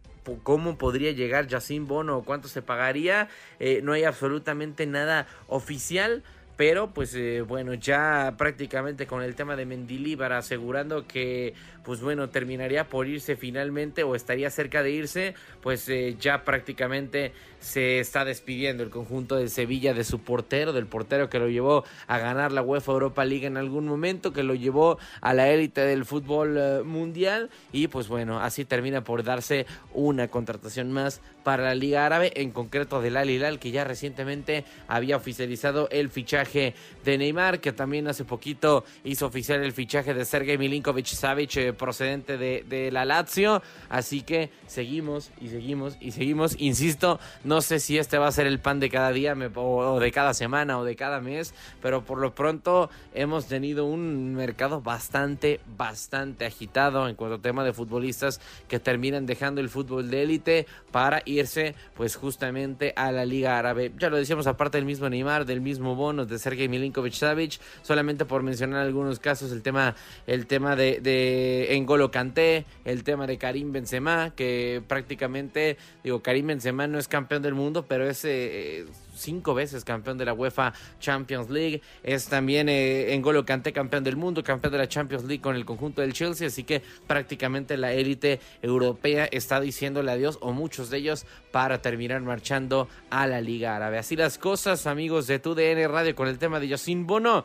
cómo 0.42 0.78
podría 0.78 1.12
llegar 1.12 1.46
Yacine 1.46 1.86
Bono 1.86 2.18
o 2.18 2.24
cuánto 2.24 2.48
se 2.48 2.62
pagaría. 2.62 3.28
Eh, 3.60 3.80
no 3.82 3.92
hay 3.92 4.04
absolutamente 4.04 4.86
nada 4.86 5.26
oficial. 5.46 6.22
Pero 6.58 6.90
pues 6.92 7.14
eh, 7.14 7.42
bueno, 7.42 7.72
ya 7.74 8.34
prácticamente 8.36 9.06
con 9.06 9.22
el 9.22 9.36
tema 9.36 9.54
de 9.54 9.64
Mendilibar 9.64 10.32
asegurando 10.32 11.06
que 11.06 11.54
pues 11.84 12.02
bueno, 12.02 12.28
terminaría 12.28 12.88
por 12.88 13.06
irse 13.06 13.36
finalmente 13.36 14.02
o 14.02 14.14
estaría 14.14 14.50
cerca 14.50 14.82
de 14.82 14.90
irse, 14.90 15.34
pues 15.62 15.88
eh, 15.88 16.16
ya 16.20 16.44
prácticamente 16.44 17.32
se 17.60 17.98
está 17.98 18.24
despidiendo 18.24 18.82
el 18.82 18.90
conjunto 18.90 19.36
de 19.36 19.48
Sevilla 19.48 19.94
de 19.94 20.04
su 20.04 20.20
portero, 20.20 20.72
del 20.72 20.86
portero 20.86 21.30
que 21.30 21.38
lo 21.38 21.48
llevó 21.48 21.84
a 22.06 22.18
ganar 22.18 22.52
la 22.52 22.60
UEFA 22.60 22.92
Europa 22.92 23.24
League 23.24 23.46
en 23.46 23.56
algún 23.56 23.86
momento, 23.86 24.34
que 24.34 24.42
lo 24.42 24.54
llevó 24.54 24.98
a 25.22 25.32
la 25.32 25.48
élite 25.48 25.80
del 25.80 26.04
fútbol 26.04 26.56
eh, 26.58 26.82
mundial. 26.84 27.48
Y 27.72 27.88
pues 27.88 28.08
bueno, 28.08 28.40
así 28.40 28.64
termina 28.64 29.02
por 29.02 29.24
darse 29.24 29.64
una 29.94 30.28
contratación 30.28 30.92
más 30.92 31.22
para 31.42 31.64
la 31.64 31.74
Liga 31.74 32.04
Árabe, 32.04 32.32
en 32.36 32.50
concreto 32.50 33.00
del 33.00 33.16
Al 33.16 33.30
Hilal, 33.30 33.58
que 33.58 33.70
ya 33.70 33.84
recientemente 33.84 34.64
había 34.86 35.16
oficializado 35.16 35.88
el 35.90 36.10
fichaje 36.10 36.47
de 36.52 37.18
Neymar, 37.18 37.60
que 37.60 37.72
también 37.72 38.08
hace 38.08 38.24
poquito 38.24 38.84
hizo 39.04 39.26
oficial 39.26 39.62
el 39.62 39.72
fichaje 39.72 40.14
de 40.14 40.24
Sergei 40.24 40.58
Milinkovic 40.58 41.06
Savic 41.06 41.56
eh, 41.56 41.72
procedente 41.72 42.36
de, 42.36 42.90
la 42.92 43.04
Lazio. 43.04 43.62
Así 43.88 44.22
que 44.22 44.50
seguimos 44.66 45.30
y 45.40 45.48
seguimos 45.48 45.96
y 46.00 46.12
seguimos. 46.12 46.56
Insisto, 46.58 47.18
no 47.44 47.60
sé 47.60 47.80
si 47.80 47.98
este 47.98 48.18
va 48.18 48.28
a 48.28 48.32
ser 48.32 48.46
el 48.46 48.60
pan 48.60 48.80
de 48.80 48.90
cada 48.90 49.12
día 49.12 49.34
o 49.54 50.00
de 50.00 50.12
cada 50.12 50.34
semana 50.34 50.78
o 50.78 50.84
de 50.84 50.96
cada 50.96 51.20
mes, 51.20 51.54
pero 51.80 52.04
por 52.04 52.18
lo 52.18 52.34
pronto 52.34 52.90
hemos 53.14 53.46
tenido 53.46 53.84
un 53.84 54.34
mercado 54.34 54.80
bastante, 54.80 55.60
bastante 55.76 56.44
agitado 56.46 57.08
en 57.08 57.14
cuanto 57.14 57.36
a 57.36 57.42
tema 57.42 57.64
de 57.64 57.72
futbolistas 57.72 58.40
que 58.68 58.78
terminan 58.78 59.26
dejando 59.26 59.60
el 59.60 59.68
fútbol 59.68 60.10
de 60.10 60.22
élite 60.22 60.66
para 60.90 61.22
irse 61.24 61.74
pues 61.94 62.16
justamente 62.16 62.92
a 62.96 63.12
la 63.12 63.24
Liga 63.24 63.58
Árabe. 63.58 63.92
Ya 63.98 64.10
lo 64.10 64.16
decíamos 64.16 64.46
aparte 64.46 64.78
del 64.78 64.84
mismo 64.84 65.08
Neymar, 65.08 65.44
del 65.44 65.60
mismo 65.60 65.94
Bono, 65.94 66.26
Sergei 66.38 66.68
Milinkovic 66.68 67.14
Savic, 67.14 67.58
solamente 67.82 68.24
por 68.24 68.42
mencionar 68.42 68.84
algunos 68.84 69.18
casos 69.18 69.52
el 69.52 69.62
tema 69.62 69.94
el 70.26 70.46
tema 70.46 70.76
de, 70.76 71.00
de 71.00 71.74
Engolo 71.76 72.10
Kanté, 72.10 72.64
el 72.84 73.04
tema 73.04 73.26
de 73.26 73.38
Karim 73.38 73.72
Benzema, 73.72 74.32
que 74.34 74.82
prácticamente, 74.86 75.76
digo, 76.02 76.22
Karim 76.22 76.48
Benzema 76.48 76.86
no 76.86 76.98
es 76.98 77.08
campeón 77.08 77.42
del 77.42 77.54
mundo, 77.54 77.86
pero 77.88 78.08
es 78.08 78.24
eh, 78.24 78.86
cinco 79.18 79.54
veces 79.54 79.84
campeón 79.84 80.18
de 80.18 80.24
la 80.24 80.32
UEFA 80.32 80.72
Champions 81.00 81.50
League, 81.50 81.82
es 82.02 82.26
también 82.26 82.68
eh, 82.68 83.14
Engolo 83.14 83.44
Kanté 83.44 83.72
campeón 83.72 84.04
del 84.04 84.16
mundo, 84.16 84.42
campeón 84.42 84.72
de 84.72 84.78
la 84.78 84.88
Champions 84.88 85.24
League 85.24 85.42
con 85.42 85.56
el 85.56 85.64
conjunto 85.64 86.00
del 86.02 86.12
Chelsea, 86.12 86.46
así 86.46 86.64
que 86.64 86.82
prácticamente 87.06 87.76
la 87.76 87.92
élite 87.92 88.40
europea 88.62 89.28
está 89.30 89.60
diciéndole 89.60 90.10
adiós, 90.10 90.38
o 90.40 90.52
muchos 90.52 90.90
de 90.90 90.98
ellos, 90.98 91.26
para 91.52 91.80
terminar 91.82 92.20
marchando 92.22 92.88
a 93.10 93.26
la 93.26 93.40
Liga 93.40 93.76
Árabe. 93.76 93.98
Así 93.98 94.16
las 94.16 94.38
cosas, 94.38 94.86
amigos 94.86 95.26
de 95.26 95.38
TUDN 95.38 95.90
Radio, 95.90 96.14
con 96.14 96.28
el 96.28 96.38
tema 96.38 96.60
de 96.60 96.68
Yacine 96.68 97.04
Bono. 97.04 97.44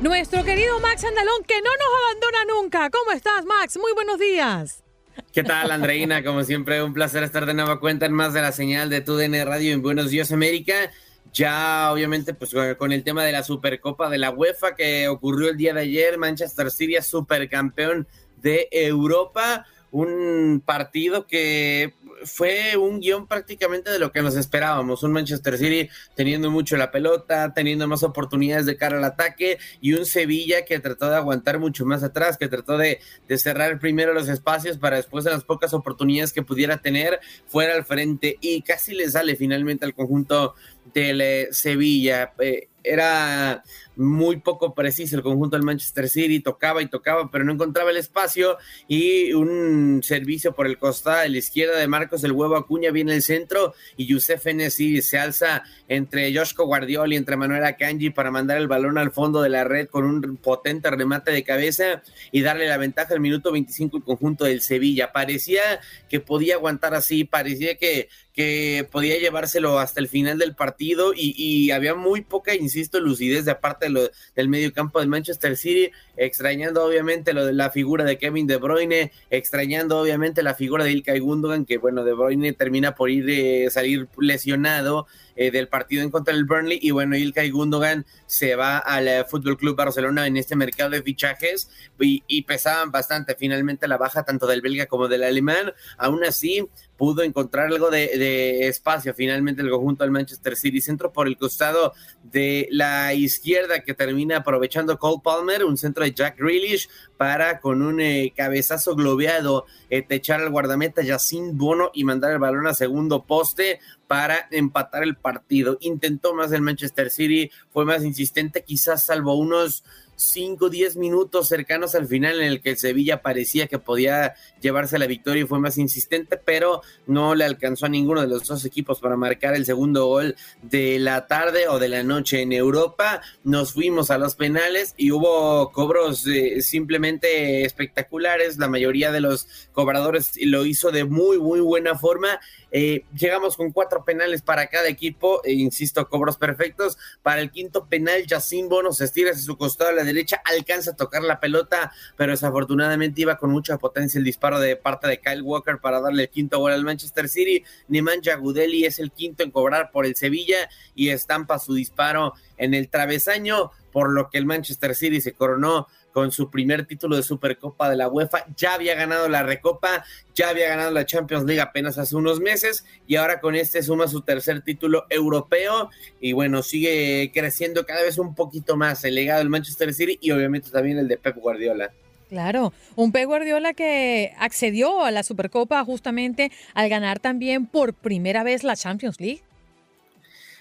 Nuestro 0.00 0.44
querido 0.44 0.78
Max 0.80 1.04
Andalón, 1.04 1.42
que 1.44 1.60
no 1.62 1.70
nos 1.70 1.88
abandona 2.04 2.54
nunca. 2.54 2.90
¿Cómo 2.90 3.12
estás, 3.12 3.44
Max? 3.46 3.78
Muy 3.78 3.92
buenos 3.94 4.18
días. 4.18 4.85
¿Qué 5.32 5.42
tal, 5.42 5.70
Andreina? 5.70 6.22
Como 6.22 6.42
siempre, 6.44 6.82
un 6.82 6.92
placer 6.92 7.22
estar 7.22 7.46
de 7.46 7.54
nueva 7.54 7.80
cuenta 7.80 8.06
en 8.06 8.12
más 8.12 8.34
de 8.34 8.42
la 8.42 8.52
señal 8.52 8.90
de 8.90 9.00
TUDN 9.00 9.46
Radio 9.46 9.72
en 9.72 9.82
Buenos 9.82 10.10
Días, 10.10 10.32
América. 10.32 10.90
Ya, 11.32 11.90
obviamente, 11.92 12.34
pues 12.34 12.54
con 12.78 12.92
el 12.92 13.02
tema 13.02 13.24
de 13.24 13.32
la 13.32 13.42
Supercopa 13.42 14.10
de 14.10 14.18
la 14.18 14.30
UEFA 14.30 14.74
que 14.74 15.08
ocurrió 15.08 15.50
el 15.50 15.56
día 15.56 15.74
de 15.74 15.82
ayer, 15.82 16.18
Manchester 16.18 16.70
City 16.70 16.96
es 16.96 17.06
supercampeón 17.06 18.06
de 18.38 18.68
Europa. 18.70 19.66
Un 19.90 20.62
partido 20.64 21.26
que 21.26 21.94
fue 22.26 22.76
un 22.76 23.00
guion 23.00 23.26
prácticamente 23.26 23.90
de 23.90 23.98
lo 23.98 24.12
que 24.12 24.22
nos 24.22 24.36
esperábamos. 24.36 25.02
Un 25.02 25.12
Manchester 25.12 25.56
City 25.56 25.88
teniendo 26.14 26.50
mucho 26.50 26.76
la 26.76 26.90
pelota, 26.90 27.52
teniendo 27.54 27.88
más 27.88 28.02
oportunidades 28.02 28.66
de 28.66 28.76
cara 28.76 28.98
al 28.98 29.04
ataque 29.04 29.58
y 29.80 29.94
un 29.94 30.04
Sevilla 30.04 30.64
que 30.64 30.78
trató 30.80 31.08
de 31.08 31.16
aguantar 31.16 31.58
mucho 31.58 31.84
más 31.84 32.02
atrás, 32.02 32.36
que 32.36 32.48
trató 32.48 32.76
de, 32.76 33.00
cerrar 33.36 33.78
primero 33.78 34.12
los 34.12 34.28
espacios 34.28 34.78
para 34.78 34.96
después 34.96 35.24
de 35.24 35.30
las 35.30 35.44
pocas 35.44 35.72
oportunidades 35.74 36.32
que 36.32 36.42
pudiera 36.42 36.78
tener 36.78 37.20
fuera 37.46 37.74
al 37.74 37.84
frente 37.84 38.38
y 38.40 38.62
casi 38.62 38.94
le 38.94 39.10
sale 39.10 39.36
finalmente 39.36 39.84
al 39.84 39.94
conjunto 39.94 40.54
eh, 41.00 41.48
Sevilla. 41.50 42.32
Eh, 42.38 42.68
era 42.86 43.62
muy 43.96 44.36
poco 44.36 44.74
preciso 44.74 45.16
el 45.16 45.22
conjunto 45.22 45.56
del 45.56 45.64
Manchester 45.64 46.08
City, 46.08 46.40
tocaba 46.40 46.82
y 46.82 46.86
tocaba, 46.86 47.30
pero 47.30 47.44
no 47.44 47.52
encontraba 47.52 47.90
el 47.90 47.96
espacio 47.96 48.58
y 48.86 49.32
un 49.32 50.02
servicio 50.02 50.54
por 50.54 50.66
el 50.66 50.78
costado 50.78 51.22
de 51.22 51.30
la 51.30 51.38
izquierda 51.38 51.78
de 51.78 51.88
Marcos 51.88 52.22
el 52.22 52.32
huevo 52.32 52.56
Acuña 52.56 52.90
viene 52.90 53.14
el 53.14 53.22
centro 53.22 53.74
y 53.96 54.06
Youssef 54.06 54.46
Enesiri 54.46 55.02
se 55.02 55.18
alza 55.18 55.64
entre 55.88 56.34
Joshko 56.36 56.66
Guardiola 56.66 57.14
y 57.14 57.16
entre 57.16 57.36
Manuel 57.36 57.64
Akanji 57.64 58.10
para 58.10 58.30
mandar 58.30 58.58
el 58.58 58.68
balón 58.68 58.98
al 58.98 59.10
fondo 59.10 59.42
de 59.42 59.48
la 59.48 59.64
red 59.64 59.88
con 59.88 60.04
un 60.04 60.36
potente 60.36 60.90
remate 60.90 61.32
de 61.32 61.42
cabeza 61.42 62.02
y 62.30 62.42
darle 62.42 62.68
la 62.68 62.76
ventaja 62.76 63.14
al 63.14 63.20
minuto 63.20 63.50
25 63.50 63.96
el 63.96 64.04
conjunto 64.04 64.44
del 64.44 64.60
Sevilla. 64.60 65.12
Parecía 65.12 65.62
que 66.08 66.20
podía 66.20 66.56
aguantar 66.56 66.94
así, 66.94 67.24
parecía 67.24 67.76
que, 67.76 68.08
que 68.36 68.86
podía 68.92 69.18
llevárselo 69.18 69.78
hasta 69.78 69.98
el 69.98 70.08
final 70.08 70.38
del 70.38 70.54
partido 70.54 71.14
y, 71.14 71.34
y 71.36 71.70
había 71.70 71.94
muy 71.94 72.20
poca, 72.20 72.54
insisto, 72.54 73.00
lucidez 73.00 73.46
de 73.46 73.52
aparte 73.52 73.86
del 74.34 74.48
medio 74.50 74.74
campo 74.74 75.00
del 75.00 75.08
Manchester 75.08 75.56
City, 75.56 75.90
extrañando 76.18 76.84
obviamente 76.84 77.32
lo 77.32 77.46
de 77.46 77.54
la 77.54 77.70
figura 77.70 78.04
de 78.04 78.18
Kevin 78.18 78.46
De 78.46 78.58
Bruyne, 78.58 79.10
extrañando 79.30 79.98
obviamente 79.98 80.42
la 80.42 80.54
figura 80.54 80.84
de 80.84 80.92
Ilkay 80.92 81.18
Gundogan, 81.18 81.64
que 81.64 81.78
bueno, 81.78 82.04
De 82.04 82.12
Bruyne 82.12 82.52
termina 82.52 82.94
por 82.94 83.08
ir 83.08 83.24
eh, 83.30 83.70
salir 83.70 84.06
lesionado 84.18 85.06
eh, 85.36 85.50
del 85.50 85.68
partido 85.68 86.02
en 86.02 86.10
contra 86.10 86.34
del 86.34 86.44
Burnley. 86.44 86.78
Y 86.82 86.90
bueno, 86.90 87.16
Ilkay 87.16 87.50
Gundogan 87.50 88.06
se 88.26 88.56
va 88.56 88.78
al 88.78 89.08
eh, 89.08 89.24
Fútbol 89.24 89.56
Club 89.56 89.76
Barcelona 89.76 90.26
en 90.26 90.36
este 90.36 90.56
mercado 90.56 90.90
de 90.90 91.02
fichajes. 91.02 91.70
Y, 91.98 92.42
pesaban 92.42 92.90
bastante 92.92 93.34
finalmente 93.34 93.88
la 93.88 93.96
baja 93.96 94.22
tanto 94.22 94.46
del 94.46 94.60
belga 94.60 94.86
como 94.86 95.08
del 95.08 95.24
alemán, 95.24 95.72
aún 95.98 96.22
así 96.24 96.68
pudo 96.96 97.22
encontrar 97.22 97.66
algo 97.66 97.90
de, 97.90 98.68
espacio 98.68 99.14
finalmente 99.14 99.62
el 99.62 99.70
conjunto 99.70 100.04
del 100.04 100.10
Manchester 100.10 100.56
City 100.56 100.80
centro 100.80 101.12
por 101.12 101.26
el 101.26 101.36
costado 101.36 101.92
de 102.22 102.68
la 102.70 103.14
izquierda 103.14 103.80
que 103.80 103.94
termina 103.94 104.38
aprovechando 104.38 104.98
Cole 104.98 105.20
Palmer, 105.22 105.64
un 105.64 105.76
centro 105.76 106.04
de 106.04 106.12
Jack 106.12 106.38
Grealish 106.38 106.88
para 107.16 107.60
con 107.60 107.82
un 107.82 108.00
eh, 108.00 108.32
cabezazo 108.34 108.94
globeado 108.94 109.66
eh, 109.90 110.02
techar 110.02 110.40
al 110.40 110.50
guardameta 110.50 111.02
Yacine 111.02 111.52
Bono 111.52 111.90
y 111.94 112.04
mandar 112.04 112.32
el 112.32 112.38
balón 112.38 112.66
a 112.66 112.74
segundo 112.74 113.24
poste 113.24 113.80
para 114.06 114.48
empatar 114.50 115.02
el 115.02 115.16
partido. 115.16 115.78
Intentó 115.80 116.34
más 116.34 116.52
el 116.52 116.62
Manchester 116.62 117.10
City, 117.10 117.50
fue 117.70 117.84
más 117.84 118.04
insistente, 118.04 118.64
quizás 118.64 119.04
salvo 119.04 119.34
unos 119.34 119.84
5, 120.16 120.68
10 120.68 120.96
minutos 120.96 121.48
cercanos 121.48 121.94
al 121.94 122.06
final 122.06 122.40
en 122.40 122.48
el 122.48 122.60
que 122.60 122.70
el 122.70 122.78
Sevilla 122.78 123.22
parecía 123.22 123.66
que 123.66 123.78
podía 123.78 124.34
llevarse 124.60 124.98
la 124.98 125.06
victoria 125.06 125.42
y 125.42 125.46
fue 125.46 125.60
más 125.60 125.78
insistente, 125.78 126.36
pero 126.36 126.82
no 127.06 127.34
le 127.34 127.44
alcanzó 127.44 127.86
a 127.86 127.90
ninguno 127.90 128.20
de 128.22 128.26
los 128.26 128.46
dos 128.46 128.64
equipos 128.64 129.00
para 129.00 129.16
marcar 129.16 129.54
el 129.54 129.66
segundo 129.66 130.06
gol 130.06 130.36
de 130.62 130.98
la 130.98 131.26
tarde 131.26 131.68
o 131.68 131.78
de 131.78 131.88
la 131.88 132.02
noche 132.02 132.42
en 132.42 132.52
Europa. 132.52 133.20
Nos 133.44 133.72
fuimos 133.72 134.10
a 134.10 134.18
los 134.18 134.34
penales 134.34 134.94
y 134.96 135.12
hubo 135.12 135.70
cobros 135.72 136.26
eh, 136.26 136.62
simplemente 136.62 137.64
espectaculares. 137.64 138.58
La 138.58 138.68
mayoría 138.68 139.12
de 139.12 139.20
los 139.20 139.46
cobradores 139.72 140.32
lo 140.42 140.64
hizo 140.64 140.90
de 140.90 141.04
muy, 141.04 141.38
muy 141.38 141.60
buena 141.60 141.96
forma 141.96 142.40
eh, 142.78 143.04
llegamos 143.18 143.56
con 143.56 143.72
cuatro 143.72 144.04
penales 144.04 144.42
para 144.42 144.66
cada 144.66 144.88
equipo, 144.88 145.40
e 145.44 145.54
insisto, 145.54 146.08
cobros 146.08 146.36
perfectos. 146.36 146.98
Para 147.22 147.40
el 147.40 147.50
quinto 147.50 147.86
penal, 147.86 148.26
Yacine 148.26 148.68
Bono 148.68 148.92
se 148.92 149.04
estira 149.04 149.30
hacia 149.30 149.42
su 149.42 149.56
costado 149.56 149.90
a 149.90 149.94
la 149.94 150.04
derecha, 150.06 150.40
alcanza 150.44 150.92
a 150.92 150.96
tocar 150.96 151.22
la 151.22 151.40
pelota, 151.40 151.92
pero 152.16 152.32
desafortunadamente 152.32 153.20
iba 153.20 153.36
con 153.36 153.50
mucha 153.50 153.76
potencia 153.76 154.18
el 154.18 154.24
disparo 154.24 154.58
de 154.58 154.76
parte 154.76 155.08
de 155.08 155.20
Kyle 155.20 155.42
Walker 155.42 155.78
para 155.78 156.00
darle 156.00 156.24
el 156.24 156.28
quinto 156.30 156.58
gol 156.58 156.72
al 156.72 156.84
Manchester 156.84 157.28
City. 157.28 157.64
Nemanja 157.88 158.36
Gudeli 158.36 158.84
es 158.84 158.98
el 158.98 159.12
quinto 159.12 159.42
en 159.42 159.50
cobrar 159.50 159.90
por 159.90 160.06
el 160.06 160.16
Sevilla 160.16 160.68
y 160.94 161.10
estampa 161.10 161.58
su 161.58 161.74
disparo 161.74 162.32
en 162.56 162.74
el 162.74 162.88
travesaño, 162.88 163.70
por 163.92 164.10
lo 164.10 164.30
que 164.30 164.38
el 164.38 164.46
Manchester 164.46 164.94
City 164.94 165.20
se 165.20 165.32
coronó 165.32 165.86
con 166.16 166.32
su 166.32 166.48
primer 166.48 166.86
título 166.86 167.14
de 167.14 167.22
Supercopa 167.22 167.90
de 167.90 167.96
la 167.96 168.08
UEFA. 168.08 168.46
Ya 168.56 168.72
había 168.72 168.94
ganado 168.94 169.28
la 169.28 169.42
Recopa, 169.42 170.02
ya 170.34 170.48
había 170.48 170.70
ganado 170.70 170.90
la 170.90 171.04
Champions 171.04 171.44
League 171.44 171.60
apenas 171.60 171.98
hace 171.98 172.16
unos 172.16 172.40
meses 172.40 172.86
y 173.06 173.16
ahora 173.16 173.38
con 173.38 173.54
este 173.54 173.82
suma 173.82 174.08
su 174.08 174.22
tercer 174.22 174.62
título 174.62 175.04
europeo 175.10 175.90
y 176.18 176.32
bueno, 176.32 176.62
sigue 176.62 177.30
creciendo 177.34 177.84
cada 177.84 178.00
vez 178.00 178.16
un 178.16 178.34
poquito 178.34 178.78
más 178.78 179.04
el 179.04 179.14
legado 179.14 179.40
del 179.40 179.50
Manchester 179.50 179.92
City 179.92 180.16
y 180.22 180.30
obviamente 180.30 180.70
también 180.70 180.96
el 180.96 181.06
de 181.06 181.18
Pep 181.18 181.36
Guardiola. 181.36 181.92
Claro, 182.30 182.72
un 182.94 183.12
Pep 183.12 183.26
Guardiola 183.26 183.74
que 183.74 184.32
accedió 184.38 185.04
a 185.04 185.10
la 185.10 185.22
Supercopa 185.22 185.84
justamente 185.84 186.50
al 186.72 186.88
ganar 186.88 187.20
también 187.20 187.66
por 187.66 187.92
primera 187.92 188.42
vez 188.42 188.64
la 188.64 188.74
Champions 188.74 189.20
League. 189.20 189.42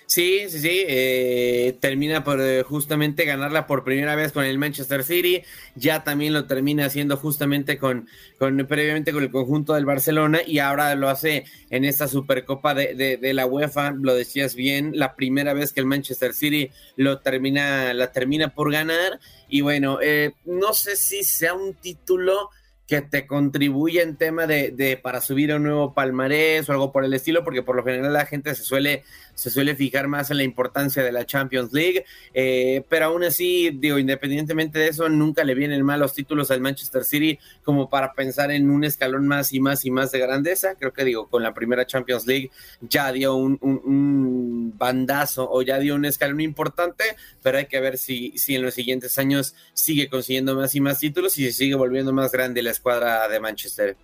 Sí, 0.08 0.46
sí, 0.50 0.60
sí. 0.60 0.84
Eh, 0.88 1.78
termina 1.80 2.24
por 2.24 2.40
eh, 2.40 2.64
justamente 2.64 3.26
ganarla 3.26 3.66
por 3.66 3.84
primera 3.84 4.16
vez 4.16 4.32
con 4.32 4.46
el 4.46 4.60
Manchester 4.60 5.04
City. 5.04 5.42
Ya 5.76 6.04
también 6.04 6.34
lo 6.34 6.46
termina 6.46 6.86
haciendo 6.86 7.18
justamente 7.18 7.78
con, 7.78 8.08
con 8.38 8.58
previamente 8.68 9.12
con 9.12 9.24
el 9.24 9.32
conjunto 9.32 9.74
del 9.74 9.86
Barcelona 9.86 10.42
y 10.46 10.60
ahora 10.60 10.94
lo 10.96 11.10
hace 11.10 11.46
en 11.72 11.86
esta 11.86 12.08
Supercopa 12.08 12.76
de, 12.76 13.18
de, 13.20 13.34
la 13.34 13.48
UEFA. 13.48 13.92
Lo 13.92 14.14
decías 14.14 14.56
bien, 14.56 14.92
la 14.94 15.16
primera 15.16 15.54
vez 15.54 15.74
que 15.74 15.80
el 15.80 15.88
Manchester 15.88 16.34
City 16.34 16.70
lo 16.96 17.20
termina, 17.20 17.94
la 17.94 18.12
termina 18.12 18.54
por 18.54 18.72
ganar. 18.72 19.20
Y 19.50 19.62
bueno, 19.62 20.00
eh, 20.02 20.34
no 20.46 20.74
sé 20.74 20.96
si 20.98 21.24
sea 21.24 21.56
un 21.56 21.74
título 21.74 22.52
que 22.88 23.02
te 23.02 23.26
contribuye 23.26 24.02
en 24.02 24.16
tema 24.16 24.46
de, 24.46 24.70
de, 24.70 24.98
para 24.98 25.20
subir 25.20 25.52
a 25.52 25.56
un 25.56 25.64
nuevo 25.64 25.94
palmarés 25.94 26.70
o 26.70 26.72
algo 26.72 26.92
por 26.92 27.04
el 27.04 27.14
estilo, 27.14 27.44
porque 27.44 27.64
por 27.64 27.76
lo 27.76 27.84
general 27.84 28.14
la 28.14 28.28
gente 28.28 28.54
se 28.54 28.64
suele 28.64 29.04
se 29.36 29.50
suele 29.50 29.76
fijar 29.76 30.08
más 30.08 30.32
en 30.32 30.38
la 30.38 30.44
importancia 30.44 31.04
de 31.04 31.12
la 31.12 31.26
Champions 31.26 31.72
League, 31.74 32.06
eh, 32.34 32.84
pero 32.90 33.06
aún 33.06 33.24
así, 33.24 33.70
digo, 33.70 34.00
independientemente 34.00 34.80
de 34.80 34.88
eso, 34.88 35.08
nunca 35.10 35.44
le 35.44 35.54
vienen 35.54 35.84
mal 35.84 36.00
los 36.00 36.14
títulos 36.14 36.50
al 36.52 36.62
Manchester 36.62 37.04
City 37.04 37.38
como 37.64 37.90
para 37.90 38.14
pensar 38.14 38.52
en 38.52 38.70
un 38.70 38.84
escalón 38.84 39.28
más 39.28 39.54
y 39.54 39.60
más 39.60 39.86
y 39.86 39.92
más 39.92 40.12
de 40.12 40.20
grandeza. 40.20 40.76
Creo 40.76 40.94
que 40.94 41.04
digo, 41.04 41.28
con 41.30 41.44
la 41.44 41.54
primera 41.54 41.86
Champions 41.86 42.26
League 42.26 42.50
ya 42.82 43.12
dio 43.12 43.36
un, 43.36 44.74
bandazo 44.78 45.50
o 45.50 45.62
ya 45.62 45.80
dio 45.80 45.96
un 45.96 46.06
escalón 46.06 46.42
importante, 46.42 47.04
pero 47.44 47.58
hay 47.58 47.66
que 47.66 47.80
ver 47.80 47.98
si, 47.98 48.38
si 48.38 48.56
en 48.56 48.62
los 48.62 48.74
siguientes 48.74 49.18
años 49.18 49.56
sigue 49.74 50.10
consiguiendo 50.10 50.56
más 50.56 50.74
y 50.76 50.82
más 50.82 51.00
títulos 51.00 51.38
y 51.38 51.46
si 51.46 51.52
sigue 51.52 51.76
volviendo 51.76 52.14
más 52.14 52.32
grande 52.32 52.62
la 52.62 52.72
escuadra 52.72 53.28
de 53.28 53.40
Manchester. 53.40 53.98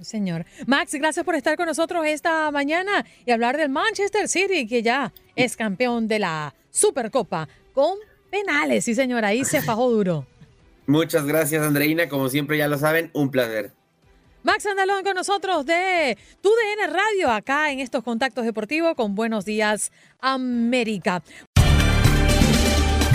Señor. 0.00 0.44
Max, 0.66 0.94
gracias 0.94 1.24
por 1.24 1.34
estar 1.34 1.56
con 1.56 1.66
nosotros 1.66 2.04
esta 2.06 2.50
mañana 2.50 3.04
y 3.24 3.30
hablar 3.30 3.56
del 3.56 3.68
Manchester 3.68 4.28
City, 4.28 4.66
que 4.66 4.82
ya 4.82 5.12
es 5.34 5.56
campeón 5.56 6.08
de 6.08 6.18
la 6.18 6.54
Supercopa 6.70 7.48
con 7.72 7.98
penales. 8.30 8.84
Sí, 8.84 8.94
señor, 8.94 9.24
ahí 9.24 9.44
se 9.44 9.62
fajó 9.62 9.90
duro. 9.90 10.26
Muchas 10.86 11.26
gracias, 11.26 11.62
Andreina. 11.62 12.08
Como 12.08 12.28
siempre, 12.28 12.58
ya 12.58 12.68
lo 12.68 12.78
saben, 12.78 13.10
un 13.12 13.30
placer. 13.30 13.72
Max 14.46 14.64
Andalón 14.64 15.02
con 15.02 15.16
nosotros 15.16 15.66
de 15.66 16.16
TUDN 16.40 16.92
Radio, 16.92 17.30
acá 17.32 17.72
en 17.72 17.80
estos 17.80 18.04
contactos 18.04 18.44
deportivos 18.44 18.94
con 18.94 19.16
Buenos 19.16 19.44
Días 19.44 19.90
América. 20.20 21.24